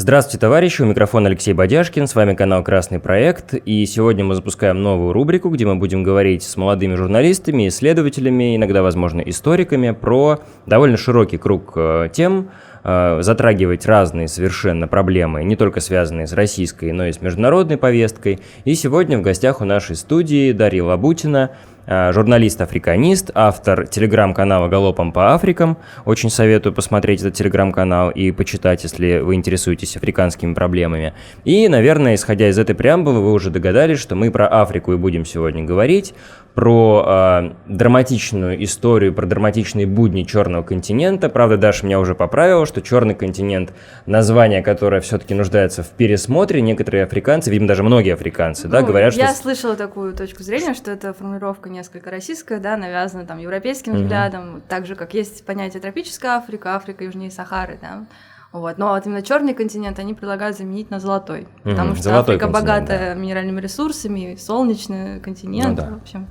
Здравствуйте, 0.00 0.38
товарищи, 0.38 0.80
у 0.80 0.84
микрофона 0.84 1.26
Алексей 1.26 1.52
Бодяшкин, 1.52 2.06
с 2.06 2.14
вами 2.14 2.34
канал 2.34 2.62
«Красный 2.62 3.00
проект», 3.00 3.54
и 3.54 3.84
сегодня 3.84 4.24
мы 4.24 4.36
запускаем 4.36 4.80
новую 4.80 5.12
рубрику, 5.12 5.48
где 5.48 5.66
мы 5.66 5.74
будем 5.74 6.04
говорить 6.04 6.44
с 6.44 6.56
молодыми 6.56 6.94
журналистами, 6.94 7.66
исследователями, 7.66 8.54
иногда, 8.54 8.84
возможно, 8.84 9.20
историками 9.22 9.90
про 9.90 10.38
довольно 10.66 10.96
широкий 10.96 11.36
круг 11.36 11.72
э, 11.74 12.10
тем, 12.12 12.50
э, 12.84 13.22
затрагивать 13.22 13.86
разные 13.86 14.28
совершенно 14.28 14.86
проблемы, 14.86 15.42
не 15.42 15.56
только 15.56 15.80
связанные 15.80 16.28
с 16.28 16.32
российской, 16.32 16.92
но 16.92 17.06
и 17.06 17.12
с 17.12 17.20
международной 17.20 17.76
повесткой. 17.76 18.38
И 18.64 18.76
сегодня 18.76 19.18
в 19.18 19.22
гостях 19.22 19.60
у 19.60 19.64
нашей 19.64 19.96
студии 19.96 20.52
Дарья 20.52 20.84
Лабутина, 20.84 21.50
журналист-африканист, 21.88 23.30
автор 23.34 23.86
телеграм-канала 23.86 24.68
«Галопом 24.68 25.12
по 25.12 25.34
Африкам». 25.34 25.78
Очень 26.04 26.30
советую 26.30 26.74
посмотреть 26.74 27.20
этот 27.20 27.34
телеграм-канал 27.34 28.10
и 28.10 28.30
почитать, 28.30 28.82
если 28.82 29.20
вы 29.20 29.34
интересуетесь 29.34 29.96
африканскими 29.96 30.54
проблемами. 30.54 31.14
И, 31.44 31.68
наверное, 31.68 32.14
исходя 32.14 32.48
из 32.48 32.58
этой 32.58 32.74
преамбулы, 32.74 33.20
вы 33.20 33.32
уже 33.32 33.50
догадались, 33.50 33.98
что 33.98 34.14
мы 34.14 34.30
про 34.30 34.46
Африку 34.48 34.92
и 34.92 34.96
будем 34.96 35.24
сегодня 35.24 35.64
говорить 35.64 36.14
про 36.58 37.04
э, 37.06 37.50
драматичную 37.68 38.64
историю, 38.64 39.14
про 39.14 39.26
драматичные 39.26 39.86
будни 39.86 40.24
Черного 40.24 40.64
континента. 40.64 41.28
Правда, 41.28 41.56
Даша 41.56 41.86
меня 41.86 42.00
уже 42.00 42.16
поправила, 42.16 42.66
что 42.66 42.82
Черный 42.82 43.14
континент 43.14 43.72
название, 44.06 44.60
которое 44.60 45.00
все-таки 45.00 45.34
нуждается 45.34 45.84
в 45.84 45.90
пересмотре. 45.90 46.60
Некоторые 46.60 47.04
африканцы, 47.04 47.52
видимо, 47.52 47.68
даже 47.68 47.84
многие 47.84 48.12
африканцы, 48.12 48.66
ну, 48.66 48.72
да, 48.72 48.82
говорят, 48.82 49.14
я 49.14 49.28
что... 49.28 49.32
Я 49.32 49.34
слышала 49.40 49.76
такую 49.76 50.14
точку 50.14 50.42
зрения, 50.42 50.74
что 50.74 50.90
это 50.90 51.12
формулировка 51.12 51.70
несколько 51.78 52.10
российская, 52.10 52.58
да, 52.58 52.76
навязана 52.76 53.24
там 53.24 53.38
европейским 53.38 53.92
угу. 53.92 54.02
взглядом, 54.02 54.62
так 54.68 54.86
же, 54.86 54.94
как 54.94 55.14
есть 55.14 55.44
понятие 55.46 55.80
тропическая 55.80 56.32
Африка, 56.32 56.74
Африка 56.74 57.04
южнее 57.04 57.30
Сахары, 57.30 57.78
да. 57.80 58.06
Вот. 58.52 58.78
Но 58.78 58.88
вот 58.88 59.06
именно 59.06 59.22
черный 59.22 59.54
континент 59.54 59.98
они 59.98 60.14
предлагают 60.14 60.56
заменить 60.56 60.90
на 60.90 61.00
золотой, 61.00 61.46
потому 61.62 61.94
что 61.94 62.04
золотой 62.04 62.36
Африка 62.36 62.50
богатая 62.50 63.14
да. 63.14 63.20
минеральными 63.20 63.60
ресурсами, 63.60 64.36
солнечный 64.36 65.20
континент, 65.20 65.78
ну, 65.78 65.84
да. 65.84 65.90
в 65.90 65.96
общем, 66.02 66.28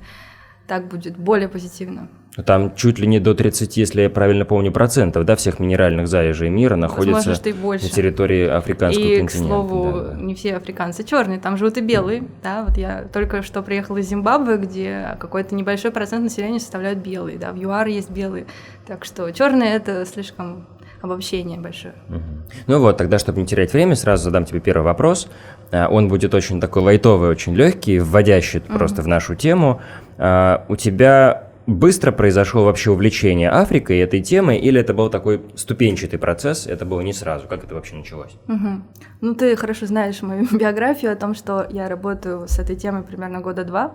так 0.66 0.88
будет 0.88 1.16
более 1.16 1.48
позитивно. 1.48 2.08
Там 2.46 2.74
чуть 2.76 2.98
ли 2.98 3.06
не 3.06 3.18
до 3.18 3.34
30, 3.34 3.76
если 3.76 4.02
я 4.02 4.10
правильно 4.10 4.44
помню, 4.44 4.70
процентов 4.70 5.24
да, 5.24 5.34
всех 5.34 5.58
минеральных 5.58 6.06
залежей 6.06 6.50
мира 6.50 6.76
находятся 6.76 7.30
на 7.30 7.78
территории 7.78 8.46
африканского 8.46 9.04
и, 9.04 9.18
континента. 9.18 9.24
И, 9.24 9.26
к 9.26 9.48
слову, 9.48 9.92
да, 9.92 10.08
да. 10.10 10.20
не 10.20 10.34
все 10.34 10.56
африканцы 10.56 11.02
черные, 11.02 11.40
там 11.40 11.56
живут 11.56 11.78
и 11.78 11.80
белые. 11.80 12.24
Да? 12.42 12.64
Вот 12.64 12.76
я 12.76 13.06
только 13.12 13.42
что 13.42 13.62
приехала 13.62 13.98
из 13.98 14.08
Зимбабве, 14.08 14.56
где 14.56 15.16
какой-то 15.18 15.54
небольшой 15.54 15.90
процент 15.90 16.22
населения 16.22 16.60
составляют 16.60 17.00
белые. 17.00 17.38
Да? 17.38 17.52
В 17.52 17.56
ЮАР 17.56 17.88
есть 17.88 18.10
белые. 18.10 18.46
Так 18.86 19.04
что 19.04 19.30
черные 19.32 19.74
это 19.74 20.06
слишком 20.06 20.66
обобщение 21.00 21.58
большое. 21.58 21.94
Угу. 22.08 22.22
Ну 22.66 22.80
вот, 22.80 22.96
тогда, 22.96 23.18
чтобы 23.18 23.40
не 23.40 23.46
терять 23.46 23.72
время, 23.72 23.94
сразу 23.94 24.24
задам 24.24 24.44
тебе 24.44 24.60
первый 24.60 24.82
вопрос. 24.82 25.28
А, 25.70 25.88
он 25.88 26.08
будет 26.08 26.34
очень 26.34 26.60
такой 26.60 26.82
лайтовый, 26.82 27.30
очень 27.30 27.54
легкий, 27.54 27.98
вводящий 27.98 28.60
угу. 28.60 28.78
просто 28.78 29.02
в 29.02 29.08
нашу 29.08 29.34
тему. 29.34 29.80
А, 30.18 30.64
у 30.68 30.76
тебя 30.76 31.47
быстро 31.68 32.12
произошло 32.12 32.64
вообще 32.64 32.90
увлечение 32.90 33.50
Африкой 33.50 33.98
этой 33.98 34.22
темой, 34.22 34.56
или 34.56 34.80
это 34.80 34.94
был 34.94 35.10
такой 35.10 35.42
ступенчатый 35.54 36.18
процесс, 36.18 36.66
это 36.66 36.86
было 36.86 37.02
не 37.02 37.12
сразу? 37.12 37.46
Как 37.46 37.62
это 37.62 37.74
вообще 37.74 37.94
началось? 37.94 38.32
Угу. 38.48 38.82
Ну, 39.20 39.34
ты 39.34 39.54
хорошо 39.54 39.84
знаешь 39.86 40.22
мою 40.22 40.46
биографию 40.52 41.12
о 41.12 41.16
том, 41.16 41.34
что 41.34 41.66
я 41.70 41.88
работаю 41.88 42.48
с 42.48 42.58
этой 42.58 42.74
темой 42.74 43.02
примерно 43.02 43.40
года 43.40 43.64
два. 43.64 43.94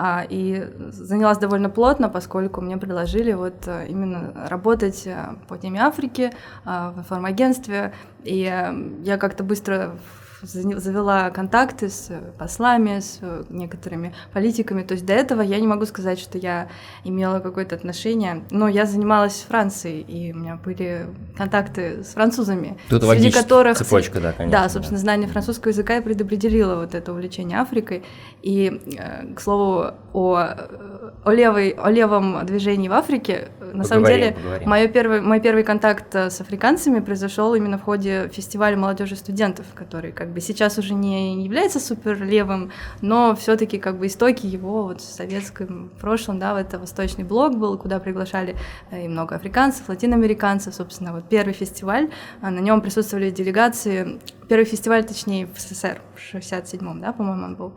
А, 0.00 0.24
и 0.28 0.64
занялась 0.92 1.38
довольно 1.38 1.70
плотно, 1.70 2.08
поскольку 2.08 2.60
мне 2.60 2.76
предложили 2.76 3.32
вот 3.32 3.66
э, 3.66 3.86
именно 3.88 4.32
работать 4.48 5.04
э, 5.08 5.30
по 5.48 5.58
теме 5.58 5.80
Африки 5.80 6.30
а, 6.64 6.92
в 6.92 6.98
информагентстве, 7.00 7.92
и 8.22 8.42
я 9.02 9.16
как-то 9.18 9.42
быстро 9.42 9.98
завела 10.42 11.30
контакты 11.30 11.88
с 11.88 12.10
послами, 12.38 13.00
с 13.00 13.20
некоторыми 13.48 14.14
политиками. 14.32 14.82
То 14.82 14.92
есть 14.94 15.04
до 15.04 15.12
этого 15.12 15.42
я 15.42 15.58
не 15.58 15.66
могу 15.66 15.86
сказать, 15.86 16.18
что 16.18 16.38
я 16.38 16.68
имела 17.04 17.40
какое-то 17.40 17.74
отношение. 17.74 18.44
Но 18.50 18.68
я 18.68 18.86
занималась 18.86 19.44
Францией, 19.48 20.02
и 20.02 20.32
у 20.32 20.36
меня 20.36 20.56
были 20.56 21.06
контакты 21.36 22.04
с 22.04 22.08
французами. 22.08 22.78
Тут 22.88 23.02
среди 23.04 23.30
которых 23.30 23.76
цепочка, 23.76 24.20
да, 24.20 24.32
конечно. 24.32 24.62
Да, 24.62 24.68
собственно, 24.68 24.98
да. 24.98 25.02
знание 25.02 25.28
французского 25.28 25.70
языка 25.70 25.96
и 25.96 26.00
предопределило 26.00 26.76
вот 26.76 26.94
это 26.94 27.12
увлечение 27.12 27.60
Африкой. 27.60 28.04
И, 28.42 28.80
э, 28.96 29.34
к 29.34 29.40
слову, 29.40 29.94
о, 30.18 31.20
о, 31.24 31.32
левой, 31.32 31.70
о 31.70 31.90
левом 31.90 32.44
движении 32.44 32.88
в 32.88 32.92
Африке, 32.92 33.48
на 33.60 33.82
поговорим, 33.82 33.84
самом 33.84 34.04
деле, 34.06 34.32
поговорим. 34.32 34.68
Мой, 34.68 34.88
первый, 34.88 35.20
мой 35.20 35.40
первый 35.40 35.62
контакт 35.62 36.14
с 36.14 36.40
африканцами 36.40 37.00
произошел 37.00 37.54
именно 37.54 37.78
в 37.78 37.82
ходе 37.82 38.28
фестиваля 38.32 38.76
молодежи 38.76 39.16
студентов, 39.16 39.66
который 39.74 40.12
как 40.12 40.32
бы 40.32 40.40
сейчас 40.40 40.78
уже 40.78 40.94
не 40.94 41.44
является 41.44 41.80
супер 41.80 42.22
левым, 42.22 42.72
но 43.00 43.36
все-таки 43.36 43.78
как 43.78 43.98
бы 43.98 44.06
истоки 44.06 44.46
его 44.46 44.84
вот 44.84 45.00
в 45.00 45.04
советском 45.04 45.90
прошлом, 46.00 46.38
да, 46.38 46.58
это 46.58 46.78
восточный 46.78 47.24
блок 47.24 47.56
был, 47.56 47.78
куда 47.78 47.98
приглашали 47.98 48.56
э, 48.90 49.04
и 49.04 49.08
много 49.08 49.36
африканцев, 49.36 49.88
латиноамериканцев, 49.88 50.74
собственно, 50.74 51.12
вот 51.12 51.24
первый 51.28 51.52
фестиваль, 51.52 52.10
а 52.40 52.50
на 52.50 52.60
нем 52.60 52.80
присутствовали 52.80 53.30
делегации, 53.30 54.18
первый 54.48 54.64
фестиваль, 54.64 55.04
точнее, 55.04 55.46
в 55.46 55.60
СССР 55.60 56.00
в 56.14 56.34
67-м, 56.34 57.00
да, 57.00 57.12
по-моему, 57.12 57.44
он 57.44 57.56
был, 57.56 57.74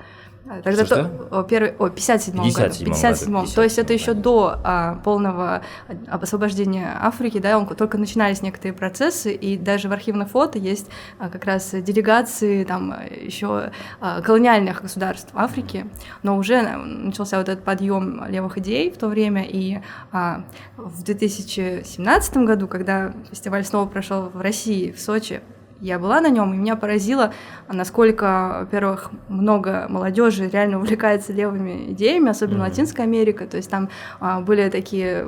тогда 0.63 0.85
что, 0.85 1.05
то, 1.05 1.43
первый, 1.43 1.71
о, 1.77 1.89
57 1.89 2.35
году. 2.35 2.51
57 2.53 2.85
57 2.85 3.33
году. 3.33 3.51
То 3.53 3.63
есть 3.63 3.77
это 3.77 3.93
еще 3.93 4.13
до 4.13 4.59
а, 4.63 4.95
полного 5.03 5.61
освобождения 6.07 6.97
Африки, 6.99 7.39
да, 7.39 7.57
он, 7.57 7.67
только 7.67 7.97
начинались 7.97 8.41
некоторые 8.41 8.73
процессы, 8.73 9.33
и 9.33 9.57
даже 9.57 9.87
в 9.89 9.91
архивных 9.91 10.29
фото 10.29 10.57
есть 10.57 10.89
а, 11.19 11.29
как 11.29 11.45
раз 11.45 11.71
делегации 11.71 12.63
там 12.63 12.95
еще 13.09 13.71
а, 13.99 14.21
колониальных 14.21 14.81
государств 14.81 15.29
Африки, 15.33 15.85
но 16.23 16.37
уже 16.37 16.61
начался 16.61 17.37
вот 17.37 17.49
этот 17.49 17.63
подъем 17.63 18.25
левых 18.27 18.57
идей 18.57 18.91
в 18.91 18.97
то 18.97 19.07
время, 19.07 19.43
и 19.47 19.79
а, 20.11 20.43
в 20.77 21.03
2017 21.03 22.37
году, 22.37 22.67
когда 22.67 23.13
фестиваль 23.29 23.63
снова 23.63 23.87
прошел 23.87 24.29
в 24.29 24.41
России, 24.41 24.91
в 24.91 24.99
Сочи, 24.99 25.41
я 25.81 25.99
была 25.99 26.21
на 26.21 26.29
нем, 26.29 26.53
и 26.53 26.57
меня 26.57 26.75
поразило, 26.75 27.33
насколько, 27.67 28.59
во-первых, 28.61 29.11
много 29.27 29.87
молодежи 29.89 30.47
реально 30.47 30.77
увлекается 30.77 31.33
левыми 31.33 31.91
идеями, 31.91 32.29
особенно 32.29 32.59
mm-hmm. 32.59 32.69
Латинская 32.69 33.03
Америка. 33.03 33.47
То 33.47 33.57
есть 33.57 33.69
там 33.69 33.89
а, 34.19 34.41
были 34.41 34.69
такие 34.69 35.25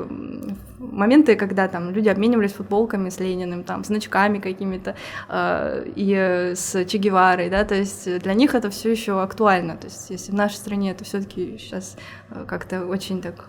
моменты, 0.79 1.35
когда 1.35 1.67
там 1.67 1.89
люди 1.89 2.09
обменивались 2.09 2.53
футболками 2.53 3.09
с 3.09 3.19
Лениным, 3.19 3.63
там, 3.63 3.83
значками 3.83 4.39
какими-то 4.39 4.95
э, 5.29 5.85
и 5.95 6.53
с 6.55 6.85
Че 6.85 6.97
Геварой, 6.97 7.49
да, 7.49 7.63
то 7.63 7.75
есть 7.75 8.19
для 8.19 8.33
них 8.33 8.53
это 8.53 8.69
все 8.69 8.91
еще 8.91 9.21
актуально. 9.21 9.77
То 9.77 9.87
есть 9.87 10.09
если 10.09 10.31
в 10.31 10.35
нашей 10.35 10.55
стране 10.55 10.91
это 10.91 11.03
все-таки 11.03 11.57
сейчас 11.57 11.97
э, 12.29 12.45
как-то 12.47 12.85
очень 12.85 13.21
так 13.21 13.45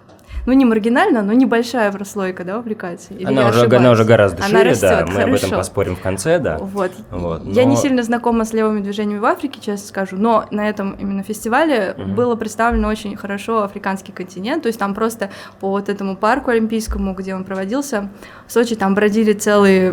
ну 0.47 0.53
не 0.53 0.65
маргинально, 0.65 1.23
но 1.23 1.33
небольшая 1.33 1.91
прослойка, 1.93 2.45
да, 2.45 2.59
увлекается. 2.59 3.15
Или 3.15 3.27
она, 3.27 3.49
уже, 3.49 3.67
она 3.67 3.91
уже 3.91 4.05
гораздо 4.05 4.39
она 4.39 4.59
шире, 4.59 4.71
растет, 4.71 4.91
да, 4.91 5.07
мы 5.07 5.13
хорошо. 5.13 5.29
об 5.29 5.35
этом 5.35 5.51
поспорим 5.51 5.97
в 5.97 6.01
конце, 6.01 6.39
да. 6.39 6.59
Вот. 6.59 6.93
вот 7.11 7.45
но... 7.45 7.53
Я 7.53 7.65
не 7.65 7.77
сильно 7.77 8.03
знакома 8.03 8.45
с 8.45 8.53
левыми 8.53 8.81
движениями 8.81 9.19
в 9.19 9.25
Африке, 9.25 9.61
честно 9.61 9.87
скажу, 9.87 10.17
но 10.17 10.47
на 10.51 10.69
этом 10.69 10.93
именно 10.93 11.23
фестивале 11.23 11.95
угу. 11.97 12.11
было 12.11 12.35
представлено 12.35 12.89
очень 12.89 13.17
хорошо 13.17 13.63
африканский 13.63 14.13
континент, 14.13 14.63
то 14.63 14.69
есть 14.69 14.79
там 14.79 14.95
просто 14.95 15.31
по 15.61 15.71
вот 15.71 15.89
этому 15.89 16.17
парку 16.17 16.51
олимпийскому, 16.51 17.15
где 17.15 17.35
он 17.35 17.45
проводился, 17.45 18.11
в 18.47 18.53
Сочи 18.53 18.75
там 18.77 18.95
бродили 18.95 19.33
целые 19.33 19.93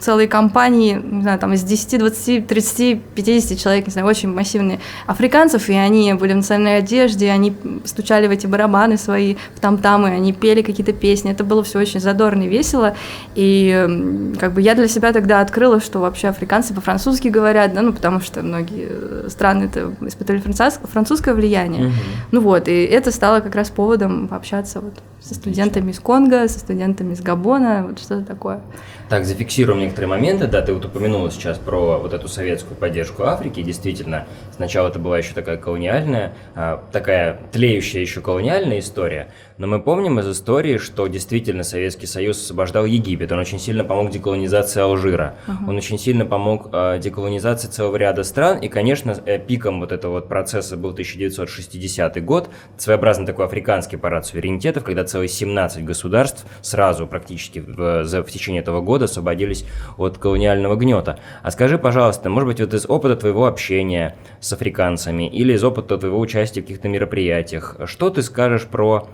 целые 0.00 0.28
компании, 0.28 1.00
не 1.02 1.22
знаю, 1.22 1.38
там 1.38 1.52
из 1.52 1.62
10, 1.62 1.98
20, 1.98 2.46
30, 2.46 3.02
50 3.14 3.58
человек, 3.58 3.86
не 3.86 3.92
знаю, 3.92 4.06
очень 4.06 4.32
массивные 4.32 4.80
африканцев, 5.06 5.68
и 5.68 5.74
они 5.74 6.12
были 6.14 6.32
в 6.32 6.36
национальной 6.36 6.78
одежде, 6.78 7.30
они 7.30 7.54
стучали 7.84 8.26
в 8.26 8.30
эти 8.30 8.46
барабаны 8.46 8.96
свои, 8.96 9.36
в 9.54 9.60
там-тамы, 9.60 10.08
они 10.08 10.32
пели 10.32 10.62
какие-то 10.62 10.92
песни, 10.92 11.30
это 11.30 11.44
было 11.44 11.62
все 11.62 11.78
очень 11.78 12.00
задорно 12.00 12.44
и 12.44 12.48
весело, 12.48 12.96
и 13.34 14.34
как 14.38 14.54
бы 14.54 14.62
я 14.62 14.74
для 14.74 14.88
себя 14.88 15.12
тогда 15.12 15.40
открыла, 15.40 15.80
что 15.80 16.00
вообще 16.00 16.28
африканцы 16.28 16.74
по-французски 16.74 17.28
говорят, 17.28 17.74
да, 17.74 17.82
ну, 17.82 17.92
потому 17.92 18.20
что 18.20 18.42
многие 18.42 19.28
страны 19.28 19.64
это 19.64 19.92
испытывали 20.06 20.40
французское 20.40 21.34
влияние, 21.34 21.86
угу. 21.86 21.94
ну 22.32 22.40
вот, 22.40 22.68
и 22.68 22.84
это 22.84 23.12
стало 23.12 23.40
как 23.40 23.54
раз 23.54 23.70
поводом 23.70 24.28
пообщаться 24.28 24.80
вот 24.80 24.94
со 25.20 25.34
студентами 25.34 25.90
из 25.90 26.00
Конго, 26.00 26.48
со 26.48 26.58
студентами 26.58 27.12
из 27.12 27.20
Габона, 27.20 27.86
вот 27.86 27.98
что-то 27.98 28.24
такое. 28.24 28.60
Так, 29.08 29.24
зафиксируем 29.24 29.80
некоторые 29.80 30.08
моменты. 30.08 30.46
Да, 30.46 30.62
ты 30.62 30.72
вот 30.72 30.84
упомянула 30.84 31.30
сейчас 31.30 31.58
про 31.58 31.98
вот 31.98 32.14
эту 32.14 32.28
советскую 32.28 32.76
поддержку 32.76 33.24
Африки. 33.24 33.62
Действительно, 33.62 34.26
сначала 34.60 34.88
это 34.88 34.98
была 34.98 35.16
еще 35.16 35.32
такая 35.32 35.56
колониальная, 35.56 36.34
а, 36.54 36.84
такая 36.92 37.40
тлеющая 37.50 38.02
еще 38.02 38.20
колониальная 38.20 38.80
история. 38.80 39.28
Но 39.56 39.66
мы 39.66 39.80
помним 39.80 40.18
из 40.20 40.28
истории, 40.28 40.76
что 40.76 41.06
действительно 41.06 41.64
Советский 41.64 42.06
Союз 42.06 42.42
освобождал 42.42 42.84
Египет. 42.84 43.30
Он 43.32 43.38
очень 43.38 43.58
сильно 43.58 43.84
помог 43.84 44.10
деколонизации 44.10 44.80
Алжира. 44.80 45.34
Uh-huh. 45.46 45.68
Он 45.68 45.76
очень 45.76 45.98
сильно 45.98 46.24
помог 46.24 46.68
э, 46.72 46.98
деколонизации 46.98 47.68
целого 47.68 47.96
ряда 47.96 48.22
стран. 48.22 48.58
И, 48.58 48.68
конечно, 48.68 49.14
э, 49.26 49.38
пиком 49.38 49.80
вот 49.80 49.92
этого 49.92 50.12
вот 50.12 50.28
процесса 50.28 50.78
был 50.78 50.90
1960 50.90 52.24
год. 52.24 52.48
Своеобразный 52.78 53.26
такой 53.26 53.44
африканский 53.44 53.98
парад 53.98 54.24
суверенитетов, 54.24 54.84
когда 54.84 55.04
целых 55.04 55.30
17 55.30 55.84
государств 55.84 56.46
сразу 56.62 57.06
практически 57.06 57.58
в, 57.58 58.04
в 58.04 58.30
течение 58.30 58.62
этого 58.62 58.80
года 58.80 59.04
освободились 59.06 59.66
от 59.98 60.16
колониального 60.16 60.76
гнета. 60.76 61.18
А 61.42 61.50
скажи, 61.50 61.76
пожалуйста, 61.76 62.30
может 62.30 62.46
быть, 62.46 62.60
вот 62.60 62.72
из 62.72 62.86
опыта 62.88 63.16
твоего 63.16 63.46
общения 63.46 64.16
с 64.40 64.49
африканцами 64.52 65.28
или 65.28 65.52
из 65.52 65.64
опыта 65.64 65.98
твоего 65.98 66.18
участия 66.18 66.60
в 66.60 66.64
каких-то 66.64 66.88
мероприятиях, 66.88 67.76
что 67.86 68.10
ты 68.10 68.22
скажешь 68.22 68.66
про 68.66 69.08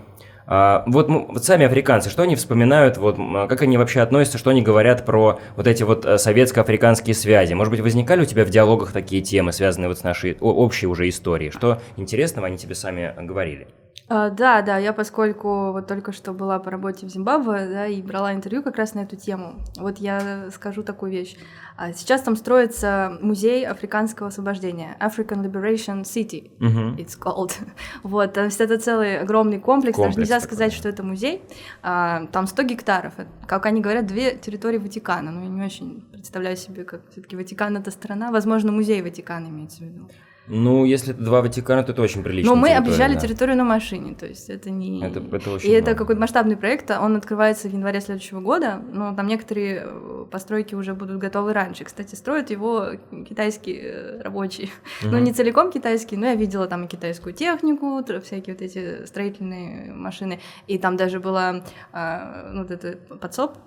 а, 0.49 0.83
вот, 0.87 1.09
вот 1.09 1.43
сами 1.43 1.65
африканцы, 1.65 2.09
что 2.09 2.23
они 2.23 2.35
вспоминают, 2.35 2.97
вот, 2.97 3.17
как 3.49 3.61
они 3.61 3.77
вообще 3.77 3.99
относятся, 3.99 4.37
что 4.37 4.49
они 4.49 4.61
говорят 4.61 5.05
про 5.05 5.41
вот 5.57 5.67
эти 5.67 5.83
вот 5.83 6.05
э, 6.05 6.17
советско-африканские 6.17 7.15
связи? 7.15 7.53
Может 7.53 7.71
быть, 7.71 7.81
возникали 7.81 8.21
у 8.21 8.25
тебя 8.25 8.45
в 8.45 8.49
диалогах 8.49 8.93
такие 8.93 9.21
темы, 9.21 9.51
связанные 9.51 9.89
вот 9.89 9.99
с 9.99 10.03
нашей 10.03 10.37
общей 10.39 10.87
уже 10.87 11.09
историей? 11.09 11.51
Что 11.51 11.81
интересного 11.97 12.47
они 12.47 12.57
тебе 12.57 12.75
сами 12.75 13.13
говорили? 13.19 13.67
А, 14.09 14.29
да, 14.29 14.61
да, 14.61 14.77
я 14.77 14.93
поскольку 14.93 15.73
вот 15.73 15.87
только 15.87 16.13
что 16.13 16.31
была 16.31 16.59
по 16.59 16.71
работе 16.71 17.05
в 17.05 17.09
Зимбабве, 17.09 17.67
да, 17.67 17.87
и 17.87 18.01
брала 18.01 18.33
интервью 18.33 18.63
как 18.63 18.77
раз 18.77 18.93
на 18.93 19.01
эту 19.01 19.17
тему, 19.17 19.55
вот 19.77 19.97
я 19.97 20.49
скажу 20.51 20.81
такую 20.81 21.11
вещь. 21.11 21.35
А 21.75 21.91
сейчас 21.91 22.21
там 22.21 22.37
строится 22.37 23.17
музей 23.21 23.67
африканского 23.67 24.29
освобождения, 24.29 24.95
African 25.01 25.43
Liberation 25.43 26.03
City, 26.03 26.51
uh-huh. 26.59 26.95
it's 26.95 27.19
called. 27.19 27.53
Вот, 28.03 28.33
то 28.33 28.45
есть 28.45 28.61
это 28.61 28.79
целый 28.79 29.19
огромный 29.19 29.59
комплекс, 29.59 29.97
комплекс 29.97 30.15
даже 30.15 30.19
нельзя 30.19 30.39
такой, 30.39 30.47
сказать, 30.47 30.73
что 30.73 30.87
это 30.87 31.03
музей, 31.03 31.43
а, 31.83 32.27
там 32.27 32.47
100 32.47 32.63
гектаров, 32.63 33.13
как 33.45 33.65
они 33.65 33.81
говорят, 33.81 34.07
две 34.07 34.35
территории 34.35 34.77
Ватикана, 34.77 35.31
но 35.31 35.41
я 35.41 35.49
не 35.49 35.61
очень 35.61 36.01
представляю 36.11 36.55
себе, 36.55 36.85
как 36.85 37.01
все-таки 37.11 37.35
Ватикан 37.35 37.75
это 37.75 37.91
страна, 37.91 38.31
возможно, 38.31 38.71
музей 38.71 39.01
Ватикана 39.01 39.47
имеется 39.47 39.79
в 39.79 39.81
виду. 39.81 40.09
Ну, 40.47 40.85
если 40.85 41.13
это 41.13 41.21
два 41.21 41.41
Ватикана, 41.41 41.83
то 41.83 41.91
это 41.91 42.01
очень 42.01 42.23
прилично. 42.23 42.53
Но 42.53 42.59
мы 42.59 42.73
объезжали 42.73 43.15
да. 43.15 43.19
территорию 43.19 43.57
на 43.57 43.63
машине, 43.63 44.15
то 44.15 44.25
есть 44.25 44.49
это 44.49 44.69
не... 44.69 45.03
Это, 45.03 45.19
это 45.19 45.51
очень 45.51 45.69
И 45.69 45.71
много. 45.73 45.89
это 45.89 45.95
какой-то 45.95 46.21
масштабный 46.21 46.55
проект, 46.55 46.89
он 46.91 47.15
открывается 47.15 47.67
в 47.67 47.73
январе 47.73 47.99
следующего 48.01 48.39
года, 48.39 48.81
но 48.91 49.13
там 49.13 49.27
некоторые 49.27 49.83
э, 49.85 50.25
постройки 50.31 50.75
уже 50.75 50.93
будут 50.93 51.17
готовы 51.17 51.53
раньше. 51.53 51.83
Кстати, 51.83 52.15
строят 52.15 52.49
его 52.49 52.91
китайские 53.27 53.81
э, 53.81 54.21
рабочие. 54.21 54.69
Угу. 55.03 55.11
Ну, 55.17 55.23
не 55.23 55.33
целиком 55.33 55.71
китайские, 55.71 56.19
но 56.19 56.27
я 56.27 56.35
видела 56.35 56.67
там 56.67 56.83
и 56.83 56.87
китайскую 56.87 57.33
технику, 57.33 58.03
всякие 58.23 58.55
вот 58.55 58.61
эти 58.61 59.05
строительные 59.05 59.91
машины. 59.93 60.39
И 60.67 60.77
там 60.77 60.95
даже 60.95 61.19
было 61.19 61.63
а, 61.91 62.49
ну, 62.51 62.61
вот 62.61 62.71
это 62.71 62.97
подсоб, 63.17 63.57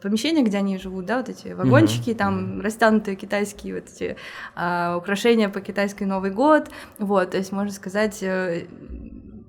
помещение, 0.00 0.44
где 0.44 0.58
они 0.58 0.78
живут, 0.78 1.04
да, 1.04 1.18
вот 1.18 1.28
эти 1.28 1.48
вагончики, 1.48 2.10
угу. 2.10 2.18
там 2.18 2.60
растянутые 2.60 3.16
китайские 3.16 3.74
вот 3.74 3.84
эти 3.94 4.16
а, 4.54 4.96
украшения 4.96 5.48
по 5.48 5.60
китайской 5.60 6.04
новой 6.04 6.23
Новый 6.24 6.30
год. 6.30 6.70
Вот, 6.98 7.32
то 7.32 7.36
есть, 7.36 7.52
можно 7.52 7.72
сказать, 7.72 8.22
э, 8.22 8.66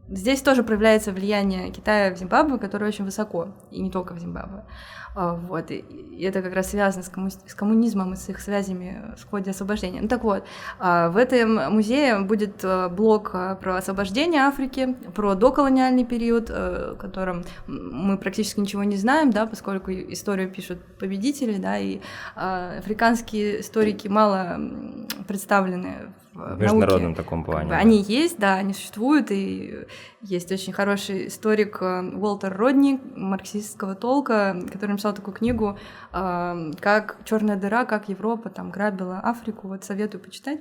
здесь 0.09 0.41
тоже 0.41 0.63
проявляется 0.63 1.13
влияние 1.13 1.71
Китая 1.71 2.13
в 2.13 2.17
Зимбабве, 2.17 2.57
которое 2.57 2.87
очень 2.87 3.05
высоко, 3.05 3.55
и 3.71 3.81
не 3.81 3.89
только 3.89 4.13
в 4.13 4.19
Зимбабве. 4.19 4.65
А, 5.15 5.33
вот, 5.33 5.71
и 5.71 5.83
это 6.21 6.41
как 6.41 6.53
раз 6.53 6.71
связано 6.71 7.03
с, 7.03 7.09
комму... 7.09 7.29
с 7.29 7.53
коммунизмом 7.53 8.13
и 8.13 8.15
с 8.17 8.27
их 8.27 8.39
связями 8.41 9.13
в 9.17 9.29
ходе 9.29 9.51
освобождения. 9.51 10.01
Ну 10.01 10.09
так 10.09 10.23
вот, 10.23 10.43
а, 10.77 11.09
в 11.09 11.15
этом 11.15 11.73
музее 11.73 12.19
будет 12.19 12.63
э, 12.63 12.89
блок 12.89 13.31
э, 13.33 13.55
про 13.61 13.77
освобождение 13.77 14.41
Африки, 14.41 14.95
про 15.15 15.35
доколониальный 15.35 16.03
период, 16.03 16.49
о 16.49 16.95
котором 16.95 17.43
мы 17.67 18.17
практически 18.17 18.59
ничего 18.59 18.83
не 18.83 18.97
знаем, 18.97 19.31
да, 19.31 19.45
поскольку 19.45 19.91
историю 19.91 20.49
пишут 20.49 20.79
победители, 20.99 21.57
да, 21.57 21.77
и 21.77 22.01
а, 22.35 22.77
африканские 22.79 23.61
историки 23.61 24.09
мало 24.09 24.59
представлены 25.27 26.13
в 26.35 26.59
международном 26.59 27.11
науке. 27.11 27.23
таком 27.23 27.43
плане. 27.43 27.61
Как 27.61 27.67
бы, 27.69 27.75
да. 27.75 27.79
Они 27.79 28.01
есть, 28.01 28.37
да, 28.37 28.55
они 28.55 28.73
существуют, 28.73 29.31
и 29.31 29.85
есть 30.21 30.51
очень 30.51 30.73
хороший 30.73 31.27
историк 31.27 31.77
э, 31.81 32.01
Уолтер 32.13 32.55
Родни, 32.55 32.99
марксистского 33.15 33.95
толка, 33.95 34.61
который 34.71 34.91
написал 35.05 35.13
такую 35.13 35.35
книгу 35.35 35.77
э, 36.13 36.71
«Как 36.79 37.17
черная 37.25 37.55
дыра, 37.55 37.85
как 37.85 38.09
Европа 38.09 38.49
там 38.49 38.71
грабила 38.71 39.19
Африку». 39.19 39.67
Вот 39.67 39.83
советую 39.83 40.21
почитать. 40.21 40.59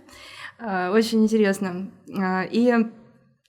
Э, 0.58 0.90
очень 0.90 1.22
интересно. 1.22 1.90
И 2.06 2.72
он, 2.74 2.92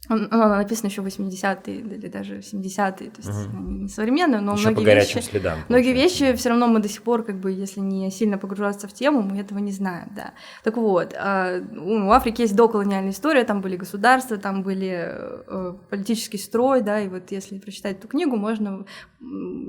она 0.07 0.57
написана 0.57 0.90
еще 0.90 1.02
в 1.02 1.06
80-е 1.06 1.75
или 1.75 2.07
даже 2.07 2.38
70-е, 2.38 3.10
то 3.10 3.18
есть 3.18 3.48
угу. 3.48 3.57
не 3.57 3.90
современная, 3.90 4.42
но 4.42 4.54
еще 4.54 4.69
многие 4.69 4.96
вещи, 4.96 5.19
следам, 5.19 5.60
многие 5.68 5.94
вещи 5.94 6.34
все 6.36 6.50
равно 6.50 6.68
мы 6.68 6.80
до 6.80 6.90
сих 6.90 7.02
пор, 7.02 7.24
как 7.24 7.40
бы, 7.40 7.52
если 7.52 7.80
не 7.80 8.12
сильно 8.12 8.38
погружаться 8.38 8.88
в 8.88 8.94
тему, 8.94 9.22
мы 9.22 9.40
этого 9.40 9.60
не 9.60 9.72
знаем, 9.72 10.12
да. 10.16 10.34
Так 10.63 10.78
вот, 10.78 11.13
а, 11.18 11.62
у 11.75 12.12
Африки 12.12 12.42
есть 12.42 12.56
доколониальная 12.56 13.12
история, 13.12 13.44
там 13.44 13.62
были 13.62 13.78
государства, 13.78 14.38
там 14.38 14.63
были 14.63 15.12
э, 15.12 15.74
политический 15.90 16.38
строй, 16.38 16.81
да, 16.81 17.00
и 17.00 17.08
вот 17.08 17.31
если 17.31 17.58
прочитать 17.58 17.98
эту 17.98 18.08
книгу, 18.08 18.36
можно, 18.36 18.86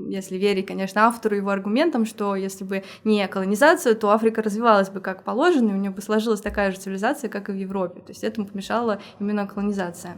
если 0.09 0.37
верить, 0.37 0.67
конечно, 0.67 1.07
автору 1.07 1.35
его 1.35 1.49
аргументам, 1.49 2.05
что 2.05 2.35
если 2.35 2.63
бы 2.63 2.83
не 3.03 3.27
колонизация, 3.27 3.95
то 3.95 4.11
Африка 4.11 4.41
развивалась 4.41 4.89
бы 4.89 4.99
как 4.99 5.23
положено, 5.23 5.71
и 5.71 5.73
у 5.73 5.77
нее 5.77 5.91
бы 5.91 6.01
сложилась 6.01 6.41
такая 6.41 6.71
же 6.71 6.77
цивилизация, 6.77 7.29
как 7.29 7.49
и 7.49 7.51
в 7.51 7.55
Европе, 7.55 8.01
то 8.01 8.09
есть 8.09 8.23
этому 8.23 8.45
помешала 8.47 8.99
именно 9.19 9.47
колонизация. 9.47 10.17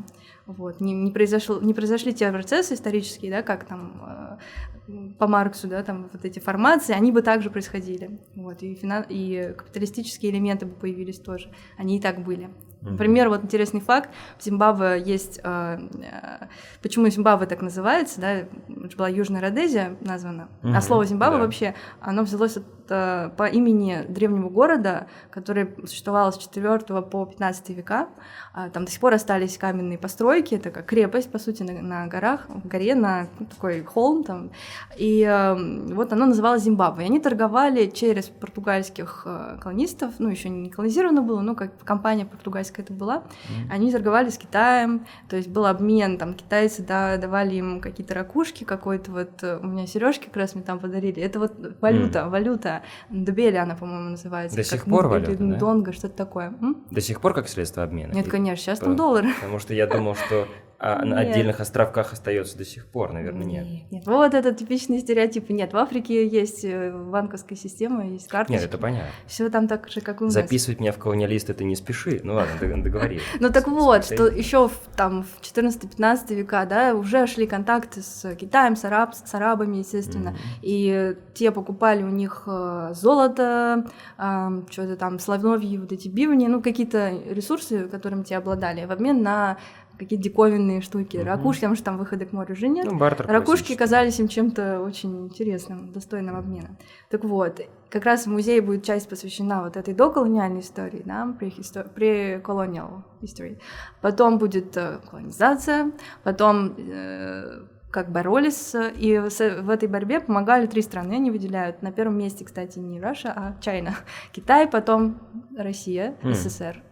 Вот. 0.58 0.82
Не, 0.82 0.94
не, 0.94 1.12
произошло, 1.12 1.60
не 1.62 1.76
произошли 1.76 2.12
те 2.12 2.32
процессы 2.32 2.74
исторические, 2.74 3.30
да, 3.30 3.44
как 3.44 3.66
там 3.66 4.40
э, 4.88 5.08
по 5.20 5.28
Марксу, 5.28 5.68
да, 5.68 5.84
там 5.84 6.10
вот 6.12 6.26
эти 6.26 6.40
формации, 6.40 6.94
они 6.94 7.12
бы 7.12 7.22
также 7.22 7.52
происходили. 7.52 8.20
Вот. 8.36 8.64
И, 8.64 8.74
финан... 8.74 9.06
и 9.08 9.54
капиталистические 9.56 10.32
элементы 10.32 10.66
бы 10.66 10.74
появились 10.74 11.20
тоже. 11.20 11.52
Они 11.78 11.98
и 11.98 12.02
так 12.02 12.24
были. 12.24 12.50
Например, 12.82 13.30
вот 13.30 13.44
интересный 13.44 13.82
факт, 13.82 14.10
в 14.40 14.44
Зимбабве 14.44 15.04
есть, 15.06 15.40
э, 15.44 15.80
э, 16.02 16.48
почему 16.82 17.10
Зимбабве 17.10 17.46
так 17.46 17.62
называется, 17.62 18.22
да, 18.22 18.32
это 18.32 18.50
была 18.98 19.10
Южная 19.10 19.42
Родезия 19.42 19.98
названа, 20.02 20.48
mm-hmm. 20.64 20.74
а 20.76 20.82
слово 20.82 21.06
Зимбабве 21.06 21.38
да. 21.38 21.44
вообще, 21.44 21.76
оно 22.00 22.24
взялось 22.24 22.56
от, 22.58 22.64
э, 22.90 23.30
по 23.38 23.48
имени 23.48 24.06
древнего 24.08 24.50
города, 24.50 25.08
который 25.32 25.76
существовал 25.86 26.32
с 26.32 26.38
4 26.38 26.80
по 27.02 27.26
15 27.26 27.70
века, 27.70 28.10
а, 28.54 28.70
там 28.70 28.86
до 28.86 28.92
сих 28.92 29.00
пор 29.00 29.14
остались 29.14 29.58
каменные 29.58 29.98
постройки, 29.98 30.56
это 30.56 30.72
как 30.72 30.86
крепость, 30.86 31.32
по 31.32 31.40
сути, 31.40 31.64
на, 31.64 31.82
на 31.82 32.08
горах, 32.08 32.48
в 32.50 32.68
горе, 32.68 32.96
на 32.96 33.28
ну, 33.40 33.46
такой 33.46 33.84
холм 33.84 34.24
там, 34.24 34.52
и 34.98 35.24
э, 35.24 35.94
вот 35.94 36.12
оно 36.14 36.26
называлось 36.26 36.64
Зимбабве, 36.64 37.06
и 37.06 37.08
они 37.08 37.20
торговали 37.20 37.88
через 37.88 38.26
португальских 38.26 39.24
э, 39.26 39.58
колонистов, 39.62 40.16
ну, 40.20 40.30
еще 40.30 40.50
не 40.50 40.70
колонизировано 40.70 41.22
было, 41.22 41.42
но 41.42 41.56
как 41.56 41.78
компания 41.84 42.26
португальская 42.26 42.84
это 42.84 42.94
была, 42.94 43.18
mm-hmm. 43.18 43.72
они 43.72 43.92
торговали 43.92 44.30
с 44.30 44.38
Китаем, 44.38 45.06
то 45.30 45.36
есть 45.36 45.50
был 45.50 45.66
обмен, 45.66 46.18
там 46.18 46.34
китайцы 46.34 46.84
да, 46.84 47.18
давали 47.18 47.56
им 47.56 47.82
какие-то 47.82 48.14
ракушки, 48.16 48.64
какой-то 48.64 49.12
вот, 49.12 49.44
э, 49.44 49.60
у 49.62 49.68
меня 49.68 49.88
сережки 49.88 50.26
как 50.26 50.38
раз 50.38 50.56
мне 50.56 50.64
там 50.64 50.80
подарили, 50.80 51.22
это 51.22 51.40
вот 51.40 51.54
валюта, 51.82 52.20
mm. 52.20 52.30
валюта, 52.30 52.79
Дубели 53.10 53.56
она, 53.56 53.76
по-моему, 53.76 54.10
называется. 54.12 54.56
До 54.56 54.64
сих 54.64 54.86
пор 54.86 55.08
валюта, 55.08 55.36
да? 55.38 55.58
Донга, 55.58 55.94
что-то 55.94 56.16
такое. 56.16 56.54
М? 56.62 56.84
До 56.92 57.02
сих 57.02 57.22
пор 57.22 57.34
как 57.34 57.48
средство 57.48 57.84
обмена? 57.84 58.14
Нет, 58.14 58.28
конечно, 58.28 58.64
сейчас 58.64 58.80
там 58.80 58.96
доллар. 58.96 59.26
Потому 59.40 59.60
что 59.60 59.74
я 59.74 59.88
думал, 59.88 60.16
что 60.16 60.48
а 60.80 61.04
нет. 61.04 61.14
на 61.14 61.20
отдельных 61.20 61.60
островках 61.60 62.14
остается 62.14 62.58
до 62.58 62.64
сих 62.64 62.88
пор, 62.88 63.12
наверное, 63.12 63.46
нет. 63.46 63.66
Нет, 63.66 63.92
нет. 63.92 64.06
Вот 64.06 64.34
это 64.34 64.54
типичный 64.54 65.00
стереотип. 65.00 65.50
Нет, 65.50 65.74
в 65.74 65.78
Африке 65.78 66.26
есть 66.26 66.64
э, 66.64 66.92
банковская 66.92 67.58
система, 67.58 68.08
есть 68.08 68.30
карта. 68.30 68.54
Нет, 68.54 68.64
это 68.64 68.78
понятно. 68.78 69.10
Все 69.28 69.50
там 69.50 69.68
так 69.68 69.90
же, 69.90 70.00
как 70.00 70.22
у 70.22 70.26
нас. 70.26 70.34
Записывать 70.34 70.80
меня 70.80 70.94
в 70.94 70.98
колониалист 70.98 71.50
это 71.50 71.66
не 71.66 71.76
спеши. 71.76 72.22
Ну 72.24 72.36
ладно, 72.36 72.54
договорились. 72.82 73.22
Ну 73.42 73.50
так 73.50 73.68
вот, 73.68 74.06
что 74.06 74.28
еще 74.28 74.70
там 74.96 75.24
в 75.24 75.42
14-15 75.42 76.34
века, 76.36 76.66
да, 76.66 76.94
уже 76.96 77.28
шли 77.28 77.46
контакты 77.46 78.02
с 78.02 78.36
Китаем, 78.36 78.76
с, 78.76 78.86
араб, 78.86 79.16
с 79.16 79.34
арабами, 79.34 79.78
естественно, 79.78 80.36
и 80.62 81.16
те 81.34 81.52
покупали 81.52 82.04
у 82.04 82.10
них 82.10 82.44
э, 82.48 82.92
золото, 82.94 83.86
что-то 84.18 84.96
там, 84.98 85.20
славновьи, 85.20 85.78
вот 85.78 85.92
эти 85.92 86.08
бивни, 86.08 86.48
ну 86.48 86.62
какие-то 86.62 87.12
ресурсы, 87.30 87.88
которыми 87.88 88.24
те 88.24 88.38
обладали, 88.38 88.86
в 88.86 88.92
обмен 88.92 89.22
на 89.22 89.58
какие-то 90.00 90.24
диковинные 90.24 90.82
штуки. 90.82 91.18
Угу. 91.18 91.26
Ракушки, 91.26 91.62
потому 91.62 91.76
что 91.76 91.86
там 91.86 91.98
выхода 91.98 92.26
к 92.26 92.32
морю 92.32 92.54
уже 92.54 92.68
нет. 92.68 92.86
Ну, 92.86 92.98
бартер 92.98 93.28
Ракушки 93.28 93.76
казались 93.76 94.20
им 94.20 94.28
чем-то 94.28 94.82
очень 94.82 95.26
интересным, 95.26 95.92
достойным 95.92 96.36
обмена. 96.36 96.78
Так 97.10 97.24
вот, 97.24 97.62
как 97.90 98.06
раз 98.06 98.26
в 98.26 98.30
музее 98.30 98.62
будет 98.62 98.84
часть 98.84 99.10
посвящена 99.10 99.62
вот 99.64 99.78
этой 99.78 99.94
доколониальной 99.94 100.62
истории, 100.62 101.02
да, 101.06 101.36
pre-colonial 101.40 103.04
history. 103.22 103.60
Потом 104.02 104.38
будет 104.38 104.76
э, 104.78 105.00
колонизация, 105.10 105.92
потом 106.24 106.76
э, 106.78 107.64
как 107.92 108.12
боролись, 108.12 108.76
и 108.96 109.18
в 109.18 109.70
этой 109.70 109.90
борьбе 109.90 110.20
помогали 110.20 110.68
три 110.68 110.82
страны, 110.82 111.14
они 111.16 111.32
выделяют. 111.32 111.82
На 111.82 111.92
первом 111.92 112.18
месте, 112.18 112.46
кстати, 112.46 112.80
не 112.80 113.00
Russia, 113.00 113.34
а 113.36 113.56
Чайна. 113.60 113.96
Китай, 114.32 114.68
потом 114.68 115.20
Россия, 115.58 116.16
mm. 116.24 116.34
СССР 116.34 116.84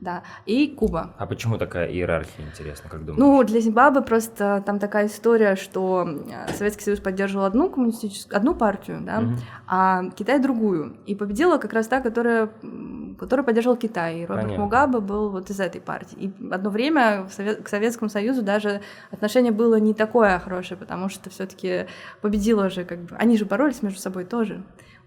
да, 0.00 0.22
и 0.46 0.68
Куба. 0.68 1.14
А 1.18 1.26
почему 1.26 1.58
такая 1.58 1.88
иерархия, 1.88 2.46
интересно, 2.46 2.88
как 2.88 3.04
думаешь? 3.04 3.20
Ну, 3.20 3.44
для 3.44 3.60
Зимбабве 3.60 4.02
просто 4.02 4.62
там 4.64 4.78
такая 4.78 5.06
история, 5.06 5.56
что 5.56 6.06
э, 6.08 6.52
Советский 6.54 6.84
Союз 6.84 7.00
поддерживал 7.00 7.44
одну 7.44 7.70
коммунистическую, 7.70 8.36
одну 8.36 8.54
партию, 8.54 9.00
да, 9.02 9.20
угу. 9.20 9.32
а 9.66 10.04
Китай 10.16 10.38
другую. 10.38 10.96
И 11.06 11.14
победила 11.14 11.58
как 11.58 11.72
раз 11.72 11.86
та, 11.86 12.00
которая 12.00 12.50
который 13.20 13.44
поддерживал 13.44 13.76
Китай. 13.76 14.20
И 14.20 14.26
Роберт 14.26 14.46
Понятно. 14.46 14.64
Мугабе 14.64 15.00
был 15.00 15.28
вот 15.28 15.50
из 15.50 15.60
этой 15.60 15.80
партии. 15.80 16.16
И 16.18 16.32
одно 16.50 16.70
время 16.70 17.26
к 17.62 17.68
Советскому 17.68 18.08
Союзу 18.08 18.42
даже 18.42 18.80
отношение 19.10 19.52
было 19.52 19.78
не 19.78 19.92
такое 19.92 20.38
хорошее, 20.38 20.78
потому 20.78 21.10
что 21.10 21.28
все-таки 21.28 21.86
победила 22.22 22.70
же, 22.70 22.84
как 22.84 23.00
бы, 23.00 23.16
они 23.16 23.36
же 23.36 23.44
боролись 23.44 23.82
между 23.82 24.00
собой 24.00 24.24
тоже. 24.24 24.62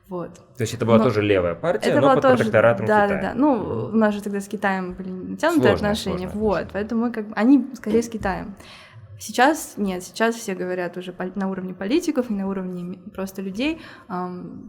Вот. 0.10 0.36
То 0.57 0.62
есть 0.62 0.74
это 0.74 0.86
была 0.86 0.98
но 0.98 1.05
тоже 1.05 1.22
левая 1.22 1.55
партия, 1.55 1.89
это 1.89 2.01
но 2.01 2.13
под 2.13 2.22
тоже, 2.22 2.38
протекторатом 2.38 2.86
да, 2.86 3.05
Китая. 3.05 3.22
Да, 3.22 3.27
да, 3.29 3.33
Ну, 3.36 3.89
у 3.93 3.95
нас 3.95 4.13
же 4.13 4.22
тогда 4.22 4.41
с 4.41 4.48
Китаем 4.48 4.93
были 4.93 5.10
натянутые 5.10 5.69
сложно, 5.69 5.88
отношения. 5.89 6.29
Сложно, 6.29 6.39
вот, 6.39 6.67
поэтому 6.74 7.05
мы 7.05 7.12
как 7.12 7.27
бы, 7.29 7.33
они 7.36 7.67
скорее 7.75 8.03
с 8.03 8.10
Китаем. 8.10 8.55
Сейчас 9.25 9.75
нет, 9.77 10.03
сейчас 10.03 10.35
все 10.35 10.53
говорят 10.53 10.97
уже 10.97 11.15
на 11.35 11.49
уровне 11.49 11.73
политиков 11.73 12.29
и 12.29 12.33
на 12.33 12.45
уровне 12.45 12.99
просто 13.13 13.41
людей. 13.41 13.79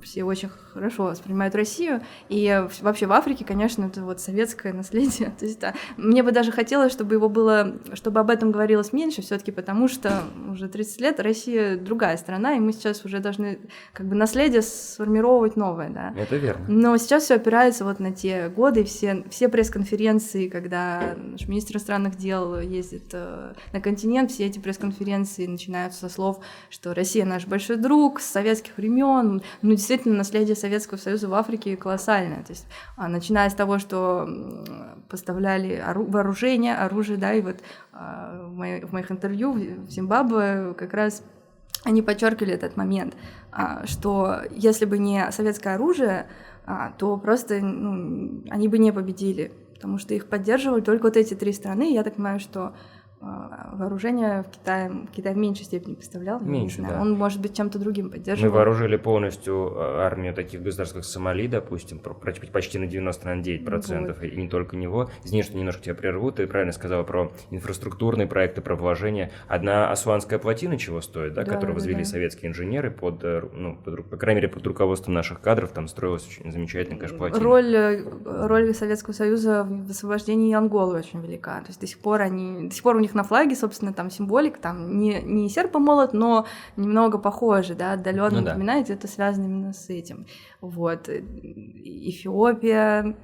Все 0.00 0.22
очень 0.22 0.48
хорошо 0.48 1.06
воспринимают 1.06 1.56
Россию. 1.56 2.02
И 2.28 2.64
вообще 2.80 3.06
в 3.06 3.12
Африке, 3.12 3.44
конечно, 3.44 3.84
это 3.84 4.02
вот 4.02 4.20
советское 4.20 4.72
наследие. 4.72 5.34
То 5.36 5.44
есть, 5.44 5.58
да, 5.58 5.74
мне 5.96 6.22
бы 6.22 6.30
даже 6.30 6.52
хотелось, 6.52 6.92
чтобы 6.92 7.16
его 7.16 7.28
было, 7.28 7.74
чтобы 7.94 8.20
об 8.20 8.30
этом 8.30 8.52
говорилось 8.52 8.92
меньше, 8.92 9.22
все-таки 9.22 9.50
потому 9.50 9.88
что 9.88 10.22
уже 10.48 10.68
30 10.68 11.00
лет 11.00 11.18
Россия 11.18 11.76
другая 11.76 12.16
страна, 12.16 12.54
и 12.54 12.60
мы 12.60 12.72
сейчас 12.72 13.04
уже 13.04 13.18
должны 13.18 13.58
как 13.92 14.06
бы 14.06 14.14
наследие 14.14 14.62
сформировать 14.62 15.56
новое, 15.56 15.90
да. 15.90 16.14
Это 16.16 16.36
верно. 16.36 16.64
Но 16.68 16.96
сейчас 16.96 17.24
все 17.24 17.34
опирается 17.34 17.84
вот 17.84 17.98
на 17.98 18.12
те 18.12 18.48
годы, 18.50 18.84
все, 18.84 19.24
все 19.30 19.48
пресс-конференции, 19.48 20.48
когда 20.48 21.16
наш 21.16 21.48
министр 21.48 21.74
иностранных 21.74 22.14
дел 22.14 22.60
ездит 22.60 23.10
э, 23.14 23.54
на 23.72 23.80
континент, 23.80 24.30
все 24.30 24.43
эти 24.46 24.58
пресс-конференции 24.58 25.46
начинаются 25.46 26.00
со 26.00 26.08
слов, 26.08 26.40
что 26.70 26.94
Россия 26.94 27.24
наш 27.24 27.46
большой 27.46 27.76
друг 27.76 28.20
с 28.20 28.26
советских 28.26 28.76
времен. 28.76 29.42
Ну, 29.62 29.70
действительно, 29.70 30.16
наследие 30.16 30.56
Советского 30.56 30.98
Союза 30.98 31.28
в 31.28 31.34
Африке 31.34 31.76
колоссальное. 31.76 32.42
То 32.42 32.52
есть, 32.52 32.66
а, 32.96 33.08
начиная 33.08 33.48
с 33.48 33.54
того, 33.54 33.78
что 33.78 34.28
поставляли 35.08 35.74
ору- 35.74 36.06
вооружение, 36.06 36.76
оружие, 36.76 37.18
да, 37.18 37.32
и 37.34 37.40
вот 37.40 37.56
а, 37.92 38.48
в, 38.48 38.56
моих, 38.92 39.10
интервью 39.10 39.52
в 39.52 39.90
Зимбабве 39.90 40.74
как 40.74 40.94
раз 40.94 41.22
они 41.84 42.00
подчеркивали 42.00 42.54
этот 42.54 42.76
момент, 42.76 43.14
а, 43.52 43.86
что 43.86 44.40
если 44.50 44.86
бы 44.86 44.98
не 44.98 45.30
советское 45.32 45.74
оружие, 45.74 46.26
то 46.96 47.18
просто 47.18 47.60
ну, 47.60 48.42
они 48.48 48.68
бы 48.68 48.78
не 48.78 48.90
победили, 48.90 49.52
потому 49.74 49.98
что 49.98 50.14
их 50.14 50.28
поддерживали 50.28 50.80
только 50.80 51.02
вот 51.02 51.18
эти 51.18 51.34
три 51.34 51.52
страны. 51.52 51.92
Я 51.92 52.02
так 52.02 52.14
понимаю, 52.14 52.40
что 52.40 52.74
вооружение 53.72 54.42
в 54.42 54.48
Китае, 54.48 54.92
Китай 55.14 55.34
в 55.34 55.36
меньшей 55.36 55.64
степени 55.64 55.94
поставлял. 55.94 56.40
Меньше, 56.40 56.82
да. 56.82 57.00
Он, 57.00 57.12
может 57.12 57.40
быть, 57.40 57.56
чем-то 57.56 57.78
другим 57.78 58.10
поддерживал. 58.10 58.50
Мы 58.50 58.56
вооружили 58.56 58.96
полностью 58.96 59.72
а, 59.76 60.06
армию 60.06 60.34
таких 60.34 60.62
государств, 60.62 60.94
как 60.94 61.04
Сомали, 61.04 61.46
допустим, 61.46 61.98
почти 61.98 62.78
на 62.78 62.84
99%, 62.84 64.06
вот. 64.06 64.22
и 64.22 64.36
не 64.36 64.48
только 64.48 64.76
него. 64.76 65.10
Извини, 65.24 65.42
что 65.42 65.56
немножко 65.56 65.82
тебя 65.82 65.94
прерву, 65.94 66.32
ты 66.32 66.46
правильно 66.46 66.72
сказала 66.72 67.02
про 67.02 67.32
инфраструктурные 67.50 68.26
проекты, 68.26 68.60
про 68.60 68.76
вложения. 68.76 69.30
Одна 69.48 69.90
Асуанская 69.90 70.38
плотина 70.38 70.78
чего 70.78 71.00
стоит, 71.00 71.34
да, 71.34 71.42
да 71.42 71.52
которую 71.52 71.74
да, 71.74 71.80
возвели 71.80 72.04
да. 72.04 72.04
советские 72.04 72.50
инженеры 72.50 72.90
под, 72.90 73.24
э, 73.24 73.42
ну, 73.52 73.76
под, 73.76 74.08
по 74.08 74.16
крайней 74.16 74.42
мере, 74.42 74.52
под 74.52 74.66
руководством 74.66 75.14
наших 75.14 75.40
кадров, 75.40 75.70
там 75.70 75.88
строилась 75.88 76.26
очень 76.26 76.50
замечательная, 76.52 76.98
конечно, 76.98 77.18
плотина. 77.18 77.42
Роль, 77.42 77.74
э, 77.74 78.46
роль 78.46 78.74
Советского 78.74 79.14
Союза 79.14 79.64
в 79.64 79.90
освобождении 79.90 80.54
Анголы 80.54 80.98
очень 80.98 81.20
велика. 81.20 81.60
То 81.60 81.68
есть 81.68 81.80
до 81.80 81.86
сих 81.86 81.98
пор 81.98 82.20
они, 82.20 82.68
до 82.68 82.74
сих 82.74 82.82
пор 82.82 82.96
у 82.96 83.00
них 83.00 83.13
на 83.14 83.22
флаге, 83.22 83.56
собственно, 83.56 83.92
там 83.92 84.10
символик, 84.10 84.58
там 84.58 84.98
не, 84.98 85.20
не 85.22 85.48
серп 85.48 85.76
и 85.76 85.78
молот, 85.78 86.12
но 86.12 86.46
немного 86.76 87.18
похоже, 87.18 87.74
да, 87.74 87.92
отдаленно 87.92 88.40
ну, 88.40 88.46
напоминает, 88.46 88.88
да. 88.88 88.94
это 88.94 89.08
связано 89.08 89.44
именно 89.44 89.72
с 89.72 89.88
этим. 89.90 90.26
Вот. 90.60 91.08
Эфиопия, 92.04 93.16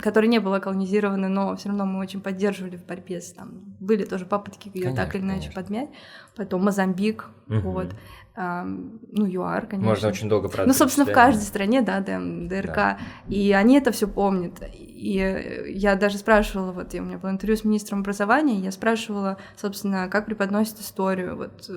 которая 0.00 0.30
не 0.30 0.38
была 0.38 0.60
колонизирована, 0.60 1.28
но 1.28 1.56
все 1.56 1.68
равно 1.68 1.86
мы 1.86 1.98
очень 2.00 2.20
поддерживали 2.20 2.76
в 2.76 2.86
борьбе 2.86 3.20
с 3.20 3.32
там 3.32 3.76
были 3.80 4.04
тоже 4.04 4.24
попытки 4.24 4.70
ее 4.72 4.94
так 4.94 5.14
или 5.14 5.22
иначе 5.22 5.50
конечно. 5.50 5.62
подмять. 5.62 5.88
Потом 6.36 6.64
Мозамбик, 6.64 7.28
угу. 7.48 7.70
вот 7.70 7.94
ну, 8.36 9.26
ЮАР, 9.26 9.66
конечно. 9.66 9.88
Можно 9.88 10.08
очень 10.08 10.28
долго 10.28 10.50
Ну, 10.64 10.72
собственно, 10.72 11.06
в 11.06 11.12
каждой 11.12 11.42
стране, 11.42 11.82
да, 11.82 12.00
ДРК. 12.00 12.74
Да. 12.74 12.98
И 13.28 13.52
они 13.52 13.78
это 13.78 13.92
все 13.92 14.06
помнят. 14.06 14.52
И 14.96 15.64
я 15.68 15.94
даже 15.94 16.16
спрашивала, 16.18 16.72
вот 16.72 16.94
у 16.94 17.02
меня 17.02 17.18
было 17.18 17.30
интервью 17.30 17.56
с 17.56 17.64
министром 17.64 18.00
образования, 18.00 18.60
я 18.60 18.72
спрашивала, 18.72 19.36
собственно, 19.56 20.08
как 20.08 20.26
преподносят 20.26 20.80
историю. 20.80 21.36
Вот. 21.36 21.70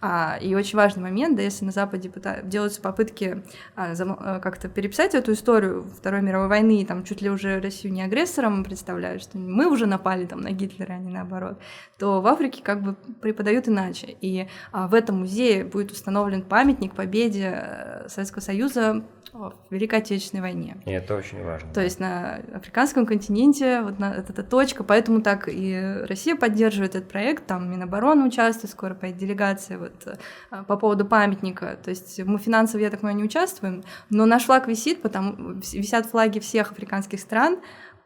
А, 0.00 0.36
и 0.40 0.54
очень 0.54 0.76
важный 0.76 1.02
момент, 1.02 1.36
да, 1.36 1.42
если 1.42 1.64
на 1.64 1.70
Западе 1.70 2.10
пытаются, 2.10 2.46
делаются 2.46 2.80
попытки 2.80 3.42
а, 3.76 3.94
а, 3.98 4.40
как-то 4.40 4.68
переписать 4.68 5.14
эту 5.14 5.32
историю 5.32 5.86
Второй 5.96 6.22
мировой 6.22 6.48
войны, 6.48 6.82
и 6.82 6.84
там 6.84 7.04
чуть 7.04 7.22
ли 7.22 7.30
уже 7.30 7.60
Россию 7.60 7.94
не 7.94 8.02
агрессором 8.02 8.64
представляют, 8.64 9.22
что 9.22 9.38
мы 9.38 9.66
уже 9.66 9.86
напали 9.86 10.26
там 10.26 10.40
на 10.40 10.50
Гитлера, 10.50 10.94
а 10.94 10.98
не 10.98 11.10
наоборот, 11.10 11.58
то 11.98 12.20
в 12.20 12.26
Африке 12.26 12.62
как 12.64 12.82
бы 12.82 12.94
преподают 13.20 13.68
иначе. 13.68 14.16
И 14.20 14.48
а, 14.72 14.88
в 14.88 14.94
этом 14.94 15.20
музее 15.20 15.64
будет 15.64 15.79
будет 15.80 15.92
установлен 15.92 16.42
памятник 16.42 16.94
победе 16.94 17.52
э, 17.54 18.08
Советского 18.08 18.42
Союза 18.42 19.02
в 19.32 19.54
Великой 19.70 20.00
Отечественной 20.00 20.42
войне. 20.42 20.76
И 20.84 20.90
это 20.90 21.14
очень 21.16 21.42
важно. 21.42 21.72
То 21.72 21.80
есть 21.80 22.00
на 22.00 22.40
африканском 22.52 23.06
континенте 23.06 23.80
вот 23.80 23.98
на, 23.98 24.12
эта 24.12 24.42
точка, 24.42 24.82
поэтому 24.84 25.22
так 25.22 25.48
и 25.48 26.02
Россия 26.08 26.34
поддерживает 26.36 26.96
этот 26.96 27.08
проект, 27.08 27.46
там 27.46 27.70
Минобороны 27.70 28.26
участвует, 28.26 28.72
скоро 28.72 28.94
поедет 28.94 29.20
делегация 29.20 29.78
вот 29.78 30.06
э, 30.06 30.64
по 30.64 30.76
поводу 30.76 31.06
памятника. 31.06 31.78
То 31.82 31.90
есть 31.90 32.20
мы 32.24 32.38
финансово, 32.38 32.82
я 32.82 32.90
так 32.90 33.00
понимаю, 33.00 33.18
не 33.18 33.24
участвуем, 33.24 33.82
но 34.10 34.26
наш 34.26 34.44
флаг 34.44 34.68
висит, 34.68 35.00
потому 35.00 35.54
висят 35.72 36.06
флаги 36.06 36.40
всех 36.40 36.72
африканских 36.72 37.20
стран, 37.20 37.58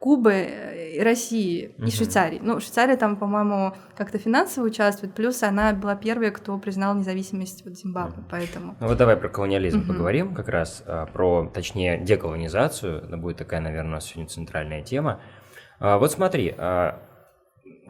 Кубы 0.05 0.33
э, 0.33 0.97
и 0.97 1.01
России, 1.01 1.75
угу. 1.79 1.87
и 1.87 1.91
Швейцарии. 1.91 2.39
Ну, 2.43 2.61
Швейцария 2.61 2.99
там, 2.99 3.17
по-моему, 3.17 3.73
как-то 3.97 4.19
финансово 4.19 4.67
участвует, 4.67 5.15
плюс 5.15 5.43
она 5.43 5.73
была 5.73 5.97
первой, 5.97 6.31
кто 6.31 6.59
признал 6.59 6.95
независимость 6.95 7.65
вот 7.65 7.75
Зимбабве, 7.75 8.19
угу. 8.19 8.27
поэтому... 8.31 8.77
Ну 8.81 8.87
вот 8.87 8.99
давай 8.99 9.17
про 9.17 9.31
колониализм 9.31 9.79
угу. 9.79 9.89
поговорим 9.89 10.35
как 10.35 10.49
раз, 10.49 10.83
а, 10.87 11.07
про, 11.07 11.51
точнее, 11.55 11.97
деколонизацию, 11.97 12.99
это 12.99 13.17
будет 13.17 13.39
такая, 13.39 13.63
наверное, 13.63 13.93
у 13.93 13.95
нас 13.95 14.05
сегодня 14.05 14.29
центральная 14.29 14.83
тема. 14.83 15.21
А, 15.81 15.97
вот 15.97 16.13
смотри, 16.13 16.55
а, 16.59 17.01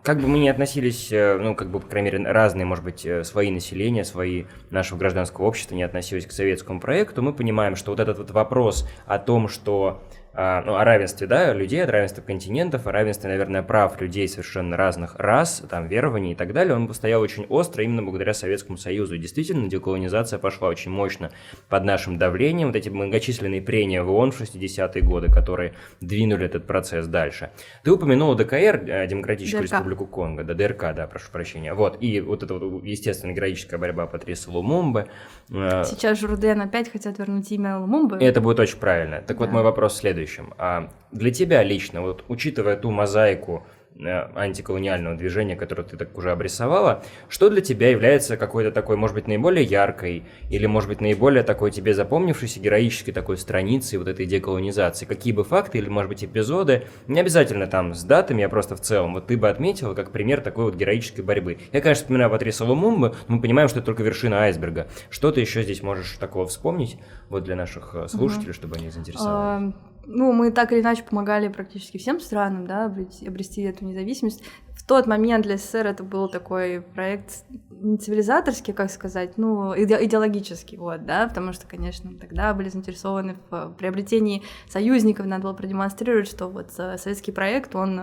как 0.04 0.20
бы 0.20 0.28
мы 0.28 0.38
ни 0.38 0.48
относились, 0.48 1.10
э, 1.10 1.36
ну, 1.36 1.56
как 1.56 1.68
бы, 1.72 1.80
по 1.80 1.88
крайней 1.88 2.12
мере, 2.12 2.30
разные, 2.30 2.64
может 2.64 2.84
быть, 2.84 3.04
э, 3.04 3.24
свои 3.24 3.50
населения, 3.50 4.04
свои 4.04 4.44
нашего 4.70 4.98
гражданского 4.98 5.46
общества 5.46 5.74
не 5.74 5.82
относились 5.82 6.26
к 6.26 6.30
советскому 6.30 6.78
проекту, 6.78 7.22
мы 7.22 7.32
понимаем, 7.32 7.74
что 7.74 7.90
вот 7.90 7.98
этот 7.98 8.18
вот 8.18 8.30
вопрос 8.30 8.88
о 9.06 9.18
том, 9.18 9.48
что 9.48 10.04
а, 10.36 10.62
ну, 10.66 10.74
о 10.74 10.84
равенстве, 10.84 11.28
да, 11.28 11.52
людей, 11.52 11.84
о 11.84 11.86
равенстве 11.86 12.22
континентов, 12.22 12.88
о 12.88 12.92
равенстве, 12.92 13.30
наверное, 13.30 13.62
прав 13.62 14.00
людей 14.00 14.28
совершенно 14.28 14.76
разных 14.76 15.14
рас, 15.16 15.62
там, 15.70 15.86
верований 15.86 16.32
и 16.32 16.34
так 16.34 16.52
далее, 16.52 16.74
он 16.74 16.92
стоял 16.92 17.20
очень 17.20 17.44
остро 17.48 17.84
именно 17.84 18.02
благодаря 18.02 18.34
Советскому 18.34 18.76
Союзу. 18.76 19.14
И 19.14 19.18
действительно, 19.18 19.68
деколонизация 19.68 20.40
пошла 20.40 20.68
очень 20.68 20.90
мощно 20.90 21.30
под 21.68 21.84
нашим 21.84 22.18
давлением, 22.18 22.68
вот 22.68 22.76
эти 22.76 22.88
многочисленные 22.88 23.62
прения 23.62 24.02
в 24.02 24.10
ООН 24.10 24.32
в 24.32 24.40
60-е 24.40 25.02
годы, 25.02 25.30
которые 25.30 25.74
двинули 26.00 26.46
этот 26.46 26.66
процесс 26.66 27.06
дальше. 27.06 27.50
Ты 27.84 27.92
упомянула 27.92 28.34
ДКР, 28.34 28.84
э, 28.88 29.06
Демократическую 29.06 29.62
ДРК. 29.62 29.72
Республику 29.72 30.06
Конго, 30.06 30.42
да, 30.42 30.54
ДРК, 30.54 30.94
да, 30.96 31.06
прошу 31.06 31.30
прощения. 31.30 31.74
Вот, 31.74 31.98
и 32.00 32.20
вот 32.20 32.42
эта 32.42 32.54
вот, 32.54 32.82
естественно, 32.82 33.32
героическая 33.32 33.78
борьба 33.78 34.06
Патриса 34.06 34.50
Лумумбы. 34.50 35.06
Э, 35.50 35.84
Сейчас 35.84 36.18
Журден 36.18 36.60
опять 36.60 36.90
хотят 36.90 37.18
вернуть 37.20 37.50
имя 37.52 37.78
Лумумбы. 37.78 38.18
Это 38.20 38.40
будет 38.40 38.58
очень 38.58 38.78
правильно. 38.78 39.18
Так 39.18 39.38
да. 39.38 39.44
вот, 39.44 39.52
мой 39.52 39.62
вопрос 39.62 39.96
следующий 39.96 40.23
следующем. 40.24 40.54
А 40.58 40.90
для 41.12 41.30
тебя 41.30 41.62
лично, 41.62 42.02
вот 42.02 42.24
учитывая 42.28 42.76
ту 42.76 42.90
мозаику 42.90 43.64
Э, 43.96 44.28
антиколониального 44.34 45.14
движения, 45.14 45.54
которое 45.54 45.84
ты 45.84 45.96
так 45.96 46.18
уже 46.18 46.32
обрисовала, 46.32 47.04
что 47.28 47.48
для 47.48 47.60
тебя 47.60 47.90
является 47.90 48.36
какой-то 48.36 48.72
такой, 48.72 48.96
может 48.96 49.14
быть, 49.14 49.28
наиболее 49.28 49.64
яркой 49.64 50.24
или, 50.50 50.66
может 50.66 50.88
быть, 50.88 51.00
наиболее 51.00 51.44
такой 51.44 51.70
тебе 51.70 51.94
запомнившейся 51.94 52.58
героической 52.58 53.14
такой 53.14 53.36
страницей 53.36 53.98
вот 53.98 54.08
этой 54.08 54.26
деколонизации? 54.26 55.06
Какие 55.06 55.32
бы 55.32 55.44
факты 55.44 55.78
или, 55.78 55.88
может 55.88 56.08
быть, 56.08 56.24
эпизоды, 56.24 56.88
не 57.06 57.20
обязательно 57.20 57.68
там 57.68 57.94
с 57.94 58.02
датами, 58.02 58.42
а 58.42 58.48
просто 58.48 58.74
в 58.74 58.80
целом, 58.80 59.14
вот 59.14 59.28
ты 59.28 59.36
бы 59.36 59.48
отметила 59.48 59.94
как 59.94 60.10
пример 60.10 60.40
такой 60.40 60.64
вот 60.64 60.74
героической 60.74 61.22
борьбы. 61.22 61.58
Я, 61.70 61.80
конечно, 61.80 62.02
вспоминаю 62.02 62.30
Патриса 62.30 62.64
Лумумбы, 62.64 63.14
но 63.28 63.36
мы 63.36 63.42
понимаем, 63.42 63.68
что 63.68 63.78
это 63.78 63.86
только 63.86 64.02
вершина 64.02 64.38
айсберга. 64.40 64.88
Что 65.08 65.30
ты 65.30 65.40
еще 65.40 65.62
здесь 65.62 65.84
можешь 65.84 66.16
такого 66.18 66.48
вспомнить 66.48 66.98
вот 67.28 67.44
для 67.44 67.54
наших 67.54 67.94
э, 67.94 68.08
слушателей, 68.08 68.50
угу. 68.50 68.54
чтобы 68.54 68.74
они 68.74 68.90
заинтересовались? 68.90 69.72
Ну, 70.06 70.32
мы 70.32 70.50
так 70.50 70.72
или 70.72 70.80
иначе 70.80 71.02
помогали 71.02 71.48
практически 71.48 71.98
всем 71.98 72.20
странам, 72.20 72.66
да, 72.66 72.86
обрести, 72.86 73.26
обрести 73.26 73.62
эту 73.62 73.84
независимость. 73.84 74.42
В 74.84 74.86
тот 74.86 75.06
момент 75.06 75.46
для 75.46 75.56
СССР 75.56 75.86
это 75.86 76.02
был 76.02 76.28
такой 76.28 76.82
проект 76.82 77.44
не 77.84 77.98
цивилизаторский, 77.98 78.72
как 78.72 78.90
сказать, 78.90 79.36
ну, 79.36 79.74
иде 79.74 79.98
идеологический, 80.04 80.76
вот, 80.76 81.04
да, 81.04 81.28
потому 81.28 81.52
что, 81.52 81.66
конечно, 81.66 82.12
тогда 82.18 82.54
были 82.54 82.68
заинтересованы 82.68 83.36
в 83.50 83.74
приобретении 83.78 84.42
союзников, 84.68 85.26
надо 85.26 85.44
было 85.44 85.52
продемонстрировать, 85.52 86.28
что 86.28 86.48
вот 86.48 86.70
э, 86.78 86.96
советский 86.98 87.32
проект, 87.32 87.74
он 87.74 88.00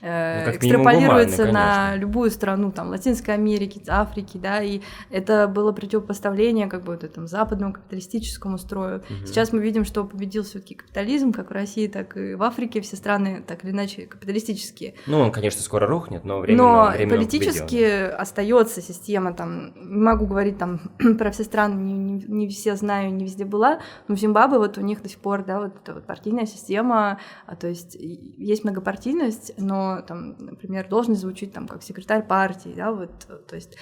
э, 0.00 0.44
ну, 0.46 0.56
экстраполируется 0.56 1.46
на 1.46 1.96
любую 1.96 2.30
страну, 2.30 2.70
там, 2.70 2.88
Латинской 2.88 3.34
Америки, 3.34 3.82
Африки, 3.88 4.38
да, 4.38 4.62
и 4.62 4.80
это 5.10 5.48
было 5.48 5.72
противопоставление 5.72 6.68
как 6.68 6.84
бы 6.84 6.92
вот 6.92 7.04
этому 7.04 7.26
западному 7.26 7.72
капиталистическому 7.72 8.58
строю. 8.58 8.98
Угу. 8.98 9.26
Сейчас 9.26 9.52
мы 9.52 9.60
видим, 9.60 9.84
что 9.84 10.04
победил 10.04 10.44
все 10.44 10.60
таки 10.60 10.74
капитализм, 10.74 11.32
как 11.32 11.50
в 11.50 11.52
России, 11.52 11.88
так 11.88 12.16
и 12.16 12.34
в 12.34 12.42
Африке, 12.42 12.80
все 12.80 12.96
страны 12.96 13.42
так 13.46 13.64
или 13.64 13.72
иначе 13.72 14.06
капиталистические. 14.06 14.94
Ну, 15.06 15.20
он, 15.20 15.32
конечно, 15.32 15.60
скоро 15.62 15.86
рухнет, 15.86 16.23
но 16.24 16.40
временно, 16.40 16.62
но 16.62 16.90
временно 16.90 17.16
политически 17.16 17.76
победил. 17.76 18.16
остается 18.18 18.80
система 18.80 19.32
там, 19.34 19.72
не 19.76 20.00
могу 20.00 20.26
говорить 20.26 20.58
там 20.58 20.80
про 21.18 21.30
все 21.30 21.44
страны, 21.44 21.74
не, 21.74 21.92
не, 21.94 22.24
не 22.26 22.48
все 22.48 22.76
знаю, 22.76 23.12
не 23.14 23.24
везде 23.24 23.44
была, 23.44 23.80
но 24.08 24.16
в 24.16 24.18
Зимбабве 24.18 24.58
вот 24.58 24.78
у 24.78 24.80
них 24.80 25.02
до 25.02 25.08
сих 25.08 25.18
пор, 25.18 25.44
да, 25.44 25.60
вот 25.60 25.76
эта 25.76 25.94
вот 25.94 26.06
партийная 26.06 26.46
система, 26.46 27.20
а, 27.46 27.56
то 27.56 27.68
есть 27.68 27.94
есть 27.94 28.64
многопартийность, 28.64 29.52
но 29.58 30.00
там, 30.02 30.36
например, 30.38 30.88
должность 30.88 31.20
звучит 31.20 31.52
там 31.52 31.68
как 31.68 31.82
секретарь 31.82 32.26
партии, 32.26 32.72
да, 32.74 32.92
вот, 32.92 33.26
то 33.46 33.54
есть 33.54 33.76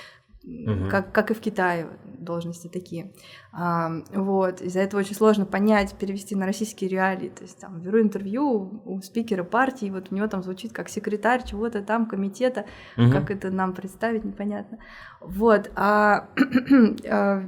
угу. 0.45 0.89
как, 0.91 1.13
как 1.13 1.31
и 1.31 1.35
в 1.35 1.41
Китае 1.41 1.89
должности 2.19 2.69
такие. 2.69 3.13
А, 3.53 3.91
вот, 4.13 4.61
из-за 4.61 4.81
этого 4.81 5.01
очень 5.01 5.15
сложно 5.15 5.45
понять, 5.45 5.95
перевести 5.95 6.35
на 6.35 6.47
российские 6.47 6.89
реалии. 6.91 7.29
То 7.29 7.43
есть 7.43 7.59
там 7.59 7.81
беру 7.81 8.01
интервью 8.01 8.83
у 8.85 9.01
спикера 9.03 9.45
партии, 9.45 9.91
вот 9.91 10.09
у 10.11 10.15
него 10.15 10.27
там 10.29 10.43
звучит 10.43 10.73
как 10.73 10.89
секретарь 10.89 11.45
чего-то 11.45 11.83
там, 11.83 12.07
комитета, 12.07 12.65
угу. 12.97 13.11
как 13.11 13.31
это 13.31 13.51
нам 13.51 13.75
представить, 13.75 14.25
непонятно. 14.25 14.79
Вот, 15.21 15.71
а, 15.75 16.29
а 17.09 17.45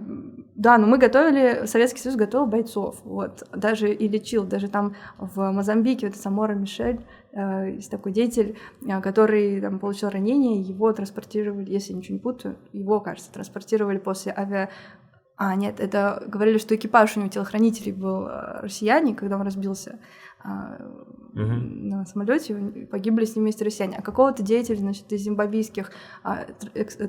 да, 0.55 0.79
но 0.79 0.87
мы 0.87 0.99
готовили, 0.99 1.67
Советский 1.67 2.01
Союз 2.01 2.17
готовил 2.17 2.47
бойцов, 2.47 3.01
вот, 3.05 3.43
даже 3.53 3.93
и 3.93 4.07
лечил, 4.07 4.45
даже 4.45 4.69
там 4.69 4.95
в 5.19 5.51
Мозамбике, 5.51 6.07
вот 6.07 6.17
Самора 6.17 6.55
Мишель, 6.55 7.01
э, 7.33 7.73
есть 7.73 7.91
такой 7.91 8.13
деятель, 8.13 8.57
э, 8.87 9.01
который 9.01 9.61
там 9.61 9.81
получил 9.81 10.11
ранение, 10.11 10.61
его 10.61 10.93
транспортировали, 10.93 11.71
если 11.71 11.93
я 11.93 11.99
ничего 11.99 12.15
не 12.15 12.21
путаю, 12.21 12.57
его, 12.73 13.01
кажется, 13.01 13.33
транспортировали 13.33 13.99
после 13.99 14.33
авиа 14.33 14.69
а, 15.37 15.57
нет, 15.57 15.81
это 15.81 16.23
говорили, 16.29 16.59
что 16.59 16.77
экипаж 16.77 17.17
у 17.17 17.21
него 17.21 17.29
телохранителей 17.29 17.91
был 17.91 18.29
э, 18.29 18.61
россияне, 18.61 19.17
когда 19.17 19.35
он 19.35 19.43
разбился 19.43 19.99
угу. 21.35 21.45
на 21.45 22.07
самолете, 22.07 22.55
погибли 22.91 23.25
с 23.25 23.37
ним 23.37 23.45
вместе 23.45 23.65
россияне. 23.65 23.97
А 23.99 24.03
какого-то 24.03 24.43
деятеля, 24.43 24.79
значит, 24.79 25.13
из 25.13 25.23
зимбабвийских 25.23 25.91
а, 26.23 26.47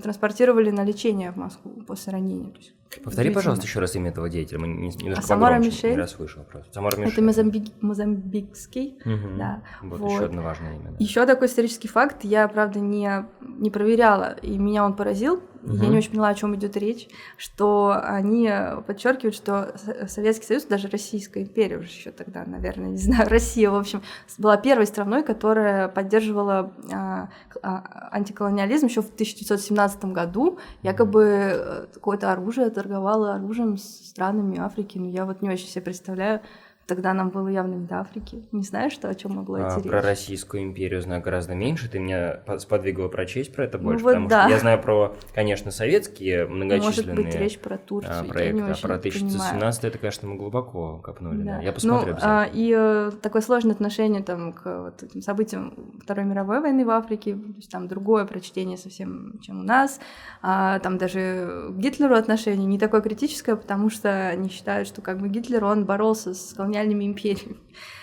транспортировали 0.02 0.72
на 0.72 0.84
лечение 0.84 1.32
в 1.32 1.38
Москву 1.38 1.72
после 1.86 2.14
ранения. 2.14 2.52
То 2.52 2.58
есть, 2.58 2.74
Повтори, 3.04 3.30
пожалуйста, 3.32 3.66
еще 3.66 3.80
раз 3.80 3.96
имя 3.96 4.10
этого 4.10 4.30
деятеля. 4.30 4.60
Мы 4.60 4.68
не, 4.68 4.90
немножко 4.90 5.20
а 5.20 5.22
Самара 5.22 5.60
Мишель. 5.60 5.92
Не 5.92 5.98
раз 5.98 6.12
слышал 6.12 6.44
просто. 6.44 6.74
Самара 6.74 6.96
Мишель. 6.98 7.14
Это 7.14 7.22
Мозамбик, 7.22 7.74
Мозамбикский. 7.82 8.98
Угу. 9.04 9.38
Да. 9.38 9.64
Вот, 9.82 10.00
вот 10.00 10.12
еще 10.12 10.26
одно 10.26 10.42
важное 10.42 10.76
имя. 10.76 10.92
Да. 10.92 10.96
Еще 11.00 11.26
такой 11.26 11.48
исторический 11.48 11.88
факт, 11.88 12.24
я, 12.24 12.48
правда, 12.48 12.80
не, 12.80 13.26
не 13.42 13.70
проверяла, 13.70 14.38
и 14.42 14.58
меня 14.58 14.86
он 14.86 14.96
поразил. 14.96 15.42
Угу. 15.66 15.76
Я 15.78 15.90
не 15.90 15.98
очень 15.98 16.12
поняла, 16.12 16.30
о 16.30 16.36
чем 16.36 16.56
идет 16.56 16.78
речь, 16.78 17.08
что 17.38 18.00
они 18.02 18.50
подчеркивают, 18.86 19.36
что 19.36 19.76
Советский 20.08 20.46
Союз, 20.46 20.66
даже 20.66 20.88
Российская 20.88 21.42
империя 21.42 21.78
уже 21.78 21.88
еще 21.88 22.12
тогда, 22.12 22.46
наверное, 22.46 22.90
не 22.90 22.98
знаю, 22.98 23.28
Россия, 23.30 23.72
в 23.72 23.76
общем, 23.76 24.04
была 24.38 24.58
первой 24.58 24.86
страной, 24.86 25.24
которая 25.24 25.88
поддерживала 25.88 26.72
а, 26.92 27.30
а, 27.64 28.10
антиколониализм 28.12 28.88
еще 28.88 29.02
в 29.02 29.10
1917 29.10 30.06
году. 30.06 30.60
Якобы 30.84 31.24
э, 31.24 31.86
какое-то 31.94 32.32
оружие 32.32 32.70
торговало 32.70 33.36
оружием 33.36 33.78
с 33.78 33.84
странами 33.84 34.60
Африки. 34.60 34.98
Но 34.98 35.10
я 35.10 35.26
вот 35.26 35.42
не 35.42 35.50
очень 35.50 35.68
себе 35.68 35.82
представляю, 35.82 36.42
Тогда 36.88 37.14
нам 37.14 37.30
было 37.30 37.48
явно 37.48 37.74
не 37.74 37.88
до 37.88 38.02
Африки. 38.02 38.46
Не 38.52 38.64
знаешь, 38.64 38.94
что, 38.94 39.10
о 39.10 39.16
чем 39.16 39.36
могло 39.36 39.58
идти 39.58 39.66
а, 39.68 39.78
речь? 39.78 39.90
Про 39.90 40.02
Российскую 40.02 40.62
империю 40.62 41.02
знаю 41.02 41.24
гораздо 41.24 41.56
меньше. 41.56 41.90
Ты 41.90 41.98
меня 41.98 42.42
сподвигла 42.60 43.08
прочесть 43.08 43.54
про 43.54 43.66
это 43.66 43.80
ну 43.80 43.86
больше, 43.86 44.04
ну, 44.04 44.10
вот 44.10 44.14
потому 44.14 44.30
да. 44.30 44.44
что 44.44 44.52
я 44.52 44.60
знаю 44.60 44.82
про, 44.82 45.16
конечно, 45.34 45.72
советские 45.72 46.46
многочисленные 46.46 47.16
Может 47.16 47.26
быть, 47.26 47.36
речь 47.42 47.58
про 47.58 47.78
Турцию. 47.78 48.14
А, 48.20 48.24
проекты, 48.24 48.62
а 48.62 48.76
про 48.80 48.96
1917 48.96 49.84
это, 49.84 49.98
конечно, 49.98 50.28
мы 50.28 50.36
глубоко 50.36 51.00
копнули. 51.04 51.42
Да. 51.42 51.56
Да. 51.56 51.62
Я 51.62 51.72
посмотрю 51.72 52.14
ну, 52.14 52.20
а, 52.22 52.50
И 52.52 52.74
э, 52.76 53.12
такое 53.22 53.42
сложное 53.42 53.74
отношение 53.74 54.24
там, 54.24 54.54
к 54.54 54.84
вот, 54.84 55.04
этим 55.04 55.22
событиям 55.22 55.74
Второй 56.04 56.26
мировой 56.26 56.60
войны 56.60 56.86
в 56.86 56.90
Африке, 56.90 57.34
то 57.34 57.56
есть 57.58 57.72
там 57.72 57.88
другое 57.88 58.26
прочтение 58.26 58.78
совсем, 58.78 59.40
чем 59.42 59.62
у 59.62 59.64
нас. 59.64 60.00
А, 60.42 60.80
там 60.80 60.98
даже 60.98 61.70
к 61.70 61.78
Гитлеру 61.78 62.16
отношение 62.16 62.66
не 62.66 62.80
такое 62.80 63.02
критическое, 63.02 63.56
потому 63.56 63.90
что 63.90 64.28
они 64.28 64.50
считают, 64.50 64.88
что 64.88 65.02
как 65.02 65.20
бы 65.20 65.30
Гитлер, 65.30 65.64
он 65.64 65.86
боролся 65.86 66.34
с 66.34 66.54
колониальными 66.76 67.06
империями. 67.06 67.56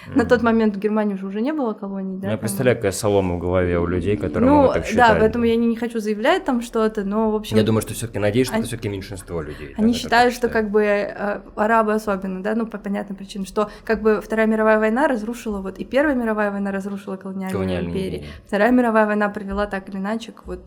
Mm. 0.06 0.16
На 0.16 0.24
тот 0.24 0.42
момент 0.42 0.76
в 0.76 0.78
Германии 0.78 1.14
уже, 1.14 1.26
уже 1.26 1.40
не 1.40 1.52
было 1.52 1.74
колоний, 1.74 2.18
да? 2.18 2.32
Я 2.32 2.36
представляю, 2.36 2.76
какая 2.76 2.92
солома 2.92 3.36
в 3.36 3.38
голове 3.38 3.78
у 3.78 3.86
людей, 3.86 4.16
которые 4.16 4.50
ну, 4.50 4.56
могут 4.56 4.74
так 4.74 4.86
считать. 4.86 5.14
Да, 5.14 5.16
поэтому 5.20 5.44
я 5.44 5.56
не, 5.56 5.66
не 5.66 5.76
хочу 5.76 6.00
заявлять 6.00 6.44
там 6.44 6.60
что-то, 6.60 7.04
но, 7.04 7.30
в 7.30 7.36
общем... 7.36 7.56
Я 7.56 7.62
думаю, 7.62 7.82
что 7.82 7.94
все 7.94 8.06
таки 8.06 8.18
надеюсь, 8.18 8.46
что 8.46 8.56
они... 8.56 8.62
это 8.62 8.68
все 8.68 8.76
таки 8.76 8.88
меньшинство 8.88 9.40
людей. 9.42 9.74
Они 9.76 9.92
считают, 9.94 10.34
что 10.34 10.48
как 10.48 10.70
бы 10.70 10.82
э, 10.82 11.40
арабы 11.54 11.94
особенно, 11.94 12.42
да, 12.42 12.54
ну, 12.54 12.66
по 12.66 12.78
понятным 12.78 13.16
причинам, 13.16 13.46
что 13.46 13.70
как 13.84 14.02
бы 14.02 14.20
Вторая 14.20 14.46
мировая 14.46 14.78
война 14.78 15.08
разрушила, 15.08 15.60
вот 15.60 15.78
и 15.78 15.84
Первая 15.84 16.14
мировая 16.14 16.50
война 16.50 16.72
разрушила 16.72 17.16
колониальные, 17.16 17.52
колониальные 17.52 17.90
империи. 17.90 18.26
Вторая 18.46 18.70
мировая 18.72 19.06
война 19.06 19.28
привела 19.28 19.66
так 19.66 19.88
или 19.88 19.96
иначе 19.96 20.32
к 20.32 20.46
вот 20.46 20.60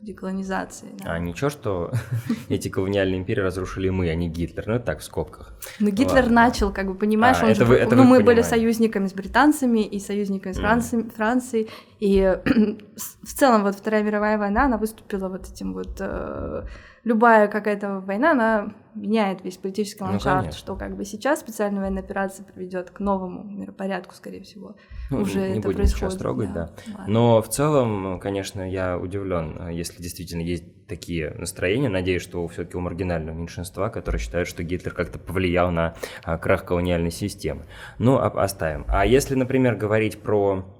деколонизации. 0.00 0.88
Да. 0.98 1.12
А 1.12 1.18
ничего, 1.18 1.50
что 1.50 1.92
эти 2.48 2.68
колониальные 2.68 3.18
империи 3.18 3.40
разрушили 3.40 3.88
мы, 3.88 4.10
а 4.10 4.14
не 4.14 4.28
Гитлер. 4.28 4.66
Ну, 4.66 4.74
это 4.74 4.86
так, 4.86 5.00
в 5.00 5.04
скобках. 5.04 5.52
Ну, 5.80 5.90
Гитлер 5.90 6.22
Ладно. 6.22 6.34
начал, 6.34 6.72
как 6.72 6.86
бы, 6.86 6.94
понимаешь, 6.94 7.38
а, 7.40 7.44
он 7.44 7.50
это 7.50 7.60
же, 7.60 7.64
вы, 7.64 7.76
это 7.76 7.96
ну, 7.96 8.02
мы 8.02 8.18
понимаете. 8.18 8.24
были 8.24 8.42
союзниками 8.42 9.06
с 9.06 9.12
британцами 9.12 9.80
и 9.80 9.98
союзниками 10.00 10.52
с 10.52 10.58
Францией, 10.58 11.02
mm. 11.02 11.14
Францией, 11.14 11.70
и 12.00 12.38
в 13.22 13.34
целом 13.34 13.62
вот 13.62 13.74
Вторая 13.74 14.02
мировая 14.02 14.38
война, 14.38 14.64
она 14.64 14.78
выступила 14.78 15.28
вот 15.28 15.48
этим 15.50 15.72
вот... 15.72 15.96
Э, 16.00 16.64
любая 17.08 17.48
какая-то 17.48 18.00
война, 18.00 18.32
она 18.32 18.74
меняет 18.94 19.42
весь 19.42 19.56
политический 19.56 20.04
ну, 20.04 20.10
ландшафт, 20.10 20.46
ну, 20.48 20.52
что 20.52 20.76
как 20.76 20.94
бы 20.94 21.04
сейчас 21.04 21.40
специальная 21.40 21.80
военная 21.80 22.02
операция 22.02 22.44
приведет 22.44 22.90
к 22.90 23.00
новому 23.00 23.44
миропорядку, 23.44 24.14
скорее 24.14 24.42
всего. 24.42 24.76
Ну, 25.10 25.22
Уже 25.22 25.40
не 25.40 25.58
это 25.58 25.68
будем 25.68 25.76
происходит. 25.76 25.88
сейчас 26.10 26.16
трогать, 26.16 26.52
да. 26.52 26.70
да. 26.86 27.04
Но 27.06 27.40
в 27.40 27.48
целом, 27.48 28.20
конечно, 28.20 28.68
я 28.68 28.98
удивлен, 28.98 29.68
если 29.70 30.02
действительно 30.02 30.42
есть 30.42 30.64
такие 30.86 31.30
настроения. 31.30 31.88
Надеюсь, 31.88 32.22
что 32.22 32.46
все-таки 32.48 32.76
у 32.76 32.80
маргинального 32.80 33.36
меньшинства, 33.36 33.88
которые 33.88 34.20
считают, 34.20 34.48
что 34.48 34.62
Гитлер 34.62 34.92
как-то 34.92 35.18
повлиял 35.18 35.70
на 35.70 35.94
а, 36.24 36.36
крах 36.38 36.64
колониальной 36.64 37.10
системы. 37.10 37.66
Ну, 37.98 38.18
оставим. 38.18 38.84
А 38.88 39.06
если, 39.06 39.34
например, 39.34 39.76
говорить 39.76 40.20
про 40.20 40.58
а, 40.58 40.77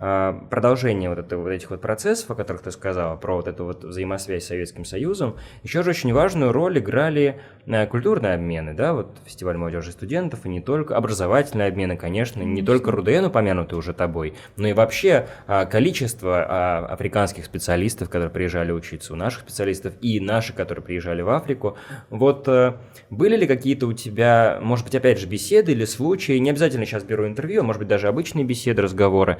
продолжение 0.00 1.10
вот, 1.10 1.18
этого, 1.18 1.42
вот 1.42 1.50
этих 1.50 1.70
вот 1.70 1.80
процессов, 1.82 2.30
о 2.30 2.34
которых 2.34 2.62
ты 2.62 2.70
сказала, 2.70 3.16
про 3.16 3.36
вот 3.36 3.48
эту 3.48 3.66
вот 3.66 3.84
взаимосвязь 3.84 4.44
с 4.44 4.46
Советским 4.48 4.86
Союзом, 4.86 5.36
еще 5.62 5.82
же 5.82 5.90
очень 5.90 6.12
важную 6.14 6.52
роль 6.52 6.78
играли 6.78 7.40
э, 7.66 7.86
культурные 7.86 8.34
обмены, 8.34 8.72
да, 8.72 8.94
вот 8.94 9.18
фестиваль 9.26 9.58
молодежи 9.58 9.90
и 9.90 9.92
студентов, 9.92 10.46
и 10.46 10.48
не 10.48 10.60
только 10.60 10.96
образовательные 10.96 11.68
обмены, 11.68 11.96
конечно, 11.96 12.42
не 12.42 12.62
только 12.62 12.90
РУДН 12.90 13.26
упомянутый 13.26 13.78
уже 13.78 13.92
тобой, 13.92 14.34
но 14.56 14.68
и 14.68 14.72
вообще 14.72 15.26
а, 15.46 15.66
количество 15.66 16.44
а, 16.44 16.86
африканских 16.86 17.44
специалистов, 17.44 18.08
которые 18.08 18.30
приезжали 18.30 18.72
учиться 18.72 19.12
у 19.12 19.16
наших 19.16 19.42
специалистов, 19.42 19.94
и 20.00 20.18
наши, 20.20 20.52
которые 20.52 20.82
приезжали 20.82 21.22
в 21.22 21.28
Африку. 21.28 21.76
Вот 22.08 22.48
э, 22.48 22.74
были 23.10 23.36
ли 23.36 23.46
какие-то 23.46 23.86
у 23.86 23.92
тебя, 23.92 24.58
может 24.62 24.86
быть, 24.86 24.94
опять 24.94 25.18
же, 25.18 25.26
беседы 25.26 25.72
или 25.72 25.84
случаи, 25.84 26.38
не 26.38 26.50
обязательно 26.50 26.86
сейчас 26.86 27.04
беру 27.04 27.26
интервью, 27.26 27.62
может 27.62 27.80
быть, 27.80 27.88
даже 27.88 28.08
обычные 28.08 28.44
беседы, 28.44 28.82
разговоры, 28.82 29.38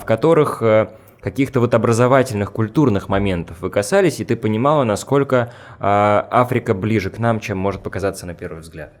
в 0.00 0.04
которых 0.04 0.62
э, 0.62 0.88
каких-то 1.20 1.60
вот 1.60 1.74
образовательных, 1.74 2.52
культурных 2.52 3.08
моментов 3.08 3.60
вы 3.60 3.70
касались, 3.70 4.20
и 4.20 4.24
ты 4.24 4.36
понимала, 4.36 4.84
насколько 4.84 5.52
а, 5.78 6.26
Африка 6.30 6.74
ближе 6.74 7.10
к 7.10 7.18
нам, 7.18 7.40
чем 7.40 7.58
может 7.58 7.82
показаться 7.82 8.26
на 8.26 8.34
первый 8.34 8.60
взгляд. 8.60 8.94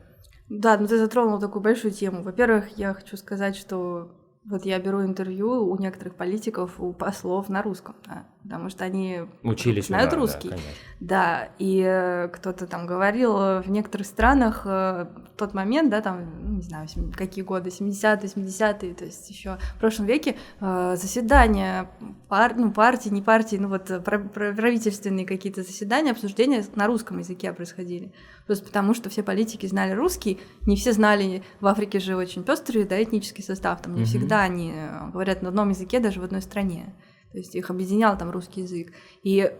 Да, 0.48 0.76
ну 0.78 0.86
ты 0.86 0.98
затронул 0.98 1.38
такую 1.38 1.62
большую 1.62 1.92
тему. 1.92 2.22
Во-первых, 2.22 2.76
я 2.76 2.92
хочу 2.92 3.16
сказать, 3.16 3.56
что 3.56 4.10
вот 4.44 4.64
я 4.64 4.78
беру 4.78 5.02
интервью 5.04 5.70
у 5.70 5.76
некоторых 5.78 6.14
политиков, 6.14 6.80
у 6.80 6.94
послов 6.94 7.50
на 7.50 7.62
русском, 7.62 7.94
да, 8.06 8.24
потому 8.42 8.70
что 8.70 8.84
они 8.84 9.20
учились 9.42 9.88
знают 9.88 10.14
русский. 10.14 10.48
Да, 10.48 10.56
да, 11.00 11.48
и 11.58 11.82
э, 11.86 12.28
кто-то 12.28 12.66
там 12.66 12.86
говорил, 12.86 13.38
э, 13.38 13.60
в 13.60 13.70
некоторых 13.70 14.06
странах 14.06 14.62
э, 14.64 15.06
в 15.34 15.36
тот 15.36 15.52
момент, 15.52 15.90
да, 15.90 16.00
там, 16.00 16.24
ну, 16.40 16.56
не 16.56 16.62
знаю, 16.62 16.88
какие 17.14 17.44
годы, 17.44 17.68
70-е, 17.68 18.30
70-е, 18.30 18.94
то 18.94 19.04
есть 19.04 19.28
еще 19.28 19.58
в 19.76 19.78
прошлом 19.78 20.06
веке 20.06 20.36
заседания 20.58 21.90
пар, 22.28 22.54
ну, 22.56 22.72
партии, 22.72 23.10
не 23.10 23.20
партии, 23.20 23.56
ну 23.56 23.68
вот 23.68 23.88
правительственные 24.04 25.26
какие-то 25.26 25.62
заседания, 25.62 26.12
обсуждения 26.12 26.64
на 26.74 26.86
русском 26.86 27.18
языке 27.18 27.52
происходили. 27.52 28.12
Просто 28.46 28.64
потому, 28.64 28.94
что 28.94 29.10
все 29.10 29.22
политики 29.22 29.66
знали 29.66 29.92
русский, 29.92 30.40
не 30.66 30.76
все 30.76 30.92
знали, 30.92 31.42
в 31.60 31.66
Африке 31.66 32.00
же 32.00 32.16
очень 32.16 32.42
пестрый, 32.42 32.84
да, 32.84 33.02
этнический 33.02 33.44
состав, 33.44 33.80
там 33.82 33.94
не 33.94 34.02
mm-hmm. 34.02 34.04
всегда 34.06 34.42
они 34.42 34.74
говорят 35.12 35.42
на 35.42 35.50
одном 35.50 35.70
языке, 35.70 36.00
даже 36.00 36.20
в 36.20 36.24
одной 36.24 36.42
стране. 36.42 36.94
То 37.32 37.38
есть 37.38 37.54
их 37.54 37.70
объединял 37.70 38.18
там 38.18 38.30
русский 38.30 38.62
язык. 38.62 38.92
И 39.22 39.50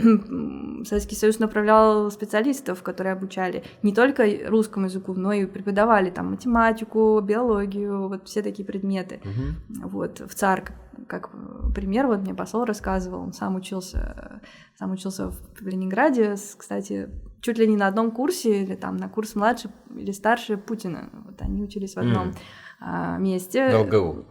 Советский 0.84 1.14
Союз 1.14 1.38
направлял 1.38 2.10
специалистов, 2.10 2.82
которые 2.82 3.12
обучали 3.12 3.62
не 3.82 3.94
только 3.94 4.26
русскому 4.48 4.86
языку, 4.86 5.14
но 5.14 5.32
и 5.32 5.46
преподавали 5.46 6.10
там 6.10 6.30
математику, 6.30 7.20
биологию, 7.20 8.08
вот 8.08 8.26
все 8.26 8.42
такие 8.42 8.64
предметы. 8.66 9.20
Угу. 9.24 9.88
Вот 9.88 10.20
в 10.20 10.34
ЦАР, 10.34 10.72
как 11.06 11.30
пример, 11.74 12.08
вот 12.08 12.20
мне 12.20 12.34
посол 12.34 12.64
рассказывал, 12.64 13.20
он 13.20 13.32
сам 13.32 13.54
учился, 13.54 14.40
сам 14.76 14.90
учился 14.90 15.30
в 15.30 15.66
Ленинграде, 15.66 16.34
кстати, 16.56 17.08
чуть 17.40 17.58
ли 17.58 17.66
не 17.66 17.76
на 17.76 17.86
одном 17.86 18.10
курсе, 18.10 18.62
или 18.62 18.74
там 18.74 18.96
на 18.96 19.08
курс 19.08 19.34
младше 19.34 19.70
или 19.96 20.12
старше 20.12 20.56
Путина. 20.56 21.10
Вот 21.24 21.40
они 21.40 21.62
учились 21.62 21.94
в 21.94 21.98
одном 21.98 22.32
mm. 22.80 23.18
месте. 23.20 23.68
В 23.68 23.80
ЛГУ. 23.82 24.24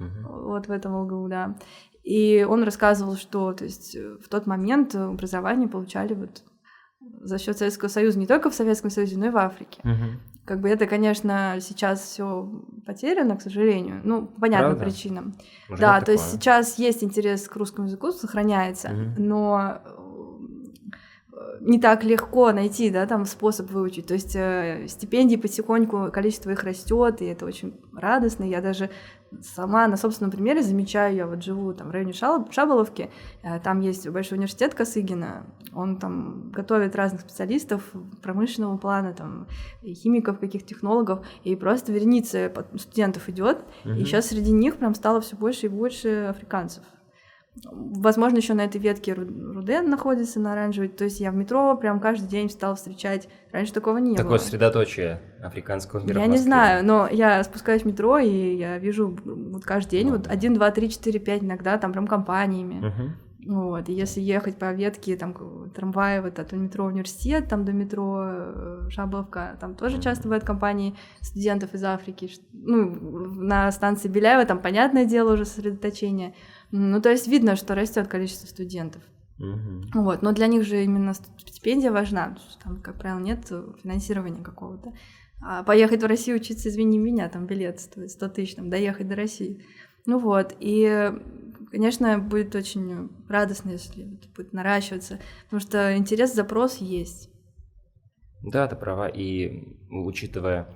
Вот 0.44 0.68
в 0.68 0.72
этом 0.72 0.96
ЛГУ, 0.96 1.28
да. 1.28 1.56
И 2.10 2.44
он 2.44 2.64
рассказывал, 2.64 3.18
что 3.18 3.54
то 3.54 3.66
есть, 3.66 3.96
в 3.96 4.30
тот 4.30 4.48
момент 4.48 4.96
образование 4.96 5.68
получали 5.68 6.16
вот 6.16 6.42
за 7.22 7.38
счет 7.38 7.56
Советского 7.56 7.88
Союза 7.88 8.18
не 8.18 8.26
только 8.26 8.50
в 8.50 8.56
Советском 8.56 8.90
Союзе, 8.90 9.16
но 9.20 9.28
и 9.28 9.30
в 9.30 9.38
Африке. 9.38 9.80
Угу. 9.84 10.44
Как 10.46 10.60
бы 10.60 10.70
это, 10.70 10.88
конечно, 10.88 11.58
сейчас 11.62 12.02
все 12.02 12.50
потеряно, 12.88 13.38
к 13.38 13.44
сожалению, 13.44 14.02
ну, 14.04 14.26
по 14.26 14.42
понятным 14.42 14.72
Правда? 14.72 14.86
причинам. 14.86 15.36
Может, 15.68 15.82
да, 15.82 16.02
то 16.02 16.12
есть 16.12 16.32
сейчас 16.32 16.80
есть 16.80 17.04
интерес 17.04 17.48
к 17.48 17.56
русскому 17.56 17.86
языку, 17.86 18.12
сохраняется, 18.12 18.88
угу. 18.88 19.22
но 19.22 19.80
не 21.62 21.80
так 21.80 22.04
легко 22.04 22.52
найти, 22.52 22.90
да, 22.90 23.06
там 23.06 23.26
способ 23.26 23.70
выучить. 23.70 24.08
То 24.08 24.16
есть 24.16 24.36
э, 24.36 24.88
стипендии 24.88 25.36
потихоньку, 25.36 26.10
количество 26.12 26.50
их 26.50 26.64
растет, 26.64 27.22
и 27.22 27.26
это 27.26 27.46
очень 27.46 27.80
радостно. 27.94 28.46
Я 28.46 28.62
даже 28.62 28.90
сама 29.42 29.88
на 29.88 29.98
собственном 29.98 30.32
примере 30.32 30.62
замечаю, 30.62 31.16
я 31.16 31.28
вот 31.28 31.44
живу 31.44 31.74
там 31.74 31.90
в 31.90 31.92
районе 31.92 32.14
Шаболовки, 32.14 33.10
э, 33.44 33.60
там 33.60 33.82
есть 33.82 34.08
большой 34.10 34.38
университет 34.38 34.74
Косыгина, 34.74 35.46
он 35.74 35.98
там 35.98 36.52
готовит 36.52 36.96
разных 36.96 37.22
специалистов 37.22 37.84
промышленного 38.22 38.78
плана, 38.78 39.14
там, 39.14 39.48
химиков, 39.84 40.40
каких 40.40 40.66
технологов, 40.66 41.26
и 41.44 41.56
просто 41.56 41.92
вереница 41.92 42.52
студентов 42.78 43.30
идет, 43.30 43.64
угу. 43.86 43.94
и 43.94 44.06
сейчас 44.06 44.28
среди 44.28 44.52
них 44.52 44.78
прям 44.78 44.96
стало 44.96 45.22
все 45.22 45.36
больше 45.36 45.68
и 45.68 45.70
больше 45.70 46.28
африканцев. 46.30 46.84
Возможно, 47.66 48.38
еще 48.38 48.54
на 48.54 48.62
этой 48.62 48.80
ветке 48.80 49.14
Руден 49.14 49.90
находится 49.90 50.40
на 50.40 50.54
оранжевой. 50.54 50.90
То 50.90 51.06
есть 51.06 51.20
я 51.20 51.32
в 51.32 51.36
метро 51.36 51.76
прям 51.78 52.00
каждый 52.00 52.28
день 52.28 52.50
стала 52.50 52.76
встречать. 52.76 53.28
Раньше 53.52 53.74
такого 53.74 53.98
не 53.98 54.16
Такое 54.16 54.30
было. 54.30 54.38
Такое 54.38 54.50
средоточие 54.50 55.22
африканского 55.42 56.06
мира. 56.06 56.22
Я 56.22 56.28
не 56.28 56.38
знаю, 56.38 56.86
но 56.86 57.08
я 57.10 57.44
спускаюсь 57.44 57.84
в 57.84 57.86
метро, 57.86 58.20
и 58.20 58.56
я 58.56 58.78
вижу 58.78 59.18
вот 59.26 59.64
каждый 59.64 59.92
день, 59.92 60.08
ну, 60.08 60.18
вот 60.18 60.28
один, 60.28 60.54
два, 60.54 60.72
три, 60.72 60.90
четыре, 60.90 61.20
пять 61.20 61.44
иногда 61.44 61.78
там 61.78 61.92
прям 61.92 62.08
компаниями. 62.08 62.88
Угу. 62.88 63.10
Вот, 63.48 63.88
и 63.88 63.94
если 63.94 64.20
ехать 64.20 64.58
по 64.58 64.72
ветке 64.74 65.16
там 65.16 65.72
трамвая 65.74 66.22
вот 66.22 66.38
от 66.40 66.52
метро 66.52 66.86
университет, 66.86 67.48
там 67.48 67.64
до 67.64 67.72
метро 67.72 68.22
э, 68.22 68.88
Шабовка, 68.90 69.58
там 69.62 69.76
тоже 69.76 70.02
часто 70.02 70.24
бывают 70.24 70.44
компании 70.44 70.96
студентов 71.22 71.74
из 71.74 71.84
Африки. 71.84 72.30
Ну, 72.52 72.92
на 73.42 73.72
станции 73.72 74.10
Беляева 74.10 74.46
там, 74.46 74.60
понятное 74.60 75.06
дело, 75.06 75.34
уже 75.34 75.46
сосредоточение. 75.46 76.36
Ну, 76.72 77.02
то 77.02 77.10
есть 77.10 77.28
видно, 77.28 77.56
что 77.56 77.76
растет 77.76 78.08
количество 78.08 78.48
студентов. 78.48 79.02
Угу. 79.40 80.02
Вот, 80.04 80.22
но 80.22 80.34
для 80.34 80.48
них 80.48 80.66
же 80.66 80.84
именно 80.84 81.14
стипендия 81.14 81.92
важна, 81.92 82.28
потому 82.28 82.50
что 82.50 82.64
там, 82.64 82.82
как 82.82 83.00
правило, 83.00 83.20
нет 83.20 83.52
финансирования 83.82 84.44
какого-то. 84.44 84.94
А 85.42 85.64
поехать 85.64 86.04
в 86.04 86.08
Россию 86.08 86.38
учиться, 86.38 86.68
извини 86.70 86.98
меня, 86.98 87.30
там 87.30 87.48
билет 87.48 87.80
стоит 87.80 88.12
100 88.12 88.30
тысяч, 88.30 88.56
там, 88.56 88.70
доехать 88.70 89.08
до 89.08 89.16
России. 89.16 89.64
Ну 90.06 90.20
вот, 90.20 90.56
и, 90.60 91.12
конечно, 91.72 92.20
будет 92.20 92.54
очень 92.56 93.10
радостно, 93.30 93.72
если 93.72 94.16
это 94.16 94.28
будет 94.36 94.54
наращиваться, 94.54 95.20
потому 95.46 95.62
что 95.62 95.96
интерес, 95.96 96.34
запрос 96.34 96.78
есть. 96.78 97.30
Да, 98.42 98.68
ты 98.68 98.76
права, 98.76 99.08
и 99.08 99.78
учитывая 99.90 100.68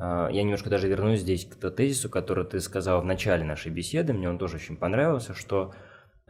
я 0.00 0.42
немножко 0.42 0.70
даже 0.70 0.88
вернусь 0.88 1.20
здесь 1.20 1.44
к 1.44 1.70
тезису, 1.70 2.08
который 2.08 2.44
ты 2.44 2.60
сказал 2.60 3.00
в 3.00 3.04
начале 3.04 3.44
нашей 3.44 3.72
беседы, 3.72 4.12
мне 4.12 4.28
он 4.28 4.38
тоже 4.38 4.56
очень 4.56 4.76
понравился, 4.76 5.34
что 5.34 5.74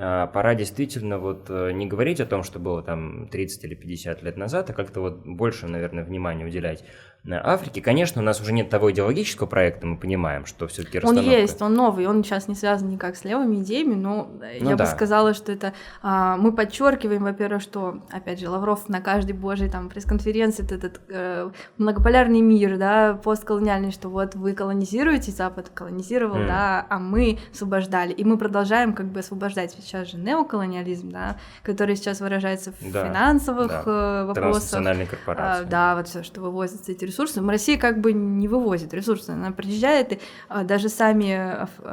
а, 0.01 0.29
пора 0.29 0.55
действительно 0.55 1.19
вот 1.19 1.47
э, 1.51 1.73
не 1.73 1.87
говорить 1.87 2.21
о 2.21 2.27
том, 2.27 2.45
что 2.45 2.61
было 2.61 2.83
там 2.85 3.29
30 3.29 3.65
или 3.65 3.75
50 3.75 4.23
лет 4.23 4.37
назад, 4.37 4.71
а 4.71 4.73
как-то 4.73 5.01
вот 5.01 5.27
больше, 5.27 5.67
наверное, 5.67 6.05
внимания 6.05 6.45
уделять 6.45 6.85
Африки. 7.33 7.81
Конечно, 7.81 8.23
у 8.23 8.25
нас 8.25 8.41
уже 8.41 8.53
нет 8.53 8.71
того 8.71 8.91
идеологического 8.91 9.47
проекта, 9.47 9.87
мы 9.87 9.97
понимаем, 9.97 10.47
что 10.47 10.67
все-таки 10.67 10.99
расстановка... 10.99 11.29
Он 11.29 11.35
есть, 11.35 11.63
он 11.63 11.75
новый, 11.75 12.07
он 12.07 12.25
сейчас 12.25 12.49
не 12.49 12.55
связан 12.55 12.89
никак 12.89 13.17
с 13.17 13.25
левыми 13.25 13.57
идеями, 13.57 13.95
но 13.95 14.31
ну, 14.41 14.71
я 14.71 14.77
да. 14.77 14.85
бы 14.85 14.91
сказала, 14.91 15.35
что 15.35 15.53
это... 15.53 15.75
А, 16.03 16.37
мы 16.37 16.53
подчеркиваем, 16.53 17.25
во-первых, 17.25 17.63
что, 17.63 18.01
опять 18.11 18.41
же, 18.41 18.49
Лавров 18.49 18.89
на 18.89 19.01
каждой 19.01 19.33
божьей 19.33 19.69
там 19.69 19.89
пресс-конференции, 19.89 20.65
этот 20.65 21.01
э, 21.09 21.51
многополярный 21.77 22.41
мир, 22.41 22.79
да, 22.79 23.15
постколониальный, 23.23 23.91
что 23.91 24.09
вот 24.09 24.35
вы 24.35 24.55
колонизируете, 24.55 25.31
Запад 25.31 25.71
колонизировал, 25.73 26.39
mm. 26.39 26.47
да, 26.47 26.87
а 26.89 26.99
мы 26.99 27.39
освобождали, 27.53 28.13
и 28.13 28.25
мы 28.25 28.39
продолжаем 28.39 28.95
как 28.95 29.07
бы 29.07 29.21
освобождать. 29.21 29.73
Сейчас 29.73 30.11
же 30.11 30.17
неоколониализм, 30.17 31.11
да, 31.11 31.37
который 31.63 31.97
сейчас 31.97 32.21
выражается 32.21 32.73
в 32.73 32.93
да, 32.93 33.07
финансовых 33.07 33.69
да. 33.69 33.83
Э, 33.87 34.25
вопросах. 34.27 34.83
корпорации. 35.07 35.65
А, 35.65 35.69
да, 35.69 35.97
вот 35.97 36.09
все, 36.09 36.23
что 36.23 36.41
вывозится 36.41 36.93
эти 36.93 37.05
ресурсы. 37.05 37.18
Россия 37.51 37.79
как 37.79 38.01
бы 38.01 38.13
не 38.13 38.49
вывозит 38.49 38.95
ресурсы, 38.95 39.31
она 39.31 39.51
приезжает, 39.53 40.13
и 40.13 40.19
а, 40.49 40.65
даже 40.65 40.89
сами 40.89 41.33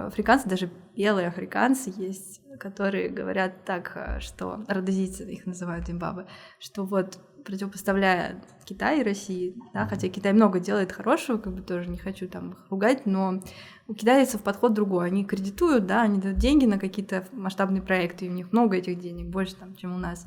африканцы, 0.08 0.48
даже 0.48 0.70
белые 0.96 1.28
африканцы 1.28 1.94
есть, 1.96 2.42
которые 2.60 3.10
говорят 3.10 3.66
так, 3.66 3.92
а, 3.96 4.20
что 4.20 4.64
родозийцы 4.68 5.24
их 5.24 5.46
называют 5.46 5.90
имбабы, 5.90 6.28
что 6.60 6.84
вот 6.84 7.20
противопоставляя 7.46 8.42
Китай 8.66 9.02
и 9.02 9.04
России, 9.04 9.56
да, 9.74 9.86
хотя 9.86 10.10
Китай 10.10 10.34
много 10.34 10.60
делает 10.60 10.92
хорошего, 10.92 11.38
как 11.38 11.54
бы 11.54 11.62
тоже 11.62 11.88
не 11.90 11.98
хочу 11.98 12.28
там 12.28 12.52
их 12.52 12.66
ругать, 12.72 13.06
но 13.06 13.44
у 13.88 13.94
китайцев 13.94 14.42
подход 14.42 14.74
другой. 14.74 15.06
Они 15.08 15.24
кредитуют, 15.24 15.86
да, 15.86 16.02
они 16.02 16.20
дают 16.20 16.40
деньги 16.40 16.66
на 16.66 16.80
какие-то 16.80 17.28
масштабные 17.32 17.84
проекты, 17.84 18.26
и 18.26 18.30
у 18.30 18.32
них 18.32 18.52
много 18.52 18.78
этих 18.78 19.00
денег, 19.00 19.28
больше 19.28 19.56
там, 19.56 19.76
чем 19.76 19.96
у 19.96 20.00
нас. 20.00 20.26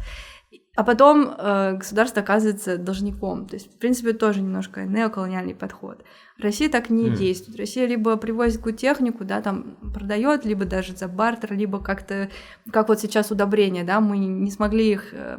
А 0.78 0.84
потом 0.84 1.34
э, 1.36 1.76
государство 1.76 2.22
оказывается 2.22 2.78
должником. 2.78 3.46
То 3.46 3.56
есть, 3.56 3.74
в 3.74 3.78
принципе, 3.78 4.12
тоже 4.12 4.42
немножко 4.42 4.84
неоколониальный 4.84 5.56
подход. 5.56 6.04
Россия 6.38 6.68
так 6.68 6.88
не 6.88 7.08
mm. 7.08 7.16
действует. 7.16 7.58
Россия 7.58 7.84
либо 7.86 8.16
привозит 8.16 8.58
какую-то 8.58 8.78
технику, 8.78 9.24
да, 9.24 9.42
там 9.42 9.76
продает, 9.92 10.44
либо 10.44 10.66
даже 10.66 10.96
за 10.96 11.08
бартер, 11.08 11.54
либо 11.54 11.80
как-то, 11.80 12.30
как 12.72 12.88
вот 12.88 13.00
сейчас 13.00 13.32
удобрения, 13.32 13.82
да, 13.82 14.00
мы 14.00 14.18
не 14.18 14.52
смогли 14.52 14.92
их 14.92 15.12
э, 15.12 15.38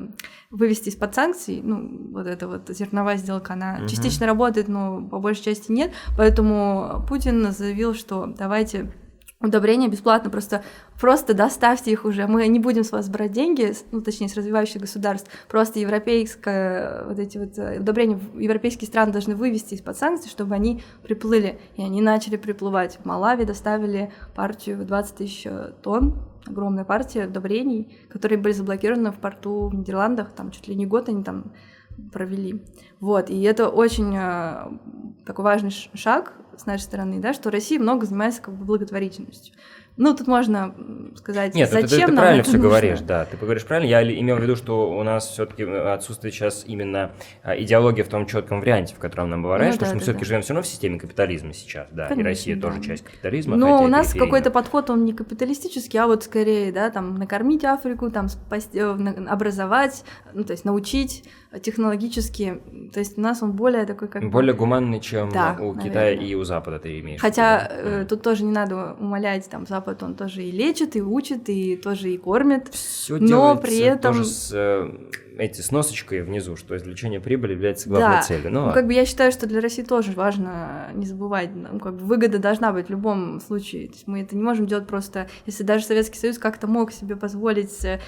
вывести 0.52 0.89
из-под 0.89 1.15
санкций. 1.15 1.62
Ну, 1.63 2.12
вот 2.12 2.28
эта 2.28 2.45
вот 2.50 2.67
зерновая 2.67 3.15
сделка, 3.15 3.54
она 3.54 3.80
mm-hmm. 3.80 3.88
частично 3.88 4.26
работает, 4.26 4.67
но 4.67 5.02
по 5.02 5.19
большей 5.19 5.45
части 5.45 5.72
нет. 5.72 5.93
Поэтому 6.17 7.06
Путин 7.08 7.50
заявил, 7.54 7.93
что 7.93 8.26
давайте 8.26 8.91
удобрения 9.41 9.88
бесплатно, 9.88 10.30
просто, 10.30 10.63
просто 10.99 11.34
доставьте 11.34 11.91
их 11.91 12.04
уже, 12.04 12.28
мы 12.28 12.45
не 12.47 12.60
будем 12.60 12.84
с 12.84 12.91
вас 12.91 13.08
брать 13.08 13.32
деньги, 13.32 13.73
ну, 13.91 14.02
точнее, 14.02 14.28
с 14.28 14.36
развивающих 14.36 14.82
государств, 14.82 15.32
просто 15.47 15.80
европейское, 15.80 17.06
вот 17.06 17.19
эти 17.19 17.38
вот 17.38 17.58
э, 17.58 17.80
удобрения, 17.80 18.19
европейские 18.36 18.88
страны 18.88 19.13
должны 19.13 19.36
вывести 19.36 19.75
из-под 19.75 19.97
санкций, 19.97 20.30
чтобы 20.30 20.56
они 20.56 20.84
приплыли, 21.04 21.58
и 21.78 21.84
они 21.84 22.02
начали 22.02 22.36
приплывать. 22.36 22.97
В 22.97 23.06
Малави 23.06 23.45
доставили 23.45 24.12
партию 24.36 24.86
20 24.86 25.15
тысяч 25.15 25.47
тонн, 25.84 26.17
огромная 26.45 26.84
партия 26.84 27.25
удобрений, 27.25 27.97
которые 28.10 28.39
были 28.39 28.52
заблокированы 28.52 29.12
в 29.12 29.19
порту 29.19 29.69
в 29.69 29.75
Нидерландах, 29.75 30.32
там 30.32 30.52
чуть 30.52 30.67
ли 30.67 30.75
не 30.75 30.86
год 30.86 31.08
они 31.08 31.23
там 31.23 31.54
провели. 32.12 32.63
Вот, 32.99 33.29
и 33.29 33.41
это 33.43 33.69
очень 33.69 34.15
э, 34.15 34.67
такой 35.25 35.45
важный 35.45 35.71
шаг 35.71 36.33
с 36.57 36.65
нашей 36.65 36.83
стороны, 36.83 37.19
да, 37.19 37.33
что 37.33 37.51
Россия 37.51 37.79
много 37.79 38.05
занимается 38.05 38.41
как 38.41 38.53
бы 38.53 38.65
благотворительностью. 38.65 39.53
Ну, 39.99 40.15
тут 40.15 40.27
можно 40.27 40.73
сказать, 41.17 41.53
Нет, 41.55 41.69
зачем 41.69 41.81
ну, 41.81 41.88
ты, 41.89 41.95
ты, 41.95 42.05
ты 42.05 42.07
нам 42.07 42.15
правильно 42.15 42.39
это 42.39 42.49
все 42.49 42.57
нужно? 42.57 42.69
говоришь, 42.69 42.99
да, 43.01 43.25
ты 43.25 43.35
говоришь 43.35 43.65
правильно. 43.65 43.89
Я 43.89 44.01
имел 44.01 44.38
в 44.38 44.39
виду, 44.41 44.55
что 44.55 44.89
у 44.89 45.03
нас 45.03 45.27
все-таки 45.27 45.63
отсутствует 45.63 46.33
сейчас 46.33 46.63
именно 46.65 47.12
а, 47.43 47.59
идеология 47.59 48.05
в 48.05 48.07
том 48.07 48.25
четком 48.25 48.62
варианте, 48.62 48.95
в 48.95 48.97
котором 48.97 49.29
нам 49.29 49.43
бывает, 49.43 49.65
ну, 49.65 49.73
что 49.73 49.81
да, 49.81 49.91
мы 49.91 49.95
да, 49.95 50.03
все-таки 50.03 50.23
да. 50.23 50.27
живем 50.27 50.41
все 50.41 50.53
равно 50.53 50.63
в 50.63 50.67
системе 50.67 50.99
капитализма 50.99 51.53
сейчас, 51.53 51.89
да, 51.91 52.07
Конечно, 52.07 52.21
и 52.21 52.31
Россия 52.31 52.55
да. 52.55 52.69
тоже 52.69 52.81
часть 52.81 53.03
капитализма. 53.03 53.57
Но 53.57 53.83
у 53.83 53.88
нас 53.88 54.13
какой-то 54.13 54.51
подход, 54.51 54.89
он 54.89 55.03
не 55.03 55.12
капиталистический, 55.12 55.99
а 55.99 56.07
вот 56.07 56.23
скорее, 56.23 56.71
да, 56.71 56.89
там 56.91 57.15
накормить 57.15 57.65
Африку, 57.65 58.09
там 58.09 58.29
спасти, 58.29 58.79
э, 58.79 59.25
образовать, 59.27 60.05
ну, 60.33 60.45
то 60.45 60.53
есть 60.53 60.63
научить 60.63 61.25
технологически, 61.63 62.62
то 62.93 62.99
есть 62.99 63.17
у 63.17 63.21
нас 63.21 63.41
он 63.41 63.53
более 63.53 63.85
такой 63.85 64.07
как 64.07 64.29
более 64.29 64.53
гуманный, 64.53 64.99
чем 64.99 65.29
да, 65.29 65.57
у 65.59 65.73
наверное. 65.73 65.83
Китая 65.83 66.12
и 66.13 66.35
у 66.35 66.43
Запада 66.43 66.77
ты 66.77 66.99
имеешь. 66.99 67.19
Хотя 67.19 67.67
э, 67.71 68.05
тут 68.07 68.21
тоже 68.21 68.43
не 68.43 68.51
надо 68.51 68.95
умолять, 68.99 69.49
там 69.49 69.65
Запад 69.65 70.03
он 70.03 70.13
тоже 70.13 70.43
и 70.43 70.51
лечит, 70.51 70.95
и 70.95 71.01
учит, 71.01 71.49
и 71.49 71.75
тоже 71.75 72.12
и 72.12 72.17
кормит. 72.17 72.69
Все 72.71 73.17
но 73.17 73.55
при 73.55 73.79
этом 73.79 74.13
тоже 74.13 74.25
с 74.25 74.51
э, 74.53 74.91
эти 75.39 75.62
с 75.62 75.71
носочкой 75.71 76.21
внизу, 76.21 76.56
что 76.56 76.75
извлечение 76.75 77.19
прибыли 77.19 77.54
является 77.54 77.89
главной 77.89 78.17
да. 78.17 78.21
целью. 78.21 78.52
Ну, 78.52 78.67
ну, 78.67 78.73
как 78.73 78.88
бы 78.88 78.93
я 78.93 79.06
считаю, 79.06 79.32
что 79.32 79.47
для 79.47 79.62
России 79.62 79.84
тоже 79.84 80.12
важно 80.12 80.89
не 80.93 81.06
забывать, 81.06 81.49
ну, 81.56 81.80
как 81.80 81.95
бы 81.95 82.06
выгода 82.06 82.39
должна 82.39 82.71
быть 82.71 82.88
в 82.88 82.89
любом 82.89 83.39
случае. 83.39 83.88
То 83.88 83.93
есть 83.93 84.08
мы 84.08 84.21
это 84.21 84.36
не 84.36 84.43
можем 84.43 84.67
делать 84.67 84.88
просто, 84.88 85.28
если 85.45 85.63
даже 85.63 85.86
Советский 85.86 86.19
Союз 86.19 86.38
как-то 86.38 86.67
мог 86.67 86.91
себе 86.91 87.15
позволить 87.15 87.84
э, 87.84 87.99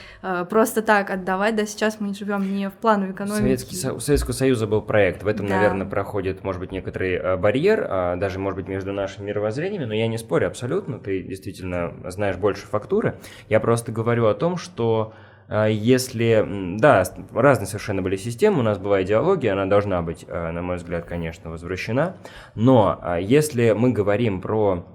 просто 0.49 0.81
так 0.81 1.09
отдавать, 1.09 1.55
да, 1.55 1.65
сейчас 1.65 1.99
мы 1.99 2.13
живем 2.13 2.53
не 2.53 2.69
в 2.69 2.73
плановой 2.73 3.13
экономике. 3.13 3.41
Советский, 3.41 3.89
у 3.89 3.99
Советского 3.99 4.33
Союза 4.33 4.67
был 4.67 4.81
проект, 4.81 5.23
в 5.23 5.27
этом, 5.27 5.47
да. 5.47 5.55
наверное, 5.55 5.87
проходит, 5.87 6.43
может 6.43 6.59
быть, 6.59 6.71
некоторый 6.71 7.13
э, 7.13 7.37
барьер, 7.37 7.87
э, 7.89 8.15
даже, 8.17 8.39
может 8.39 8.57
быть, 8.57 8.67
между 8.67 8.93
нашими 8.93 9.27
мировоззрениями, 9.27 9.85
но 9.85 9.93
я 9.93 10.07
не 10.07 10.17
спорю 10.17 10.47
абсолютно, 10.47 10.99
ты 10.99 11.21
действительно 11.23 11.93
знаешь 12.09 12.35
больше 12.35 12.67
фактуры. 12.67 13.15
Я 13.49 13.59
просто 13.59 13.91
говорю 13.91 14.27
о 14.27 14.33
том, 14.33 14.57
что 14.57 15.01
а 15.01 15.13
если, 15.67 16.77
да, 16.79 17.03
разные 17.33 17.67
совершенно 17.67 18.01
были 18.01 18.15
системы, 18.15 18.59
у 18.59 18.63
нас 18.63 18.77
была 18.77 19.03
идеология, 19.03 19.51
она 19.51 19.65
должна 19.65 20.01
быть, 20.01 20.25
а, 20.29 20.51
на 20.51 20.61
мой 20.61 20.77
взгляд, 20.77 21.03
конечно, 21.05 21.49
возвращена, 21.49 22.15
но 22.55 22.97
а, 23.01 23.19
если 23.19 23.71
мы 23.71 23.91
говорим 23.91 24.39
про 24.39 24.85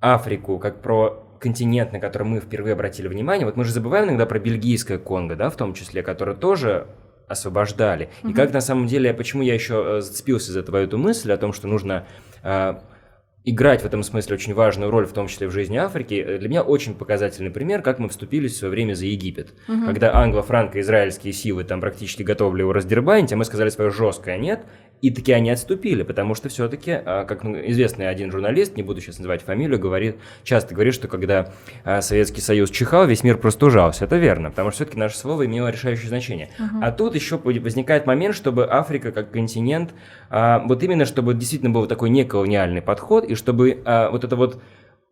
Африку 0.00 0.58
как 0.58 0.80
про 0.80 1.22
континент, 1.38 1.92
на 1.92 2.00
который 2.00 2.22
мы 2.22 2.40
впервые 2.40 2.72
обратили 2.72 3.08
внимание, 3.08 3.44
вот 3.44 3.56
мы 3.56 3.64
же 3.64 3.72
забываем 3.72 4.08
иногда 4.08 4.24
про 4.24 4.38
бельгийское 4.38 4.98
Конго, 4.98 5.36
да, 5.36 5.50
в 5.50 5.56
том 5.56 5.74
числе, 5.74 6.02
которое 6.02 6.34
тоже 6.34 6.86
освобождали. 7.28 8.08
Mm-hmm. 8.22 8.30
И 8.30 8.32
как 8.32 8.52
на 8.54 8.62
самом 8.62 8.86
деле, 8.86 9.12
почему 9.12 9.42
я 9.42 9.52
еще 9.52 9.98
э, 9.98 10.00
зацепился 10.00 10.50
за 10.50 10.62
твою 10.62 10.86
эту 10.86 10.96
мысль 10.96 11.30
о 11.30 11.36
том, 11.36 11.52
что 11.52 11.68
нужно 11.68 12.06
играть 13.50 13.82
в 13.82 13.86
этом 13.86 14.02
смысле 14.02 14.34
очень 14.34 14.54
важную 14.54 14.90
роль, 14.90 15.06
в 15.06 15.12
том 15.12 15.28
числе 15.28 15.48
в 15.48 15.50
жизни 15.50 15.76
Африки, 15.76 16.14
э, 16.14 16.38
для 16.38 16.48
меня 16.48 16.62
очень 16.62 16.94
показательный 16.94 17.50
пример, 17.50 17.82
как 17.82 17.98
мы 17.98 18.08
вступились 18.08 18.54
в 18.54 18.56
свое 18.56 18.70
время 18.70 18.94
за 18.94 19.06
Египет. 19.06 19.54
Угу. 19.68 19.86
Когда 19.86 20.14
англо-франко-израильские 20.14 21.32
силы 21.32 21.64
там 21.64 21.80
практически 21.80 22.22
готовы 22.22 22.58
его 22.58 22.72
раздербанить, 22.72 23.32
а 23.32 23.36
мы 23.36 23.44
сказали 23.44 23.68
свое 23.70 23.90
жесткое 23.90 24.38
«нет», 24.38 24.60
и 25.00 25.10
таки 25.10 25.32
они 25.32 25.50
отступили, 25.50 26.02
потому 26.02 26.34
что 26.34 26.48
все-таки, 26.48 26.90
а, 26.92 27.24
как 27.24 27.44
ну, 27.44 27.56
известный 27.68 28.08
один 28.08 28.30
журналист, 28.30 28.76
не 28.76 28.82
буду 28.82 29.00
сейчас 29.00 29.18
называть 29.18 29.42
фамилию, 29.42 29.78
говорит, 29.78 30.16
часто 30.42 30.74
говорит, 30.74 30.94
что 30.94 31.08
когда 31.08 31.52
а, 31.84 32.02
Советский 32.02 32.40
Союз 32.40 32.70
чихал, 32.70 33.06
весь 33.06 33.22
мир 33.22 33.38
простужался. 33.38 34.04
Это 34.04 34.16
верно, 34.16 34.50
потому 34.50 34.70
что 34.70 34.76
все-таки 34.76 34.98
наше 34.98 35.16
слово 35.16 35.46
имело 35.46 35.68
решающее 35.68 36.08
значение. 36.08 36.50
Uh-huh. 36.58 36.80
А 36.82 36.92
тут 36.92 37.14
еще 37.14 37.38
возникает 37.38 38.06
момент, 38.06 38.34
чтобы 38.34 38.66
Африка 38.68 39.12
как 39.12 39.30
континент, 39.30 39.94
а, 40.30 40.60
вот 40.66 40.82
именно 40.82 41.04
чтобы 41.04 41.34
действительно 41.34 41.70
был 41.70 41.86
такой 41.86 42.10
неколониальный 42.10 42.82
подход, 42.82 43.24
и 43.24 43.34
чтобы 43.34 43.82
вот 43.84 44.24
это 44.24 44.36
вот 44.36 44.60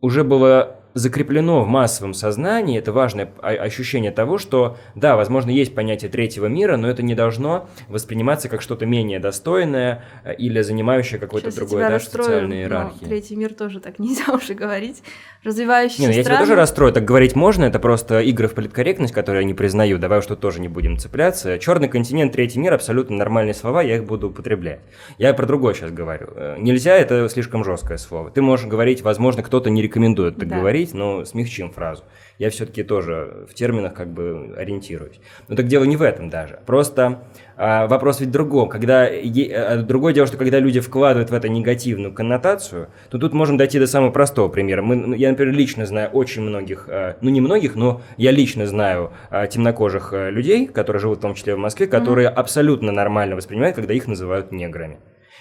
уже 0.01 0.23
было 0.23 0.77
закреплено 0.97 1.63
в 1.63 1.67
массовом 1.67 2.13
сознании, 2.13 2.77
это 2.77 2.91
важное 2.91 3.29
ощущение 3.41 4.11
того, 4.11 4.37
что, 4.37 4.77
да, 4.95 5.15
возможно, 5.15 5.49
есть 5.51 5.75
понятие 5.75 6.09
третьего 6.09 6.47
мира, 6.47 6.77
но 6.77 6.89
это 6.89 7.03
не 7.03 7.15
должно 7.15 7.69
восприниматься 7.87 8.49
как 8.49 8.61
что-то 8.61 8.85
менее 8.85 9.19
достойное 9.19 10.03
э, 10.23 10.35
или 10.35 10.61
занимающее 10.61 11.19
какой-то 11.19 11.55
другой 11.55 11.83
этаж 11.83 12.03
социальной 12.03 12.61
иерархии. 12.61 13.05
третий 13.05 13.35
мир 13.35 13.53
тоже 13.53 13.79
так 13.79 13.99
нельзя 13.99 14.33
уже 14.33 14.53
говорить. 14.53 15.03
Развивающиеся 15.43 16.01
не, 16.01 16.07
ну, 16.07 16.13
я 16.13 16.23
тебя 16.23 16.39
тоже 16.39 16.55
расстрою, 16.55 16.91
так 16.91 17.05
говорить 17.05 17.35
можно, 17.35 17.65
это 17.65 17.79
просто 17.79 18.19
игры 18.21 18.47
в 18.47 18.53
политкорректность, 18.53 19.13
которые 19.13 19.43
я 19.43 19.47
не 19.47 19.53
признаю, 19.53 19.97
давай 19.97 20.21
что 20.21 20.35
тоже 20.35 20.59
не 20.59 20.67
будем 20.67 20.97
цепляться. 20.97 21.59
Черный 21.59 21.87
континент, 21.87 22.33
третий 22.33 22.59
мир, 22.59 22.73
абсолютно 22.73 23.15
нормальные 23.15 23.53
слова, 23.53 23.81
я 23.83 23.97
их 23.97 24.05
буду 24.05 24.29
употреблять. 24.29 24.79
Я 25.17 25.33
про 25.33 25.45
другое 25.45 25.73
сейчас 25.73 25.91
говорю. 25.91 26.27
Э, 26.35 26.55
нельзя, 26.59 26.95
это 26.97 27.29
слишком 27.29 27.63
жесткое 27.63 27.97
слово. 27.97 28.31
Ты 28.31 28.41
можешь 28.41 28.65
говорить, 28.67 29.01
возможно, 29.03 29.43
кто-то 29.43 29.69
не 29.69 29.81
рекомендует 29.81 30.37
так 30.37 30.47
да. 30.47 30.57
говорить, 30.57 30.86
говорить, 30.87 30.93
но 30.93 31.25
смягчим 31.25 31.71
фразу. 31.71 32.03
Я 32.39 32.49
все-таки 32.49 32.83
тоже 32.83 33.47
в 33.49 33.53
терминах 33.53 33.93
как 33.93 34.09
бы 34.09 34.53
ориентируюсь. 34.57 35.19
Но 35.47 35.55
так 35.55 35.67
дело 35.67 35.83
не 35.85 35.97
в 35.97 36.01
этом 36.01 36.29
даже. 36.29 36.59
Просто 36.65 37.23
а, 37.55 37.87
вопрос 37.87 38.19
ведь 38.19 38.29
в 38.29 38.31
другом. 38.31 38.69
Когда, 38.69 39.07
е, 39.07 39.55
а, 39.55 39.77
другое 39.77 40.13
дело, 40.13 40.27
что 40.27 40.37
когда 40.37 40.59
люди 40.59 40.79
вкладывают 40.79 41.31
в 41.31 41.33
это 41.33 41.49
негативную 41.49 42.13
коннотацию, 42.13 42.87
то 43.09 43.17
тут 43.17 43.33
можем 43.33 43.57
дойти 43.57 43.79
до 43.79 43.87
самого 43.87 44.11
простого 44.11 44.49
примера. 44.49 44.81
Мы, 44.81 44.95
ну, 44.95 45.15
я, 45.15 45.29
например, 45.29 45.53
лично 45.53 45.85
знаю 45.85 46.09
очень 46.11 46.43
многих, 46.43 46.87
а, 46.89 47.17
ну 47.21 47.29
не 47.29 47.41
многих, 47.41 47.75
но 47.75 48.01
я 48.17 48.31
лично 48.31 48.67
знаю 48.67 49.11
а, 49.29 49.47
темнокожих 49.47 50.13
а, 50.13 50.29
людей, 50.29 50.67
которые 50.67 50.99
живут 50.99 51.19
в 51.19 51.21
том 51.21 51.33
числе 51.33 51.55
в 51.55 51.59
Москве, 51.59 51.87
которые 51.87 52.27
mm-hmm. 52.27 52.33
абсолютно 52.33 52.91
нормально 52.91 53.35
воспринимают, 53.35 53.75
когда 53.75 53.93
их 53.93 54.07
называют 54.07 54.51
неграми. 54.51 54.97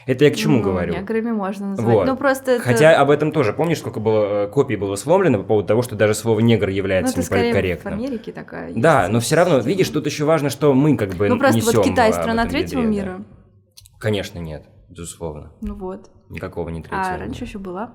Это 0.07 0.25
я 0.25 0.31
к 0.31 0.37
чему 0.37 0.59
ну, 0.59 0.62
говорю? 0.62 0.95
Неграми 0.95 1.33
можно 1.33 1.71
назвать. 1.71 1.95
Вот. 1.95 2.07
Ну, 2.07 2.16
просто 2.16 2.53
это... 2.53 2.62
Хотя 2.62 2.97
об 2.97 3.11
этом 3.11 3.33
тоже, 3.33 3.53
помнишь, 3.53 3.79
сколько 3.79 3.99
было 3.99 4.45
э, 4.45 4.49
копий 4.49 4.77
было 4.77 4.95
сломлено 4.95 5.38
по 5.38 5.45
поводу 5.45 5.66
того, 5.66 5.83
что 5.83 5.97
даже 5.97 6.14
слово 6.14 6.38
негр 6.38 6.69
является 6.69 7.16
ну, 7.16 7.25
неполиткорректным. 7.25 7.95
в 7.95 7.97
Америке 7.99 8.31
такая. 8.31 8.73
Да, 8.75 9.09
но 9.09 9.19
все 9.19 9.35
равно, 9.35 9.59
видишь, 9.59 9.88
тут 9.88 10.07
еще 10.07 10.25
важно, 10.25 10.49
что 10.49 10.73
мы 10.75 10.97
как 10.97 11.14
бы 11.14 11.29
Ну, 11.29 11.38
просто 11.38 11.61
вот 11.61 11.85
Китай 11.85 12.12
страна 12.12 12.47
третьего 12.47 12.83
ядре, 12.83 12.97
мира. 12.97 13.16
Да. 13.19 13.25
Конечно, 13.99 14.38
нет, 14.38 14.69
безусловно. 14.88 15.53
Ну 15.61 15.75
вот. 15.75 16.09
Никакого 16.29 16.69
не 16.69 16.83
третьего. 16.83 17.03
А 17.03 17.19
раньше 17.19 17.42
еще 17.42 17.59
была. 17.59 17.95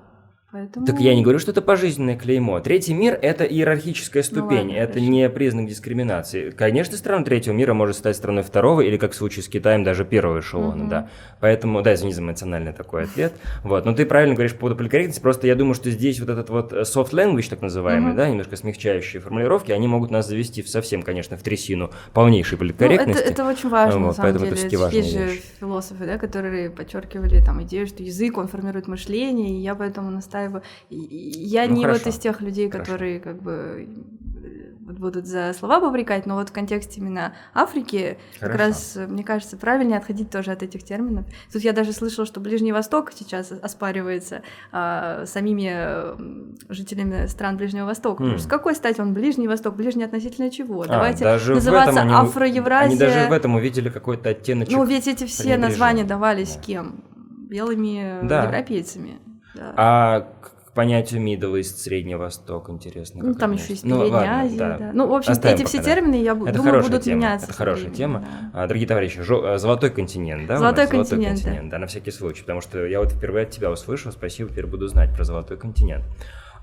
Поэтому... 0.52 0.84
Так 0.84 1.00
я 1.00 1.14
не 1.14 1.22
говорю, 1.22 1.38
что 1.38 1.50
это 1.50 1.62
пожизненное 1.62 2.18
клеймо. 2.18 2.60
Третий 2.60 2.92
мир– 2.92 3.18
это 3.22 3.44
иерархическая 3.44 4.22
ну 4.22 4.26
ступень, 4.26 4.64
ну, 4.64 4.72
ладно, 4.72 4.72
это 4.72 4.92
хорошо. 4.92 5.10
не 5.10 5.30
признак 5.30 5.66
дискриминации. 5.66 6.50
Конечно, 6.50 6.98
страна 6.98 7.24
третьего 7.24 7.54
мира 7.54 7.72
может 7.72 7.96
стать 7.96 8.16
страной 8.16 8.42
второго, 8.42 8.82
или, 8.82 8.98
как 8.98 9.12
в 9.12 9.14
случае 9.14 9.44
с 9.44 9.48
Китаем, 9.48 9.82
даже 9.82 10.04
первого 10.04 10.40
эшелона, 10.40 10.82
угу. 10.82 10.90
да. 10.90 11.08
Поэтому, 11.40 11.80
да, 11.80 11.94
извини 11.94 12.12
за 12.12 12.20
эмоциональный 12.20 12.74
такой 12.74 13.04
ответ. 13.04 13.32
Вот, 13.62 13.86
но 13.86 13.94
ты 13.94 14.04
правильно 14.04 14.34
говоришь 14.34 14.52
по 14.52 14.60
поводу 14.60 14.76
поликорректности, 14.76 15.20
просто 15.20 15.46
я 15.46 15.54
думаю, 15.54 15.74
что 15.74 15.90
здесь 15.90 16.20
вот 16.20 16.28
этот 16.28 16.50
вот 16.50 16.72
э, 16.72 16.82
soft 16.82 17.12
language, 17.12 17.48
так 17.48 17.62
называемый, 17.62 18.10
угу. 18.10 18.16
да, 18.16 18.28
немножко 18.28 18.56
смягчающие 18.56 19.22
формулировки, 19.22 19.72
они 19.72 19.88
могут 19.88 20.10
нас 20.10 20.28
завести 20.28 20.60
в 20.62 20.68
совсем, 20.68 21.02
конечно, 21.02 21.38
в 21.38 21.42
трясину 21.42 21.90
полнейшей 22.12 22.58
поликорректности. 22.58 23.22
Ну, 23.22 23.30
это, 23.30 23.42
это 23.42 23.44
очень 23.46 23.68
важно, 23.70 24.00
вот, 24.00 24.06
на 24.08 24.12
самом 24.12 24.32
поэтому 24.32 24.54
деле. 24.54 24.68
Это 24.68 24.96
есть 24.96 25.12
же 25.12 25.28
философы, 25.60 26.04
да, 26.04 26.18
которые 26.18 26.70
подчеркивали 26.70 27.42
там 27.42 27.62
идею, 27.62 27.86
что 27.86 28.02
язык, 28.02 28.36
он 28.36 28.48
формирует 28.48 28.88
мышление, 28.88 29.50
и 29.50 29.62
я 29.62 29.74
поэтому 29.74 30.10
настаиваю 30.10 30.41
я 30.90 31.68
ну, 31.68 31.74
не 31.76 31.84
хорошо. 31.84 32.04
вот 32.04 32.14
из 32.14 32.18
тех 32.18 32.40
людей, 32.40 32.68
которые 32.68 33.20
хорошо. 33.20 33.36
как 33.36 33.42
бы 33.42 33.88
будут 34.92 35.26
за 35.26 35.52
слова 35.52 35.80
попрекать, 35.80 36.26
но 36.26 36.34
вот 36.36 36.50
в 36.50 36.52
контексте 36.52 37.00
именно 37.00 37.34
Африки 37.54 38.18
Хорошо. 38.38 38.52
как 38.52 38.66
раз, 38.66 38.98
мне 39.08 39.24
кажется, 39.24 39.56
правильнее 39.56 39.98
отходить 39.98 40.30
тоже 40.30 40.52
от 40.52 40.62
этих 40.62 40.82
терминов. 40.82 41.26
Тут 41.52 41.62
я 41.62 41.72
даже 41.72 41.92
слышала, 41.92 42.26
что 42.26 42.40
Ближний 42.40 42.72
Восток 42.72 43.12
сейчас 43.12 43.52
оспаривается 43.52 44.42
а, 44.70 45.24
самими 45.26 46.72
жителями 46.72 47.26
стран 47.26 47.56
Ближнего 47.56 47.86
Востока. 47.86 48.22
Mm. 48.24 48.38
С 48.38 48.46
какой 48.46 48.74
стати 48.74 49.00
он 49.00 49.14
Ближний 49.14 49.48
Восток? 49.48 49.76
Ближний 49.76 50.04
относительно 50.04 50.50
чего? 50.50 50.82
А, 50.82 50.86
Давайте 50.86 51.24
называться 51.24 52.00
они, 52.00 52.12
Афроевразия. 52.12 52.90
Они 52.90 52.98
даже 52.98 53.28
в 53.28 53.32
этом 53.32 53.54
увидели 53.54 53.88
какой-то 53.88 54.30
оттеночек. 54.30 54.76
Ну, 54.76 54.84
ведь 54.84 55.08
эти 55.08 55.24
все 55.24 55.56
названия 55.56 56.04
давались 56.04 56.56
да. 56.56 56.62
кем? 56.62 57.04
Белыми 57.48 58.26
да. 58.26 58.44
европейцами. 58.44 59.18
Да. 59.54 59.74
А 59.76 60.28
понятию 60.74 61.20
Middle 61.22 61.60
East, 61.60 61.76
Средний 61.76 62.14
Восток, 62.14 62.70
интересно. 62.70 63.22
Ну, 63.22 63.34
там 63.34 63.52
еще 63.52 63.70
есть 63.70 63.84
ну, 63.84 64.00
Передняя 64.00 64.44
Азия, 64.44 64.56
да. 64.56 64.78
да. 64.78 64.90
Ну, 64.94 65.06
в 65.06 65.14
общем, 65.14 65.32
Оставим 65.32 65.56
эти 65.56 65.64
все 65.66 65.82
термины, 65.82 66.14
я 66.14 66.32
это 66.32 66.52
думаю, 66.52 66.82
будут 66.82 67.02
тема. 67.02 67.16
меняться. 67.16 67.46
Это 67.46 67.54
хорошая 67.54 67.90
тема. 67.90 68.20
Да. 68.52 68.62
А, 68.62 68.66
дорогие 68.66 68.88
товарищи, 68.88 69.20
жо- 69.20 69.54
э, 69.54 69.58
Золотой 69.58 69.90
континент, 69.90 70.46
да? 70.46 70.58
Золотой 70.58 70.86
континент, 70.86 71.08
Золотой 71.08 71.26
континент, 71.34 71.70
да. 71.70 71.76
да, 71.76 71.78
на 71.78 71.86
всякий 71.86 72.10
случай, 72.10 72.40
потому 72.40 72.60
что 72.62 72.86
я 72.86 73.00
вот 73.00 73.12
впервые 73.12 73.44
от 73.44 73.50
тебя 73.50 73.70
услышал, 73.70 74.12
спасибо, 74.12 74.50
теперь 74.50 74.66
буду 74.66 74.88
знать 74.88 75.14
про 75.14 75.24
Золотой 75.24 75.58
континент. 75.58 76.04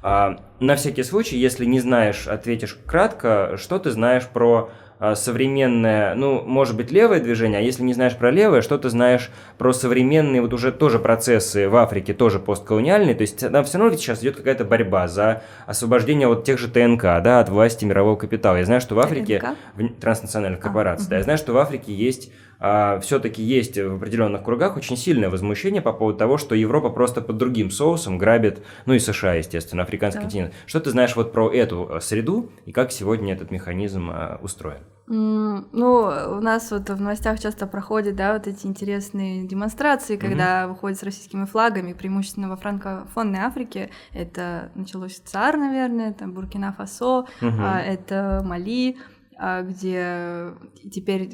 А, 0.02 0.40
на 0.60 0.76
всякий 0.76 1.04
случай, 1.04 1.38
если 1.38 1.66
не 1.66 1.80
знаешь, 1.80 2.28
ответишь 2.28 2.80
кратко, 2.86 3.58
что 3.58 3.78
ты 3.80 3.92
знаешь 3.92 4.26
про 4.28 4.70
а, 4.70 4.70
современное, 5.16 6.14
ну, 6.16 6.44
может 6.46 6.76
быть, 6.76 6.92
левое 6.92 7.22
движение, 7.22 7.60
а 7.60 7.62
если 7.62 7.84
не 7.84 7.94
знаешь 7.94 8.18
про 8.18 8.32
левое, 8.32 8.62
что 8.62 8.78
ты 8.78 8.90
знаешь 8.90 9.32
про 9.58 9.72
современные 9.72 10.42
вот 10.42 10.54
уже 10.54 10.72
тоже 10.72 11.00
процессы 11.00 11.70
в 11.70 11.76
Африке, 11.78 12.14
тоже 12.14 12.40
постколониальные, 12.40 13.16
то 13.16 13.22
есть 13.22 13.40
там 13.40 13.64
все 13.64 13.78
равно 13.78 13.96
сейчас 13.96 14.22
идет 14.22 14.36
какая-то 14.36 14.66
борьба 14.66 15.08
за 15.08 15.42
освобождение 15.66 16.28
вот 16.28 16.44
тех 16.44 16.60
же 16.60 16.68
ТНК, 16.68 17.04
да, 17.04 17.40
от 17.40 17.50
власти 17.50 17.86
мирового 17.86 18.18
капитала. 18.18 18.58
Я 18.58 18.66
знаю, 18.66 18.82
что 18.82 18.96
в 18.96 19.00
Африке, 19.00 19.42
в 19.76 19.88
транснациональных 20.02 20.60
корпораций, 20.60 21.08
а, 21.08 21.10
да, 21.10 21.18
я 21.18 21.24
знаю, 21.24 21.38
что 21.38 21.54
в 21.54 21.58
Африке 21.58 21.94
есть 21.94 22.32
а, 22.60 23.00
все-таки 23.00 23.42
есть 23.42 23.78
в 23.78 23.96
определенных 23.96 24.44
кругах 24.44 24.78
очень 24.78 24.98
сильное 24.98 25.30
возмущение 25.30 25.82
по 25.82 25.94
поводу 25.94 26.18
того, 26.18 26.38
что 26.38 26.56
Европа 26.56 26.90
просто 26.90 27.22
под 27.22 27.38
другим 27.38 27.72
соусом 27.72 28.18
грабит, 28.18 28.62
ну 28.86 28.94
и 28.94 29.00
США, 29.00 29.36
естественно, 29.36 29.84
африканский 29.84 30.20
да. 30.20 30.24
континент. 30.24 30.54
Что 30.66 30.80
ты 30.80 30.90
знаешь 30.92 31.16
вот 31.16 31.32
про 31.32 31.52
эту 31.52 31.90
э, 31.90 32.02
среду 32.02 32.52
и 32.66 32.72
как 32.72 32.92
сегодня 32.92 33.34
этот 33.34 33.52
механизм 33.52 34.10
а, 34.12 34.40
устроен? 34.42 34.82
Ну, 35.12 36.12
у 36.38 36.40
нас 36.40 36.70
вот 36.70 36.88
в 36.88 37.02
новостях 37.02 37.40
часто 37.40 37.66
проходят, 37.66 38.16
да, 38.16 38.34
вот 38.34 38.46
эти 38.46 38.68
интересные 38.68 39.44
демонстрации, 39.44 40.18
когда 40.18 40.64
mm-hmm. 40.64 40.68
выходят 40.68 41.00
с 41.00 41.04
российскими 41.04 41.46
флагами, 41.46 41.94
преимущественно 41.94 42.48
во 42.48 42.56
франкофонной 42.56 43.40
Африке. 43.40 43.90
Это 44.14 44.70
началось 44.76 45.20
ЦАР, 45.26 45.58
наверное, 45.58 46.14
там 46.14 46.34
Буркина-Фасо, 46.34 47.26
mm-hmm. 47.42 47.80
это 47.88 48.44
Мали, 48.46 48.98
где 49.40 50.54
теперь 50.92 51.30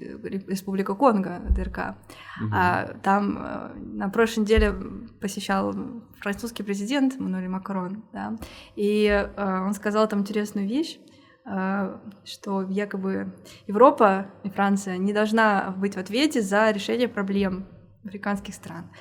Республика 0.47 0.93
Конго, 0.93 1.41
ДРК. 1.49 1.95
Угу. 2.41 2.51
А, 2.53 2.93
там 3.01 3.37
э, 3.39 3.73
на 3.77 4.09
прошлой 4.09 4.41
неделе 4.41 4.75
посещал 5.19 5.73
французский 6.19 6.63
президент 6.63 7.19
Мануэль 7.19 7.47
Макрон, 7.47 8.03
да, 8.13 8.37
и 8.75 9.05
э, 9.05 9.61
он 9.61 9.73
сказал 9.73 10.07
там 10.07 10.19
интересную 10.19 10.67
вещь, 10.67 10.99
э, 11.45 11.97
что 12.23 12.61
якобы 12.63 13.33
Европа 13.67 14.27
и 14.43 14.49
Франция 14.49 14.97
не 14.97 15.13
должна 15.13 15.73
быть 15.77 15.95
в 15.95 15.99
ответе 15.99 16.41
за 16.41 16.71
решение 16.71 17.07
проблем 17.07 17.65
африканских 18.03 18.53
стран. 18.53 18.91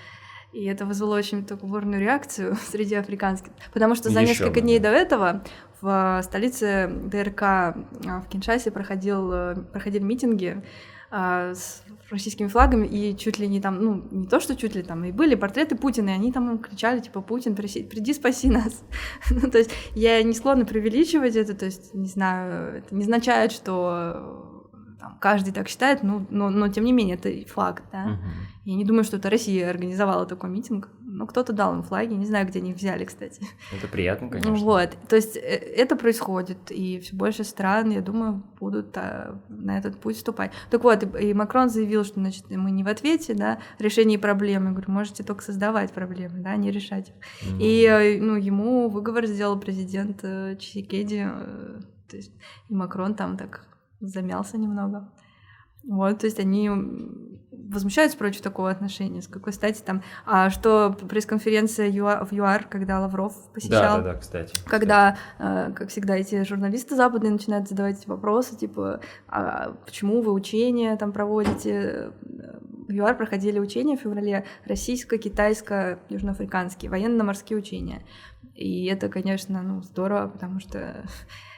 И 0.55 0.64
это 0.67 0.87
вызвало 0.87 1.17
очень 1.17 1.45
такую 1.45 1.71
бурную 1.71 2.01
реакцию 2.01 2.57
среди 2.71 2.95
африканских. 2.95 3.53
Потому 3.73 3.95
что 3.95 4.09
за 4.09 4.21
Еще 4.21 4.31
несколько 4.31 4.61
дней 4.61 4.79
до 4.79 4.88
этого 4.88 5.43
в 5.81 6.23
столице 6.23 6.90
ДРК 7.07 7.43
а, 7.43 7.75
в 8.25 8.29
Киншасе 8.29 8.71
проходил, 8.71 9.33
э, 9.33 9.57
проходили 9.73 10.03
митинги 10.03 10.62
с 11.11 11.85
российскими 12.11 12.49
флагами, 12.49 12.88
и 12.88 13.17
чуть 13.17 13.38
ли 13.38 13.47
не 13.47 13.61
там, 13.61 13.81
ну, 13.81 14.03
не 14.11 14.27
то, 14.27 14.40
что 14.40 14.57
чуть 14.57 14.75
ли 14.75 14.83
там, 14.83 15.05
и 15.05 15.12
были 15.12 15.37
портреты 15.37 15.77
Путина, 15.77 16.11
и 16.11 16.12
они 16.14 16.33
там 16.33 16.59
кричали, 16.59 16.99
типа, 16.99 17.21
Путин, 17.21 17.55
приди, 17.55 18.12
спаси 18.12 18.49
нас. 18.49 18.83
ну, 19.31 19.49
то 19.49 19.59
есть 19.59 19.71
я 19.95 20.21
не 20.25 20.33
склонна 20.33 20.64
преувеличивать 20.64 21.37
это, 21.37 21.55
то 21.55 21.67
есть, 21.67 21.95
не 21.95 22.09
знаю, 22.09 22.79
это 22.79 22.95
не 22.95 23.03
означает, 23.03 23.53
что 23.53 24.54
там, 25.05 25.19
каждый 25.21 25.53
так 25.53 25.69
считает, 25.69 26.03
ну, 26.03 26.27
но, 26.31 26.49
но 26.49 26.69
тем 26.69 26.85
не 26.85 26.93
менее 26.93 27.17
это 27.17 27.31
факт, 27.53 27.85
да. 27.93 28.05
Угу. 28.05 28.31
Я 28.64 28.75
не 28.75 28.85
думаю, 28.87 29.05
что 29.05 29.19
это 29.19 29.29
Россия 29.29 29.69
организовала 29.69 30.25
такой 30.25 30.49
митинг, 30.49 30.88
но 30.99 31.27
кто-то 31.27 31.53
дал 31.53 31.75
им 31.75 31.83
флаги, 31.83 32.14
не 32.14 32.25
знаю, 32.25 32.47
где 32.47 32.61
они 32.61 32.71
их 32.71 32.79
взяли, 32.79 33.05
кстати. 33.05 33.47
Это 33.77 33.87
приятно, 33.87 34.31
конечно. 34.31 34.55
Вот, 34.55 34.97
то 35.07 35.17
есть 35.17 35.37
э, 35.37 35.40
это 35.40 35.97
происходит, 35.97 36.71
и 36.71 37.01
все 37.01 37.14
больше 37.14 37.45
стран, 37.45 37.90
я 37.90 38.01
думаю, 38.01 38.43
будут 38.59 38.97
а, 38.97 39.38
на 39.49 39.77
этот 39.77 39.99
путь 39.99 40.17
вступать. 40.17 40.53
Так 40.71 40.83
вот, 40.83 41.03
и, 41.03 41.29
и 41.29 41.35
Макрон 41.35 41.69
заявил, 41.69 42.05
что, 42.05 42.21
значит, 42.21 42.49
мы 42.49 42.71
не 42.71 42.83
в 42.83 42.88
ответе, 42.88 43.35
да, 43.35 43.59
решении 43.79 44.17
проблемы. 44.17 44.69
Я 44.69 44.73
говорю, 44.73 44.90
можете 44.90 45.23
только 45.23 45.45
создавать 45.45 45.93
проблемы, 45.93 46.38
да, 46.38 46.57
не 46.57 46.71
решать 46.71 47.11
их. 47.11 47.14
Mm. 47.51 47.59
И, 47.61 47.85
э, 47.85 48.23
ну, 48.23 48.37
ему 48.37 48.88
выговор 48.88 49.27
сделал 49.27 49.61
президент 49.61 50.21
э, 50.23 50.57
Чисикеди, 50.59 51.29
то 52.09 52.17
есть 52.17 52.33
и 52.71 52.75
Макрон 52.75 53.14
там 53.14 53.37
так 53.37 53.67
замялся 54.07 54.59
немного. 54.59 55.11
Вот, 55.87 56.21
то 56.21 56.27
есть 56.27 56.40
они 56.40 56.71
возмущаются 57.51 58.17
против 58.17 58.40
такого 58.40 58.71
отношения. 58.71 59.21
С 59.21 59.29
какой 59.29 59.53
стати 59.53 59.83
там... 59.83 60.03
А 60.25 60.49
что 60.51 60.97
пресс-конференция 61.09 61.90
в 61.90 62.33
ЮАР, 62.33 62.69
когда 62.69 63.01
Лавров 63.01 63.35
посещал? 63.53 63.99
Да, 63.99 64.03
да, 64.03 64.12
да, 64.12 64.19
кстати. 64.19 64.57
Когда, 64.67 65.19
кстати. 65.37 65.75
как 65.75 65.90
всегда, 65.90 66.17
эти 66.17 66.43
журналисты 66.45 66.97
западные 66.97 67.33
начинают 67.33 67.69
задавать 67.69 68.01
эти 68.01 68.09
вопросы, 68.09 68.57
типа, 68.57 69.01
а 69.29 69.75
почему 69.85 70.23
вы 70.23 70.33
учения 70.33 70.97
там 70.97 71.12
проводите? 71.12 72.12
В 72.88 72.93
ЮАР 72.93 73.17
проходили 73.17 73.59
учения 73.59 73.97
в 73.97 74.01
феврале 74.01 74.45
российско-китайско-южноафриканские 74.67 76.90
военно-морские 76.90 77.59
учения. 77.59 78.05
И 78.55 78.87
это, 78.87 79.09
конечно, 79.09 79.62
ну, 79.62 79.83
здорово, 79.83 80.29
потому 80.29 80.61
что 80.61 81.05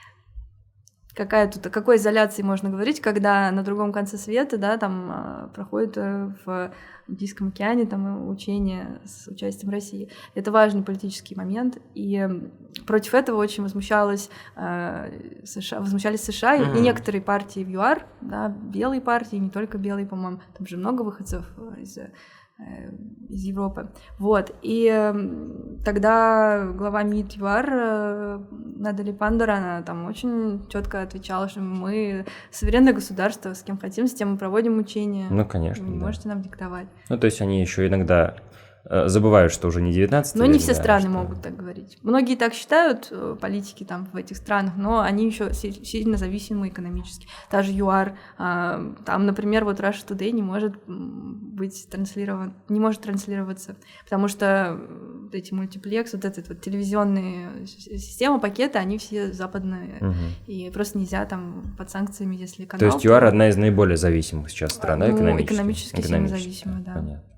какая 1.17 1.51
тут, 1.51 1.67
о 1.67 1.71
какой 1.71 1.97
изоляции 1.97 2.43
можно 2.43 2.69
говорить, 2.69 3.01
когда 3.01 3.51
на 3.51 3.63
другом 3.65 3.93
конце 3.93 4.19
света, 4.19 4.59
да, 4.59 4.77
там 4.77 5.11
а, 5.11 5.51
проходит 5.55 5.97
э, 5.97 6.31
в 6.45 6.73
Индийском 7.09 7.49
океане 7.49 7.87
там 7.87 8.29
учения 8.29 9.01
с 9.05 9.27
участием 9.27 9.73
России. 9.73 10.11
Это 10.35 10.53
важный 10.53 10.83
политический 10.83 11.35
момент, 11.35 11.79
и 11.95 12.29
против 12.87 13.15
этого 13.15 13.39
очень 13.39 13.63
возмущалась 13.63 14.29
э, 14.57 15.43
США, 15.45 15.81
возмущались 15.81 16.21
США 16.21 16.59
mm-hmm. 16.59 16.77
и 16.77 16.81
некоторые 16.81 17.23
партии 17.23 17.65
в 17.65 17.71
ЮАР, 17.71 18.07
да, 18.21 18.49
белые 18.49 19.01
партии, 19.01 19.37
не 19.37 19.51
только 19.51 19.79
белые, 19.79 20.07
по-моему, 20.07 20.41
там 20.57 20.67
же 20.67 20.77
много 20.77 21.01
выходцев 21.01 21.47
из 21.79 21.97
Э, 21.97 22.11
из 23.29 23.43
Европы. 23.45 23.91
Вот. 24.19 24.55
И 24.63 24.87
эм, 24.87 25.81
тогда 25.85 26.65
глава 26.75 27.03
МИД 27.03 27.35
ЮАР 27.35 27.71
э, 27.71 28.41
Надали 28.79 29.13
Пандора, 29.13 29.57
она 29.57 29.83
там 29.83 30.07
очень 30.07 30.67
четко 30.69 31.03
отвечала, 31.03 31.49
что 31.49 31.61
мы 31.61 32.25
суверенное 32.51 32.93
государство, 32.93 33.53
с 33.53 33.63
кем 33.63 33.79
хотим, 33.79 34.07
с 34.07 34.15
тем 34.15 34.33
мы 34.33 34.39
проводим 34.39 34.79
учения. 34.79 35.27
Ну, 35.31 35.45
конечно. 35.45 35.85
Вы 35.85 35.93
не 35.93 35.99
да. 35.99 36.07
можете 36.07 36.29
нам 36.29 36.43
диктовать. 36.43 36.87
Ну, 37.09 37.19
то 37.19 37.27
есть 37.27 37.41
они 37.41 37.61
еще 37.61 37.87
иногда 37.87 38.37
Э, 38.37 38.66
забывают, 38.89 39.53
что 39.53 39.69
уже 39.69 39.83
не 39.83 39.93
19 39.93 40.37
Но 40.37 40.45
век, 40.45 40.53
не 40.53 40.59
все 40.59 40.75
да, 40.75 40.81
страны 40.81 41.03
что... 41.03 41.11
могут 41.11 41.43
так 41.43 41.57
говорить. 41.57 41.99
Многие 42.03 42.37
так 42.37 42.55
считают, 42.55 43.09
э, 43.11 43.37
политики 43.41 43.85
там 43.85 44.09
в 44.13 44.17
этих 44.17 44.37
странах, 44.37 44.75
но 44.77 45.01
они 45.01 45.27
еще 45.27 45.53
сильно 45.53 46.17
зависимы 46.17 46.69
экономически. 46.69 47.27
Та 47.51 47.63
же 47.63 47.73
ЮАР, 47.73 48.17
а, 48.39 48.95
там, 49.05 49.27
например, 49.27 49.65
вот 49.65 49.81
Russia 49.81 50.07
Today 50.07 50.31
не 50.31 50.43
может 50.43 50.75
быть 50.87 51.89
транслирован, 51.91 52.55
не 52.69 52.79
может 52.79 53.01
транслироваться, 53.01 53.77
потому 54.05 54.29
что 54.29 54.79
эти 55.33 55.53
мультиплекс, 55.53 56.13
вот 56.13 56.25
этот 56.25 56.49
вот 56.49 56.61
телевизионные 56.61 57.67
системы, 57.67 58.41
пакеты, 58.41 58.79
они 58.79 58.99
все 58.99 59.33
западные, 59.33 59.97
угу. 60.01 60.15
и 60.47 60.71
просто 60.71 60.99
нельзя 60.99 61.25
там 61.25 61.75
под 61.77 61.91
санкциями, 61.91 62.37
если 62.37 62.65
канал... 62.65 62.91
То 62.91 62.95
есть 62.95 63.05
ЮАР 63.05 63.23
то... 63.23 63.29
одна 63.29 63.49
из 63.49 63.57
наиболее 63.57 63.97
зависимых 63.97 64.51
сейчас 64.51 64.75
стран, 64.75 65.01
да, 65.01 65.11
экономически? 65.11 65.51
Ну, 65.51 65.57
экономически, 65.57 66.01
экономически 66.01 66.39
сильно 66.39 66.39
зависимая, 66.39 66.85
да. 66.85 66.93
Понятно. 66.95 67.36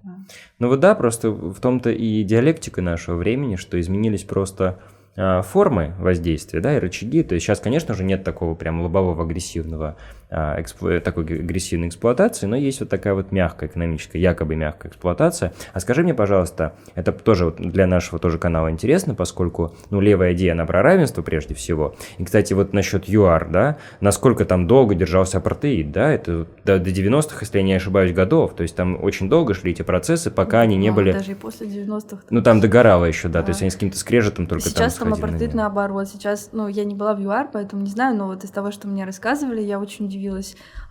Ну 0.58 0.68
вот 0.68 0.80
да, 0.80 0.94
просто 0.94 1.30
в 1.30 1.60
том-то 1.60 1.90
и 1.90 2.22
диалектика 2.24 2.82
нашего 2.82 3.16
времени, 3.16 3.56
что 3.56 3.80
изменились 3.80 4.24
просто 4.24 4.78
а, 5.16 5.42
формы 5.42 5.94
воздействия, 5.98 6.60
да, 6.60 6.76
и 6.76 6.78
рычаги. 6.78 7.22
То 7.22 7.34
есть 7.34 7.44
сейчас, 7.46 7.60
конечно 7.60 7.94
же, 7.94 8.04
нет 8.04 8.24
такого 8.24 8.54
прям 8.54 8.80
лобового 8.82 9.24
агрессивного 9.24 9.96
эксплу... 10.30 11.00
такой 11.00 11.24
агрессивной 11.24 11.88
эксплуатации, 11.88 12.46
но 12.46 12.56
есть 12.56 12.80
вот 12.80 12.88
такая 12.88 13.14
вот 13.14 13.32
мягкая 13.32 13.68
экономическая, 13.68 14.18
якобы 14.18 14.56
мягкая 14.56 14.90
эксплуатация. 14.90 15.52
А 15.72 15.80
скажи 15.80 16.02
мне, 16.02 16.14
пожалуйста, 16.14 16.74
это 16.94 17.12
тоже 17.12 17.46
вот 17.46 17.56
для 17.56 17.86
нашего 17.86 18.18
тоже 18.18 18.38
канала 18.38 18.70
интересно, 18.70 19.14
поскольку, 19.14 19.74
ну, 19.90 20.00
левая 20.00 20.34
идея, 20.34 20.52
она 20.52 20.66
про 20.66 20.82
равенство 20.82 21.22
прежде 21.22 21.54
всего. 21.54 21.94
И, 22.18 22.24
кстати, 22.24 22.52
вот 22.52 22.72
насчет 22.72 23.08
ЮАР, 23.08 23.48
да, 23.50 23.78
насколько 24.00 24.44
там 24.44 24.66
долго 24.66 24.94
держался 24.94 25.38
апартеид, 25.38 25.92
да, 25.92 26.12
это 26.12 26.46
до, 26.64 26.78
до 26.78 26.90
90-х, 26.90 27.38
если 27.40 27.58
я 27.58 27.64
не 27.64 27.74
ошибаюсь, 27.74 28.12
годов, 28.12 28.54
то 28.54 28.62
есть 28.62 28.76
там 28.76 29.02
очень 29.02 29.28
долго 29.28 29.54
шли 29.54 29.70
эти 29.70 29.82
процессы, 29.82 30.30
пока 30.30 30.60
они 30.60 30.76
не 30.76 30.90
были... 30.90 31.12
Даже 31.12 31.32
и 31.32 31.34
после 31.34 31.68
90-х. 31.68 32.24
Ну, 32.30 32.42
там 32.42 32.60
догорало 32.60 33.04
еще, 33.04 33.28
да, 33.28 33.40
да, 33.40 33.46
то 33.46 33.50
есть 33.50 33.62
они 33.62 33.70
с 33.70 33.74
каким-то 33.74 33.98
скрежетом 33.98 34.46
только 34.46 34.64
сейчас 34.64 34.74
там 34.74 34.88
Сейчас 34.90 34.98
там 34.98 35.12
апартеид 35.12 35.54
на 35.54 35.68
наоборот, 35.68 36.08
сейчас, 36.08 36.50
ну, 36.52 36.66
я 36.66 36.84
не 36.84 36.94
была 36.94 37.14
в 37.14 37.20
ЮАР, 37.20 37.50
поэтому 37.52 37.82
не 37.82 37.90
знаю, 37.90 38.16
но 38.16 38.26
вот 38.26 38.42
из 38.42 38.50
того, 38.50 38.70
что 38.70 38.88
мне 38.88 39.04
рассказывали, 39.04 39.60
я 39.60 39.78
очень 39.78 40.06
удивилась, 40.06 40.17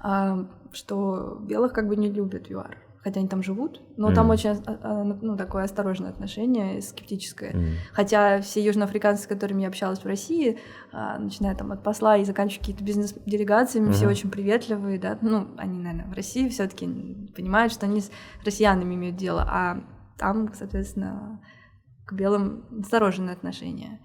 а, 0.01 0.47
что 0.71 1.37
белых 1.41 1.73
как 1.73 1.87
бы 1.87 1.95
не 1.95 2.11
любят 2.11 2.49
ЮАР. 2.49 2.77
Хотя 3.03 3.21
они 3.21 3.29
там 3.29 3.41
живут, 3.41 3.81
но 3.95 4.11
mm. 4.11 4.15
там 4.15 4.29
очень 4.31 4.49
а, 4.49 4.61
а, 4.65 5.03
ну, 5.03 5.37
такое 5.37 5.63
осторожное 5.63 6.09
отношение, 6.09 6.81
скептическое. 6.81 7.53
Mm. 7.53 7.73
Хотя 7.93 8.41
все 8.41 8.61
южноафриканцы, 8.61 9.23
с 9.23 9.27
которыми 9.27 9.61
я 9.61 9.69
общалась 9.69 9.99
в 9.99 10.05
России, 10.05 10.59
начиная 10.91 11.55
там 11.55 11.71
от 11.71 11.83
посла 11.83 12.17
и 12.17 12.25
заканчивая 12.25 12.59
какие-то 12.59 12.83
бизнес-делегациями, 12.83 13.89
mm-hmm. 13.89 13.93
все 13.93 14.07
очень 14.07 14.29
приветливые, 14.29 14.99
да. 14.99 15.17
Ну, 15.21 15.47
они, 15.57 15.79
наверное, 15.79 16.11
в 16.11 16.13
России 16.13 16.49
все-таки 16.49 16.85
понимают, 17.33 17.71
что 17.71 17.85
они 17.85 18.01
с 18.01 18.11
россиянами 18.43 18.95
имеют 18.95 19.15
дело, 19.15 19.45
а 19.47 19.83
там, 20.17 20.51
соответственно, 20.53 21.39
к 22.05 22.13
белым 22.13 22.65
осторожное 22.81 23.33
отношение. 23.33 23.99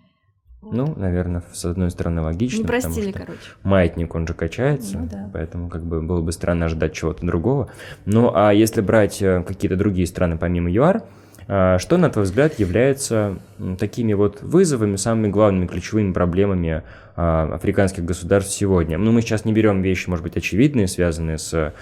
Ну, 0.62 0.94
наверное, 0.96 1.42
с 1.52 1.64
одной 1.64 1.90
стороны 1.90 2.22
логично. 2.22 2.58
Не 2.58 2.64
простили, 2.64 3.10
короче. 3.10 3.40
Маятник, 3.64 4.14
он 4.14 4.26
же 4.28 4.34
качается, 4.34 4.98
ну, 4.98 5.08
да. 5.10 5.28
поэтому 5.32 5.68
как 5.68 5.82
бы 5.82 6.00
было 6.00 6.22
бы 6.22 6.30
странно 6.30 6.66
ожидать 6.66 6.92
чего-то 6.92 7.26
другого. 7.26 7.68
Ну, 8.04 8.32
а 8.34 8.52
если 8.52 8.80
брать 8.80 9.20
э, 9.20 9.42
какие-то 9.42 9.76
другие 9.76 10.06
страны 10.06 10.38
помимо 10.38 10.70
ЮАР, 10.70 11.02
э, 11.48 11.78
что, 11.78 11.96
на 11.96 12.10
твой 12.10 12.26
взгляд, 12.26 12.60
является 12.60 13.38
такими 13.78 14.12
вот 14.12 14.40
вызовами, 14.40 14.94
самыми 14.94 15.28
главными 15.28 15.66
ключевыми 15.66 16.12
проблемами 16.12 16.84
э, 17.16 17.20
африканских 17.20 18.04
государств 18.04 18.54
сегодня? 18.54 18.98
Ну, 18.98 19.10
мы 19.10 19.20
сейчас 19.20 19.44
не 19.44 19.52
берем 19.52 19.82
вещи, 19.82 20.08
может 20.08 20.22
быть, 20.22 20.36
очевидные, 20.36 20.86
связанные 20.86 21.38
с 21.38 21.74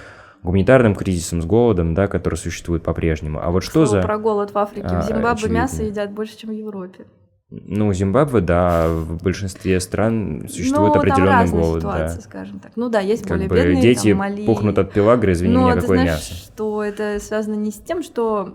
гуманитарным 0.43 0.95
кризисом, 0.95 1.43
с 1.43 1.45
голодом, 1.45 1.95
да, 1.95 2.07
который 2.07 2.37
существует 2.37 2.83
по-прежнему. 2.83 3.40
А 3.43 3.51
вот 3.51 3.62
что, 3.62 3.85
что 3.85 3.87
за... 3.87 4.03
про 4.03 4.16
голод 4.16 4.53
в 4.53 4.59
Африке. 4.59 4.88
В 4.88 4.93
а, 4.93 5.03
Зимбабве 5.03 5.33
очевидно. 5.33 5.55
мясо 5.55 5.83
едят 5.83 6.11
больше, 6.12 6.38
чем 6.38 6.49
в 6.49 6.55
Европе. 6.55 7.05
Ну, 7.51 7.93
Зимбабве, 7.93 8.41
да, 8.41 8.87
в 8.89 9.23
большинстве 9.23 9.81
стран 9.81 10.47
существует 10.49 10.95
ну, 10.95 11.01
определенный 11.01 11.49
там 11.49 11.51
голод. 11.51 11.81
Ситуации, 11.81 12.17
да. 12.17 12.23
скажем 12.23 12.61
так. 12.61 12.73
Ну 12.77 12.89
да, 12.89 13.01
есть 13.01 13.23
как 13.23 13.33
более 13.33 13.49
бы 13.49 13.57
бедные, 13.57 13.83
дети 13.83 14.11
там, 14.11 14.19
Мали. 14.19 14.47
пухнут 14.47 14.79
от 14.79 14.93
пилагры, 14.93 15.33
извини 15.33 15.55
Но 15.55 15.63
меня, 15.63 15.75
ты 15.75 15.81
какое 15.81 15.99
знаешь, 15.99 16.31
мясо. 16.31 16.35
что 16.35 16.85
это 16.85 17.19
связано 17.19 17.55
не 17.55 17.73
с 17.73 17.79
тем, 17.79 18.05
что... 18.05 18.55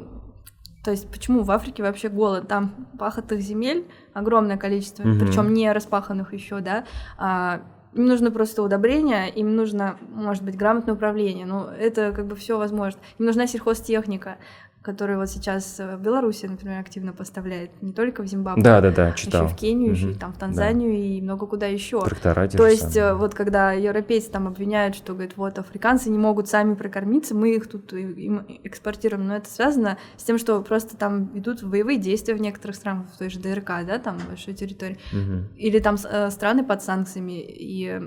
То 0.85 0.91
есть 0.91 1.09
почему 1.09 1.43
в 1.43 1.51
Африке 1.51 1.83
вообще 1.83 2.07
голод? 2.07 2.47
Там 2.47 2.87
пахотных 2.97 3.41
земель 3.41 3.85
огромное 4.13 4.55
количество, 4.55 5.03
угу. 5.03 5.19
причем 5.19 5.53
не 5.53 5.69
распаханных 5.71 6.33
еще, 6.33 6.61
да. 6.61 6.85
А, 7.17 7.61
им 7.93 8.05
нужно 8.05 8.31
просто 8.31 8.61
удобрение, 8.61 9.29
им 9.29 9.55
нужно, 9.55 9.97
может 10.13 10.43
быть, 10.43 10.55
грамотное 10.55 10.93
управление. 10.93 11.45
Ну, 11.45 11.65
это 11.65 12.13
как 12.13 12.27
бы 12.27 12.35
все 12.35 12.57
возможно. 12.57 12.99
Им 13.19 13.25
нужна 13.25 13.47
сельхозтехника 13.47 14.37
который 14.85 15.17
вот 15.17 15.29
сейчас 15.29 15.79
в 15.79 15.97
Беларуси, 15.97 16.45
например, 16.45 16.79
активно 16.79 17.11
поставляет, 17.11 17.81
не 17.81 17.91
только 17.91 18.21
в 18.21 18.27
Зимбабве, 18.27 18.61
да, 18.61 18.79
да, 18.81 18.91
да, 18.91 19.11
читал. 19.13 19.45
еще 19.45 19.55
в 19.55 19.57
Кению, 19.57 19.91
угу. 19.91 19.95
еще 19.95 20.11
и 20.11 20.13
там 20.13 20.31
в 20.31 20.37
Танзанию 20.37 20.91
да. 20.91 20.97
и 20.97 21.21
много 21.21 21.47
куда 21.47 21.65
еще. 21.65 22.01
Трактора 22.01 22.47
То 22.47 22.67
есть 22.67 22.93
самые. 22.93 23.15
вот 23.15 23.33
когда 23.33 23.71
европейцы 23.71 24.29
там 24.31 24.47
обвиняют, 24.47 24.95
что 24.95 25.13
говорят, 25.13 25.35
вот 25.37 25.57
африканцы 25.57 26.09
не 26.09 26.19
могут 26.19 26.47
сами 26.47 26.75
прокормиться, 26.75 27.33
мы 27.33 27.55
их 27.55 27.67
тут 27.67 27.91
им 27.93 28.45
экспортируем, 28.63 29.27
но 29.27 29.37
это 29.37 29.49
связано 29.49 29.97
с 30.17 30.23
тем, 30.23 30.37
что 30.37 30.61
просто 30.61 30.95
там 30.95 31.31
идут 31.37 31.63
боевые 31.63 31.97
действия 31.97 32.35
в 32.35 32.41
некоторых 32.41 32.75
странах, 32.75 33.07
в 33.13 33.17
той 33.17 33.29
же 33.29 33.39
ДРК, 33.39 33.85
да, 33.87 33.97
там 33.97 34.17
большой 34.27 34.53
территории, 34.53 34.99
угу. 35.11 35.47
или 35.57 35.79
там 35.79 35.95
э, 35.95 36.29
страны 36.29 36.63
под 36.63 36.83
санкциями 36.83 37.41
и 37.41 37.99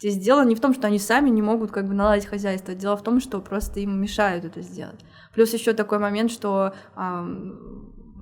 Здесь 0.00 0.16
дело 0.16 0.42
не 0.46 0.54
в 0.54 0.60
том, 0.60 0.72
что 0.72 0.86
они 0.86 0.98
сами 0.98 1.28
не 1.28 1.42
могут 1.42 1.70
как 1.70 1.86
бы 1.86 1.92
наладить 1.92 2.24
хозяйство, 2.24 2.74
дело 2.74 2.96
в 2.96 3.02
том, 3.02 3.20
что 3.20 3.38
просто 3.40 3.80
им 3.80 4.00
мешают 4.00 4.46
это 4.46 4.62
сделать. 4.62 5.00
Плюс 5.34 5.52
еще 5.52 5.74
такой 5.74 5.98
момент, 5.98 6.30
что 6.30 6.72
а, 6.96 7.22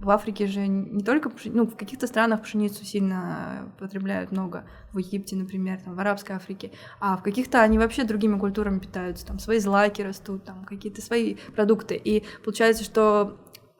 в 0.00 0.10
Африке 0.10 0.48
же 0.48 0.66
не 0.66 1.04
только, 1.04 1.30
ну, 1.44 1.66
в 1.66 1.76
каких-то 1.76 2.08
странах 2.08 2.42
пшеницу 2.42 2.84
сильно 2.84 3.72
потребляют 3.78 4.32
много, 4.32 4.64
в 4.92 4.98
Египте, 4.98 5.36
например, 5.36 5.80
там, 5.80 5.94
в 5.94 6.00
Арабской 6.00 6.32
Африке, 6.32 6.72
а 6.98 7.16
в 7.16 7.22
каких-то 7.22 7.62
они 7.62 7.78
вообще 7.78 8.02
другими 8.02 8.36
культурами 8.38 8.80
питаются, 8.80 9.24
там 9.24 9.38
свои 9.38 9.60
злаки 9.60 10.02
растут, 10.02 10.44
там 10.44 10.64
какие-то 10.64 11.00
свои 11.00 11.36
продукты. 11.54 11.94
И 11.94 12.24
получается, 12.44 12.82
что 12.82 13.38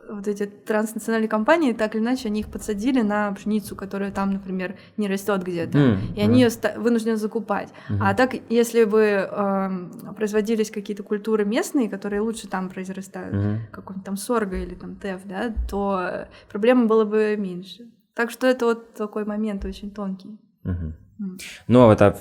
вот 0.09 0.27
эти 0.27 0.47
транснациональные 0.47 1.29
компании, 1.29 1.73
так 1.73 1.95
или 1.95 2.03
иначе, 2.03 2.29
они 2.29 2.41
их 2.41 2.49
подсадили 2.49 3.03
на 3.03 3.33
пшеницу, 3.33 3.77
которая 3.77 4.11
там, 4.11 4.33
например, 4.33 4.77
не 4.97 5.09
растет 5.09 5.43
где-то, 5.43 5.79
mm, 5.79 6.17
и 6.17 6.21
они 6.21 6.43
ее 6.43 6.51
вынуждены 6.77 7.17
закупать. 7.17 7.69
Mm-hmm. 7.89 7.99
А 8.01 8.15
так, 8.15 8.35
если 8.49 8.85
бы 8.85 9.29
э, 9.31 10.13
производились 10.17 10.71
какие-то 10.71 11.03
культуры 11.03 11.45
местные, 11.45 11.89
которые 11.89 12.21
лучше 12.21 12.49
там 12.49 12.69
произрастают, 12.69 13.35
mm-hmm. 13.35 13.59
какой-нибудь 13.71 14.05
там 14.05 14.17
сорго 14.17 14.57
или 14.57 14.75
там 14.75 14.97
теф, 14.97 15.21
да, 15.25 15.55
то 15.69 16.29
проблема 16.51 16.87
было 16.87 17.05
бы 17.05 17.37
меньше. 17.39 17.89
Так 18.15 18.31
что 18.31 18.47
это 18.47 18.67
вот 18.67 18.95
такой 18.95 19.25
момент 19.25 19.65
очень 19.65 19.91
тонкий. 19.91 20.39
Mm-hmm. 20.65 20.93
Mm. 21.21 21.39
Ну, 21.67 21.81
а 21.83 21.87
вот 21.87 22.03
а 22.03 22.17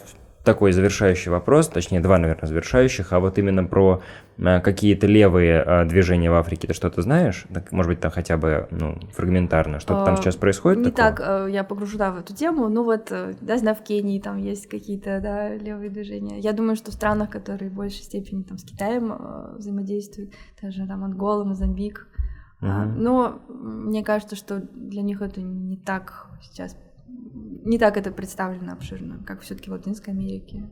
такой 0.47 0.71
завершающий 0.71 1.29
вопрос, 1.29 1.67
точнее 1.67 1.99
два, 1.99 2.17
наверное, 2.17 2.47
завершающих, 2.47 3.11
а 3.11 3.19
вот 3.19 3.37
именно 3.37 3.65
про 3.65 4.01
э, 4.37 4.61
какие-то 4.61 5.05
левые 5.05 5.61
э, 5.61 5.85
движения 5.85 6.31
в 6.31 6.35
Африке 6.35 6.67
ты 6.67 6.73
что-то 6.73 7.01
знаешь? 7.01 7.45
Так, 7.53 7.73
может 7.73 7.89
быть, 7.89 7.99
там 7.99 8.11
хотя 8.11 8.37
бы 8.37 8.65
ну, 8.71 8.97
фрагментарно, 9.11 9.81
что-то 9.81 10.05
там 10.05 10.13
а, 10.13 10.17
сейчас 10.17 10.37
происходит? 10.37 10.85
Не 10.85 10.91
такого? 10.91 11.17
так, 11.17 11.47
э, 11.47 11.51
я 11.51 11.65
погружена 11.65 12.11
в 12.13 12.19
эту 12.19 12.33
тему, 12.33 12.69
ну 12.69 12.85
вот, 12.85 13.11
да, 13.41 13.57
знаю, 13.57 13.75
в 13.75 13.83
Кении 13.83 14.21
там 14.21 14.37
есть 14.37 14.67
какие-то, 14.67 15.19
да, 15.21 15.53
левые 15.53 15.89
движения. 15.89 16.39
Я 16.39 16.53
думаю, 16.53 16.77
что 16.77 16.91
в 16.91 16.93
странах, 16.93 17.29
которые 17.29 17.69
в 17.69 17.73
большей 17.73 18.03
степени 18.03 18.43
там 18.43 18.57
с 18.57 18.63
Китаем 18.63 19.13
взаимодействуют, 19.57 20.31
даже 20.61 20.87
там 20.87 21.03
Ангола, 21.03 21.43
Мозамбик, 21.43 22.07
угу. 22.61 22.69
но 22.69 23.41
мне 23.49 24.01
кажется, 24.01 24.37
что 24.37 24.61
для 24.61 25.01
них 25.01 25.21
это 25.21 25.41
не 25.41 25.75
так 25.75 26.27
сейчас 26.41 26.73
не 27.07 27.77
так 27.77 27.97
это 27.97 28.11
представлено 28.11 28.73
обширно, 28.73 29.19
как 29.25 29.41
все-таки 29.41 29.69
в 29.69 29.73
Латинской 29.73 30.13
Америке. 30.13 30.69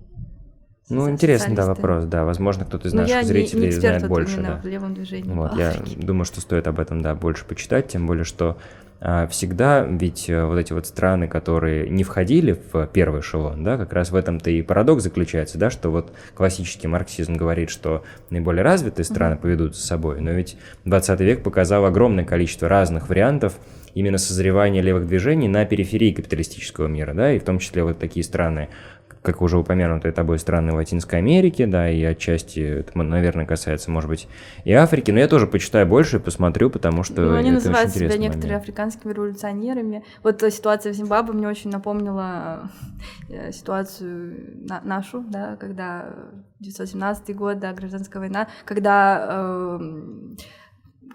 Ну, 0.90 1.10
интересный, 1.10 1.56
да, 1.56 1.66
вопрос, 1.66 2.06
да. 2.06 2.26
Возможно, 2.26 2.64
кто-то 2.64 2.88
из 2.88 2.94
Но 2.94 3.02
наших 3.02 3.26
зрителей 3.26 3.68
не, 3.68 3.72
знает 3.72 4.08
больше. 4.08 4.42
Да. 4.42 4.62
в 4.64 4.66
левом 4.66 4.94
движении. 4.94 5.32
Вот, 5.32 5.58
я 5.58 5.74
думаю, 5.98 6.26
что 6.26 6.42
стоит 6.42 6.68
об 6.68 6.80
этом, 6.80 7.02
да, 7.02 7.16
больше 7.16 7.44
почитать, 7.46 7.88
тем 7.88 8.06
более, 8.06 8.24
что 8.24 8.58
всегда 9.30 9.84
ведь 9.84 10.30
а, 10.32 10.48
вот 10.48 10.58
эти 10.58 10.74
вот 10.74 10.88
страны, 10.88 11.28
которые 11.28 11.88
не 11.90 12.04
входили 12.04 12.60
в 12.74 12.88
первый 12.88 13.22
эшелон, 13.22 13.64
да, 13.64 13.78
как 13.78 13.94
раз 13.94 14.10
в 14.10 14.16
этом-то 14.16 14.50
и 14.50 14.64
парадокс 14.64 15.04
заключается, 15.04 15.60
да, 15.60 15.70
что 15.70 15.92
вот 15.92 16.12
классический 16.34 16.88
марксизм 16.88 17.36
говорит, 17.36 17.70
что 17.70 18.04
наиболее 18.32 18.64
развитые 18.64 19.06
страны 19.06 19.38
поведут 19.38 19.76
за 19.76 19.86
собой, 19.86 20.22
но 20.22 20.32
ведь 20.32 20.58
20 20.86 21.20
век 21.20 21.44
показал 21.44 21.86
огромное 21.86 22.26
количество 22.26 22.68
разных 22.68 23.10
вариантов 23.10 23.60
именно 23.94 24.18
созревания 24.18 24.82
левых 24.82 25.08
движений 25.08 25.48
на 25.48 25.66
периферии 25.66 26.12
капиталистического 26.12 26.88
мира, 26.88 27.14
да, 27.14 27.32
и 27.32 27.40
в 27.40 27.44
том 27.44 27.60
числе 27.60 27.84
вот 27.84 28.00
такие 28.00 28.24
страны, 28.24 28.70
как 29.26 29.42
уже 29.42 29.58
упомянутые 29.58 30.12
тобой 30.12 30.40
страны 30.40 30.74
Латинской 30.74 31.20
Америки, 31.20 31.66
да, 31.66 31.90
и 31.90 32.04
отчасти 32.04 32.60
это, 32.60 32.98
наверное, 32.98 33.46
касается, 33.46 33.92
может 33.92 34.10
быть, 34.10 34.28
и 34.64 34.74
Африки, 34.74 35.12
но 35.12 35.20
я 35.20 35.28
тоже 35.28 35.48
почитаю 35.48 35.86
больше 35.86 36.18
и 36.18 36.20
посмотрю, 36.20 36.70
потому 36.70 37.04
что 37.04 37.22
ну, 37.22 37.36
они 37.36 37.50
это 37.50 37.56
называют 37.56 37.92
себя 37.92 38.18
некоторые 38.18 38.44
момент. 38.44 38.62
африканскими 38.64 39.14
революционерами. 39.14 40.04
Вот 40.24 40.42
ситуация 40.42 40.94
в 40.94 40.96
Зимбабве 40.96 41.34
мне 41.34 41.48
очень 41.48 41.70
напомнила 41.70 42.70
э, 43.30 43.52
ситуацию 43.52 44.66
на, 44.68 44.82
нашу, 44.82 45.24
да, 45.28 45.58
когда 45.58 46.02
1917 46.60 47.36
год, 47.36 47.60
да, 47.60 47.74
гражданская 47.74 48.22
война, 48.22 48.48
когда 48.66 49.26
э, 49.30 49.80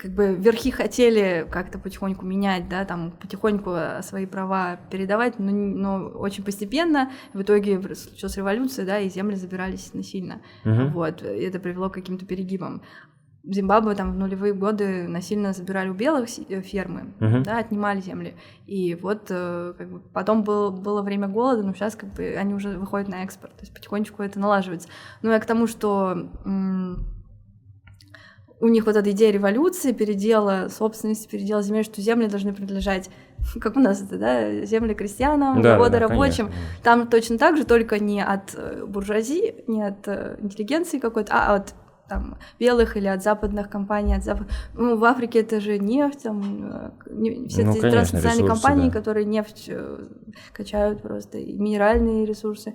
как 0.00 0.12
бы 0.12 0.34
верхи 0.34 0.70
хотели 0.70 1.46
как-то 1.50 1.78
потихоньку 1.78 2.24
менять, 2.24 2.68
да, 2.68 2.84
там 2.84 3.10
потихоньку 3.10 3.76
свои 4.02 4.24
права 4.24 4.78
передавать, 4.90 5.38
но, 5.38 5.50
но 5.50 6.08
очень 6.08 6.42
постепенно. 6.42 7.10
В 7.34 7.42
итоге 7.42 7.80
случилась 7.94 8.36
революция, 8.36 8.86
да, 8.86 8.98
и 8.98 9.10
земли 9.10 9.34
забирались 9.34 9.92
насильно. 9.92 10.40
Uh-huh. 10.64 10.90
Вот, 10.90 11.22
и 11.22 11.42
это 11.42 11.58
привело 11.58 11.90
к 11.90 11.94
каким-то 11.94 12.24
перегибам. 12.24 12.82
Зимбабве 13.42 13.94
там 13.94 14.12
в 14.12 14.16
нулевые 14.16 14.52
годы 14.52 15.08
насильно 15.08 15.52
забирали 15.52 15.88
у 15.88 15.94
белых 15.94 16.28
э, 16.48 16.60
фермы, 16.62 17.12
uh-huh. 17.20 17.42
да, 17.42 17.58
отнимали 17.58 18.00
земли. 18.00 18.34
И 18.66 18.94
вот 18.94 19.26
э, 19.30 19.74
как 19.76 19.90
бы, 19.90 20.00
потом 20.00 20.44
был, 20.44 20.70
было 20.70 21.02
время 21.02 21.28
голода, 21.28 21.62
но 21.62 21.74
сейчас 21.74 21.94
как 21.94 22.12
бы 22.14 22.36
они 22.38 22.54
уже 22.54 22.78
выходят 22.78 23.08
на 23.08 23.22
экспорт, 23.22 23.54
то 23.54 23.62
есть 23.62 23.74
потихонечку 23.74 24.22
это 24.22 24.38
налаживается. 24.40 24.88
Ну, 25.22 25.30
я 25.30 25.40
к 25.40 25.46
тому, 25.46 25.66
что 25.66 26.30
у 28.60 28.68
них 28.68 28.86
вот 28.86 28.96
эта 28.96 29.10
идея 29.10 29.32
революции, 29.32 29.92
передела 29.92 30.68
собственности, 30.68 31.26
передела 31.26 31.62
земель, 31.62 31.84
что 31.84 32.00
земли 32.00 32.26
должны 32.26 32.52
принадлежать, 32.52 33.10
как 33.60 33.76
у 33.76 33.80
нас 33.80 34.02
это, 34.02 34.18
да, 34.18 34.64
земли 34.64 34.94
крестьянам, 34.94 35.62
да, 35.62 35.78
годы 35.78 35.92
да, 35.92 36.00
рабочим. 36.00 36.46
Конечно. 36.46 36.82
Там 36.82 37.06
точно 37.08 37.38
так 37.38 37.56
же, 37.56 37.64
только 37.64 37.98
не 37.98 38.22
от 38.22 38.54
э, 38.54 38.84
буржуазии, 38.86 39.64
не 39.66 39.82
от 39.82 40.06
э, 40.06 40.36
интеллигенции 40.40 40.98
какой-то, 40.98 41.32
а 41.32 41.56
от 41.56 41.74
там, 42.08 42.38
белых 42.58 42.96
или 42.96 43.06
от 43.06 43.22
западных 43.22 43.70
компаний, 43.70 44.14
от 44.14 44.24
запад... 44.24 44.48
Ну, 44.74 44.96
в 44.96 45.04
Африке 45.04 45.40
это 45.40 45.60
же 45.60 45.78
нефть, 45.78 46.24
там, 46.24 46.70
э, 46.70 46.90
не, 47.10 47.48
все 47.48 47.64
ну, 47.64 47.70
эти 47.70 47.80
конечно, 47.80 47.90
транснациональные 47.90 48.44
ресурсы, 48.44 48.62
компании, 48.62 48.90
да. 48.90 48.98
которые 48.98 49.24
нефть 49.24 49.70
качают 50.52 51.02
просто, 51.02 51.38
и 51.38 51.56
минеральные 51.56 52.26
ресурсы. 52.26 52.74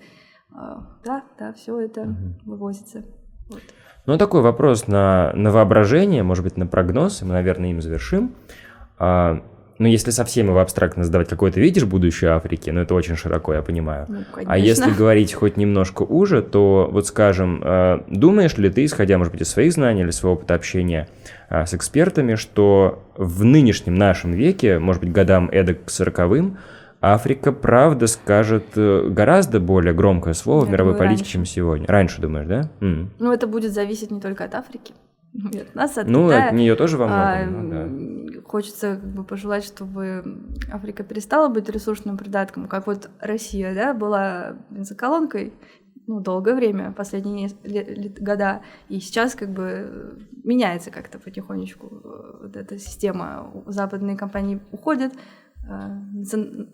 А, 0.51 0.87
да, 1.03 1.23
да, 1.37 1.53
все 1.53 1.79
это 1.79 2.01
угу. 2.01 2.15
вывозится. 2.45 3.03
Вот. 3.49 3.61
Ну, 4.05 4.17
такой 4.17 4.41
вопрос 4.41 4.87
на, 4.87 5.31
на 5.33 5.51
воображение, 5.51 6.23
может 6.23 6.43
быть, 6.43 6.57
на 6.57 6.67
прогноз, 6.67 7.21
и 7.21 7.25
мы, 7.25 7.33
наверное, 7.33 7.71
им 7.71 7.81
завершим. 7.81 8.35
А, 8.99 9.41
ну, 9.77 9.87
если 9.87 10.11
совсем 10.11 10.47
его 10.47 10.59
абстрактно 10.59 11.03
задавать, 11.03 11.27
какое 11.27 11.51
ты 11.51 11.59
видишь 11.59 11.83
будущее 11.83 12.31
Африки, 12.31 12.69
ну, 12.69 12.81
это 12.81 12.93
очень 12.93 13.15
широко, 13.15 13.53
я 13.53 13.61
понимаю. 13.61 14.05
Ну, 14.07 14.23
а 14.45 14.57
если 14.57 14.91
говорить 14.97 15.33
хоть 15.33 15.57
немножко 15.57 16.03
уже, 16.03 16.41
то, 16.41 16.87
вот 16.91 17.07
скажем, 17.07 17.61
а, 17.63 18.03
думаешь 18.07 18.57
ли 18.57 18.69
ты, 18.69 18.85
исходя, 18.85 19.17
может 19.17 19.33
быть, 19.33 19.41
из 19.41 19.49
своих 19.49 19.73
знаний 19.73 20.01
или 20.01 20.11
своего 20.11 20.35
опыта 20.35 20.53
общения 20.53 21.09
а, 21.49 21.65
с 21.65 21.73
экспертами, 21.73 22.35
что 22.35 23.03
в 23.17 23.43
нынешнем 23.43 23.95
нашем 23.95 24.31
веке, 24.31 24.79
может 24.79 25.01
быть, 25.01 25.11
годам 25.11 25.49
эдак 25.51 25.85
к 25.85 25.89
сороковым, 25.89 26.57
Африка, 27.13 27.51
правда, 27.51 28.07
скажет 28.07 28.65
э, 28.75 29.07
гораздо 29.09 29.59
более 29.59 29.93
громкое 29.93 30.33
слово 30.33 30.65
в 30.65 30.69
мировой 30.69 30.95
политике, 30.95 31.23
раньше. 31.23 31.31
чем 31.31 31.45
сегодня. 31.45 31.87
Раньше, 31.87 32.21
думаешь, 32.21 32.47
да? 32.47 32.71
Mm. 32.79 33.07
Ну, 33.19 33.31
это 33.31 33.47
будет 33.47 33.73
зависеть 33.73 34.11
не 34.11 34.19
только 34.19 34.43
от 34.43 34.55
Африки. 34.55 34.93
От 35.33 35.75
нас, 35.75 35.97
от 35.97 36.07
ну, 36.07 36.27
Китая. 36.27 36.47
от 36.47 36.53
нее 36.53 36.75
тоже 36.75 36.97
во 36.97 37.07
многом. 37.07 37.25
А, 37.27 37.45
ну, 37.45 37.69
да. 37.69 38.41
Хочется 38.47 38.95
как 38.95 39.09
бы 39.13 39.23
пожелать, 39.23 39.65
чтобы 39.65 40.23
Африка 40.71 41.03
перестала 41.03 41.49
быть 41.49 41.67
ресурсным 41.69 42.17
придатком, 42.17 42.67
как 42.67 42.87
вот 42.87 43.09
Россия, 43.19 43.75
да, 43.75 43.93
была 43.93 44.55
бензоколонкой 44.69 45.53
ну, 46.07 46.19
долгое 46.19 46.55
время, 46.55 46.91
последние 46.91 47.49
года, 48.19 48.61
и 48.89 48.99
сейчас 48.99 49.35
как 49.35 49.49
бы 49.49 50.17
меняется 50.43 50.91
как-то 50.91 51.19
потихонечку 51.19 51.87
э, 51.87 52.43
вот 52.43 52.55
эта 52.55 52.77
система. 52.77 53.51
Западные 53.65 54.15
компании 54.15 54.59
уходят, 54.71 55.13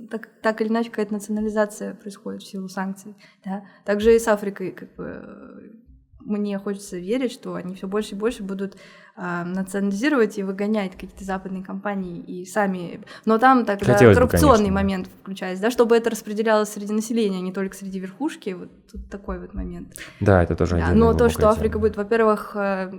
так, 0.10 0.30
так 0.42 0.62
или 0.62 0.70
иначе 0.70 0.90
какая-то 0.90 1.14
национализация 1.14 1.94
происходит 1.94 2.42
в 2.42 2.48
силу 2.48 2.68
санкций. 2.68 3.16
Да? 3.46 3.64
Также 3.86 4.16
и 4.16 4.20
с 4.20 4.28
Африкой 4.28 4.72
как 4.72 4.94
бы, 4.96 5.82
мне 6.20 6.58
хочется 6.60 6.98
верить, 6.98 7.32
что 7.32 7.56
они 7.56 7.76
все 7.76 7.88
больше 7.88 8.16
и 8.16 8.18
больше 8.18 8.44
будут 8.44 8.76
э, 9.18 9.44
национализировать 9.44 10.38
и 10.38 10.44
выгонять 10.44 10.94
какие-то 10.94 11.24
западные 11.24 11.64
компании 11.64 12.20
и 12.20 12.46
сами. 12.46 13.02
Но 13.26 13.38
там 13.38 13.66
тогда 13.66 13.94
Хотелось 13.94 14.18
коррупционный 14.18 14.70
бы, 14.70 14.76
момент 14.76 15.08
включается, 15.22 15.64
да, 15.64 15.72
чтобы 15.72 15.96
это 15.96 16.10
распределялось 16.10 16.70
среди 16.70 16.94
населения, 16.94 17.38
а 17.40 17.42
не 17.42 17.52
только 17.52 17.76
среди 17.76 18.00
верхушки. 18.00 18.52
Вот 18.52 18.70
тут 18.92 19.10
такой 19.10 19.40
вот 19.40 19.54
момент. 19.54 19.94
Да, 20.20 20.44
это 20.44 20.56
тоже 20.56 20.78
да, 20.78 20.94
Но 20.94 21.14
то, 21.14 21.30
что 21.30 21.50
Африка 21.50 21.80
будет, 21.80 21.98
во-первых, 21.98 22.56
э, 22.56 22.92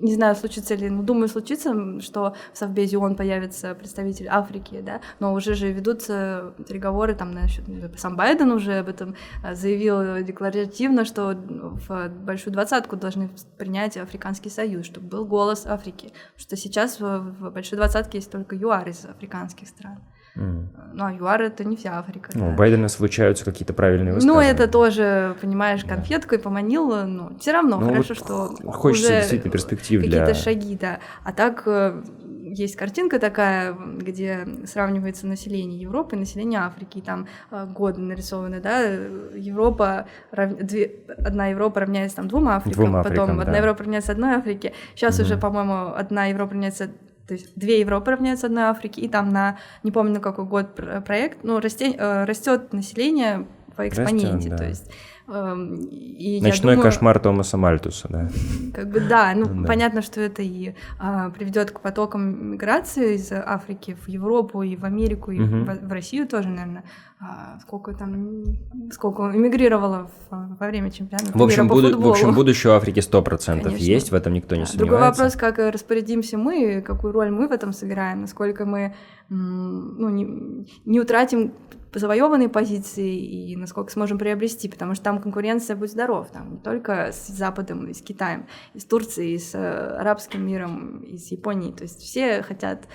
не 0.00 0.14
знаю, 0.14 0.36
случится 0.36 0.74
ли, 0.74 0.90
но 0.90 1.02
думаю, 1.02 1.28
случится, 1.28 2.00
что 2.00 2.34
в 2.52 2.58
Совбезе 2.58 2.98
ООН 2.98 3.16
появится 3.16 3.74
представитель 3.74 4.28
Африки, 4.28 4.80
да, 4.82 5.00
но 5.18 5.32
уже 5.32 5.54
же 5.54 5.72
ведутся 5.72 6.54
переговоры 6.68 7.14
там 7.14 7.32
насчет, 7.32 7.66
ну, 7.68 7.88
сам 7.96 8.16
Байден 8.16 8.50
уже 8.52 8.78
об 8.78 8.88
этом 8.88 9.14
а, 9.42 9.54
заявил 9.54 10.22
декларативно, 10.24 11.04
что 11.04 11.34
в 11.34 12.08
большую 12.08 12.52
двадцатку 12.52 12.96
должны 12.96 13.30
принять 13.58 13.96
Африканский 13.96 14.50
союз, 14.50 14.86
чтобы 14.86 15.06
был 15.06 15.24
голос 15.24 15.66
Африки, 15.66 16.12
что 16.36 16.56
сейчас 16.56 17.00
в 17.00 17.50
большой 17.50 17.76
двадцатке 17.76 18.18
есть 18.18 18.30
только 18.30 18.56
ЮАР 18.56 18.88
из 18.88 19.04
африканских 19.04 19.68
стран. 19.68 19.98
Mm. 20.36 20.66
Ну, 20.92 21.04
а 21.04 21.12
ЮАР 21.12 21.42
это 21.42 21.64
не 21.64 21.76
вся 21.76 21.98
Африка. 21.98 22.30
Ну, 22.34 22.46
да. 22.46 22.52
У 22.52 22.56
Байдена 22.56 22.88
случаются 22.88 23.44
какие-то 23.44 23.72
правильные 23.72 24.10
ну, 24.10 24.14
высказывания. 24.14 24.48
Ну, 24.48 24.54
это 24.54 24.68
тоже, 24.68 25.36
понимаешь, 25.40 25.84
конфетку 25.84 26.30
да. 26.30 26.36
и 26.36 26.38
поманил, 26.38 27.06
но 27.06 27.32
все 27.38 27.52
равно 27.52 27.78
ну, 27.78 27.88
хорошо, 27.88 28.14
вот 28.14 28.16
что 28.16 28.70
хочется 28.72 29.08
уже 29.08 29.20
действительно 29.20 29.52
перспектив 29.52 30.02
какие-то 30.02 30.24
для... 30.26 30.34
шаги, 30.34 30.76
да. 30.80 31.00
А 31.24 31.32
так 31.32 31.62
э, 31.66 32.02
есть 32.42 32.76
картинка 32.76 33.18
такая, 33.18 33.72
где 33.72 34.46
сравнивается 34.66 35.26
население 35.26 35.80
Европы 35.80 36.16
и 36.16 36.18
население 36.18 36.60
Африки, 36.60 36.98
и 36.98 37.02
там 37.02 37.26
э, 37.50 37.66
годы 37.66 38.00
нарисованы, 38.00 38.60
да, 38.60 38.80
Европа, 38.80 40.06
рав... 40.32 40.56
две... 40.56 40.92
одна 41.18 41.48
Европа 41.48 41.80
равняется 41.80 42.16
там 42.16 42.28
двум 42.28 42.48
Африкам, 42.48 42.84
двум 42.84 42.96
Африкам 42.96 43.26
потом 43.26 43.36
да. 43.36 43.42
одна 43.42 43.58
Европа 43.58 43.84
равняется 43.84 44.12
одной 44.12 44.34
Африке, 44.34 44.72
сейчас 44.94 45.16
угу. 45.16 45.24
уже, 45.24 45.36
по-моему, 45.36 45.94
одна 45.94 46.26
Европа 46.26 46.52
равняется 46.52 46.90
то 47.30 47.34
есть 47.34 47.52
две 47.54 47.78
Европы 47.78 48.10
равняются 48.10 48.48
одной 48.48 48.64
Африке, 48.64 49.02
и 49.02 49.08
там 49.08 49.28
на, 49.28 49.56
не 49.84 49.92
помню 49.92 50.14
на 50.14 50.20
какой 50.20 50.44
год 50.44 50.74
проект, 51.06 51.44
ну, 51.44 51.60
расте, 51.60 51.94
растет 51.96 52.72
население 52.72 53.46
по 53.76 53.86
экспоненте, 53.86 54.34
Растет, 54.34 54.50
да. 54.50 54.56
то 54.56 54.64
есть 54.64 54.90
и 55.28 56.40
Ночной 56.42 56.74
думаю, 56.74 56.82
кошмар 56.82 57.18
Томаса 57.20 57.56
Мальтуса, 57.56 58.08
да. 58.08 58.28
Как 58.74 58.90
бы 58.90 59.00
да, 59.00 59.32
ну 59.36 59.46
да. 59.46 59.66
понятно, 59.66 60.02
что 60.02 60.20
это 60.20 60.42
и 60.42 60.74
а, 60.98 61.30
приведет 61.30 61.70
к 61.70 61.80
потокам 61.80 62.52
миграции 62.52 63.14
из 63.14 63.30
Африки 63.30 63.96
в 64.04 64.08
Европу 64.08 64.62
и 64.62 64.76
в 64.76 64.84
Америку 64.84 65.30
и 65.30 65.40
угу. 65.40 65.64
в, 65.64 65.88
в 65.88 65.92
Россию 65.92 66.26
тоже, 66.26 66.48
наверное. 66.48 66.84
А, 67.22 67.58
сколько 67.60 67.92
там, 67.92 68.44
сколько 68.90 69.30
эмигрировало 69.34 70.10
в, 70.30 70.56
во 70.58 70.66
время 70.66 70.90
чемпионата 70.90 71.36
в 71.36 71.42
общем, 71.42 71.68
буду, 71.68 72.00
В 72.00 72.08
общем, 72.08 72.34
будущее 72.34 72.72
Африки 72.72 73.00
100% 73.00 73.62
Конечно. 73.62 73.68
есть, 73.76 74.10
в 74.10 74.14
этом 74.14 74.32
никто 74.32 74.56
не 74.56 74.64
сомневается. 74.64 74.78
Другой 74.78 75.00
вопрос, 75.00 75.36
как 75.36 75.58
распорядимся 75.58 76.38
мы, 76.38 76.80
какую 76.80 77.12
роль 77.12 77.30
мы 77.30 77.46
в 77.46 77.52
этом 77.52 77.74
сыграем, 77.74 78.22
насколько 78.22 78.64
мы 78.64 78.94
ну, 79.28 80.08
не, 80.08 80.66
не 80.86 80.98
утратим 80.98 81.52
завоеванные 81.98 82.48
позиции 82.48 83.16
и 83.16 83.56
насколько 83.56 83.90
сможем 83.92 84.18
приобрести, 84.18 84.68
потому 84.68 84.94
что 84.94 85.04
там 85.04 85.20
конкуренция, 85.20 85.76
будь 85.76 85.90
здоров, 85.90 86.30
там 86.30 86.52
не 86.52 86.58
только 86.58 87.12
с 87.12 87.26
Западом, 87.28 87.86
и 87.88 87.94
с 87.94 88.02
Китаем, 88.02 88.46
и 88.74 88.78
с 88.78 88.84
Турцией, 88.84 89.34
и 89.34 89.38
с 89.38 89.54
э, 89.54 89.96
арабским 89.98 90.46
миром, 90.46 91.00
и 91.00 91.16
с 91.16 91.30
Японией, 91.32 91.72
то 91.72 91.82
есть 91.82 92.00
все 92.00 92.42
хотят 92.42 92.86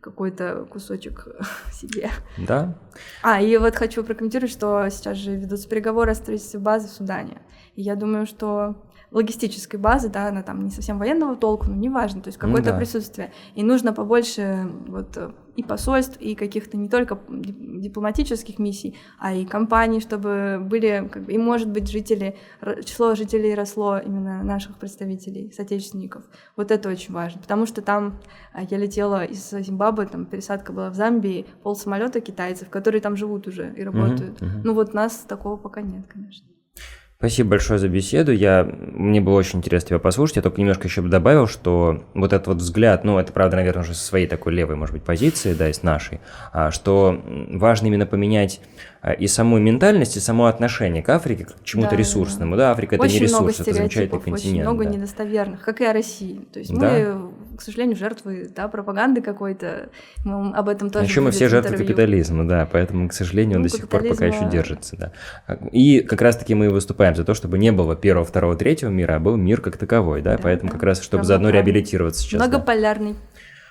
какой-то 0.00 0.66
кусочек 0.70 1.28
себе. 1.72 2.10
Да. 2.38 2.78
А, 3.22 3.40
и 3.40 3.56
вот 3.56 3.76
хочу 3.76 4.02
прокомментировать, 4.02 4.52
что 4.52 4.88
сейчас 4.90 5.16
же 5.16 5.36
ведутся 5.36 5.68
переговоры 5.68 6.12
о 6.12 6.14
строительстве 6.14 6.60
базы 6.60 6.88
в 6.88 6.90
Судане. 6.90 7.42
И 7.76 7.82
я 7.82 7.94
думаю, 7.94 8.26
что 8.26 8.76
логистической 9.10 9.78
базы, 9.78 10.08
да, 10.08 10.28
она 10.28 10.42
там 10.42 10.62
не 10.64 10.70
совсем 10.70 10.98
военного 10.98 11.36
толку, 11.36 11.66
но 11.68 11.74
неважно, 11.74 12.22
то 12.22 12.28
есть 12.28 12.38
какое-то 12.38 12.70
ну, 12.70 12.72
да. 12.72 12.78
присутствие. 12.78 13.32
И 13.54 13.62
нужно 13.62 13.92
побольше 13.92 14.70
вот 14.86 15.18
и 15.56 15.62
посольств, 15.62 16.16
и 16.20 16.34
каких-то 16.34 16.76
не 16.76 16.88
только 16.88 17.18
дипломатических 17.28 18.58
миссий, 18.58 18.96
а 19.18 19.34
и 19.34 19.44
компаний, 19.44 20.00
чтобы 20.00 20.58
были, 20.60 21.08
как 21.10 21.24
бы, 21.24 21.32
и 21.32 21.38
может 21.38 21.68
быть 21.68 21.90
жители, 21.90 22.36
число 22.84 23.14
жителей 23.14 23.54
росло 23.54 23.98
именно 23.98 24.42
наших 24.42 24.78
представителей, 24.78 25.52
соотечественников. 25.52 26.24
Вот 26.56 26.70
это 26.70 26.88
очень 26.88 27.12
важно, 27.12 27.40
потому 27.40 27.66
что 27.66 27.82
там 27.82 28.20
а, 28.52 28.62
я 28.62 28.78
летела 28.78 29.24
из 29.24 29.50
Зимбабве, 29.50 30.06
там 30.06 30.24
пересадка 30.24 30.72
была 30.72 30.90
в 30.90 30.94
Замбии, 30.94 31.46
пол 31.62 31.74
самолета 31.74 32.20
китайцев, 32.20 32.70
которые 32.70 33.00
там 33.00 33.16
живут 33.16 33.46
уже 33.46 33.74
и 33.76 33.82
работают. 33.82 34.40
Uh-huh, 34.40 34.46
uh-huh. 34.46 34.60
Ну 34.64 34.74
вот 34.74 34.94
нас 34.94 35.16
такого 35.28 35.56
пока 35.56 35.82
нет, 35.82 36.06
конечно. 36.08 36.46
Спасибо 37.20 37.50
большое 37.50 37.78
за 37.78 37.86
беседу. 37.86 38.32
Я, 38.32 38.64
мне 38.64 39.20
было 39.20 39.34
очень 39.34 39.58
интересно 39.58 39.90
тебя 39.90 39.98
послушать. 39.98 40.36
Я 40.36 40.42
только 40.42 40.58
немножко 40.58 40.88
еще 40.88 41.02
добавил, 41.02 41.46
что 41.46 42.02
вот 42.14 42.32
этот 42.32 42.46
вот 42.46 42.56
взгляд, 42.56 43.04
ну, 43.04 43.18
это, 43.18 43.30
правда, 43.30 43.56
наверное, 43.56 43.82
уже 43.82 43.92
со 43.92 44.02
своей 44.02 44.26
такой 44.26 44.54
левой, 44.54 44.76
может 44.76 44.94
быть, 44.94 45.02
позиции, 45.02 45.52
да, 45.52 45.68
и 45.68 45.74
с 45.74 45.82
нашей, 45.82 46.22
а, 46.54 46.70
что 46.70 47.22
важно 47.50 47.88
именно 47.88 48.06
поменять 48.06 48.62
и 49.18 49.26
саму 49.28 49.58
ментальность, 49.58 50.16
и 50.16 50.20
само 50.20 50.46
отношение 50.46 51.02
к 51.02 51.08
Африке, 51.08 51.46
к 51.46 51.64
чему-то 51.64 51.90
да, 51.90 51.96
ресурсному. 51.96 52.56
Да. 52.56 52.66
да, 52.66 52.72
Африка 52.72 52.94
очень 52.94 53.04
это 53.04 53.14
не 53.14 53.20
ресурс, 53.20 53.60
это 53.60 53.72
замечательный 53.72 54.20
континент. 54.20 54.38
Очень 54.38 54.60
много 54.60 54.84
да. 54.84 54.90
недостоверных, 54.90 55.62
как 55.62 55.80
и 55.80 55.84
о 55.86 55.92
России. 55.94 56.46
То 56.52 56.58
есть 56.58 56.74
да. 56.74 56.90
мы, 56.90 57.30
к 57.56 57.62
сожалению, 57.62 57.96
жертвы 57.96 58.50
да, 58.54 58.68
пропаганды 58.68 59.22
какой-то. 59.22 59.88
Мы 60.24 60.52
об 60.52 60.68
этом 60.68 60.90
тоже. 60.90 61.06
Еще 61.06 61.22
мы 61.22 61.30
все 61.30 61.48
жертвы 61.48 61.72
интервью. 61.72 61.88
капитализма, 61.88 62.46
да, 62.46 62.68
поэтому, 62.70 63.08
к 63.08 63.14
сожалению, 63.14 63.56
он 63.56 63.62
ну, 63.62 63.68
до 63.68 63.74
сих 63.74 63.88
пор 63.88 64.02
пока 64.02 64.26
еще 64.26 64.50
держится. 64.50 64.96
Да. 64.96 65.12
И 65.72 66.00
как 66.00 66.20
раз-таки 66.20 66.54
мы 66.54 66.68
выступаем 66.68 67.16
за 67.16 67.24
то, 67.24 67.32
чтобы 67.32 67.58
не 67.58 67.72
было 67.72 67.96
первого, 67.96 68.26
второго, 68.26 68.54
третьего 68.54 68.90
мира, 68.90 69.14
а 69.14 69.18
был 69.18 69.36
мир 69.36 69.62
как 69.62 69.78
таковой, 69.78 70.20
да, 70.20 70.36
да 70.36 70.42
поэтому 70.42 70.70
да. 70.70 70.74
как 70.74 70.82
раз, 70.82 71.00
чтобы 71.00 71.24
заодно 71.24 71.48
реабилитироваться 71.48 72.22
сейчас. 72.22 72.38
Многополярный. 72.38 73.12
Да. 73.12 73.18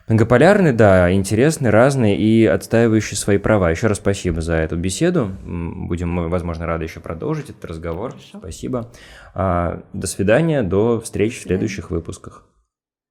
Многополярный, 0.09 0.73
да, 0.73 1.13
интересный, 1.13 1.69
разный 1.69 2.15
и 2.15 2.43
отстаивающий 2.43 3.15
свои 3.15 3.37
права. 3.37 3.69
Еще 3.69 3.85
раз 3.85 3.97
спасибо 3.97 4.41
за 4.41 4.55
эту 4.55 4.75
беседу. 4.75 5.31
Будем 5.43 6.09
мы, 6.09 6.29
возможно, 6.29 6.65
рады 6.65 6.85
еще 6.85 6.99
продолжить 6.99 7.51
этот 7.51 7.63
разговор. 7.65 8.13
Хорошо. 8.13 8.39
Спасибо. 8.39 8.91
А, 9.35 9.83
до 9.93 10.07
свидания, 10.07 10.63
до 10.63 10.99
встреч 10.99 11.37
в 11.37 11.43
следующих 11.43 11.91
выпусках. 11.91 12.43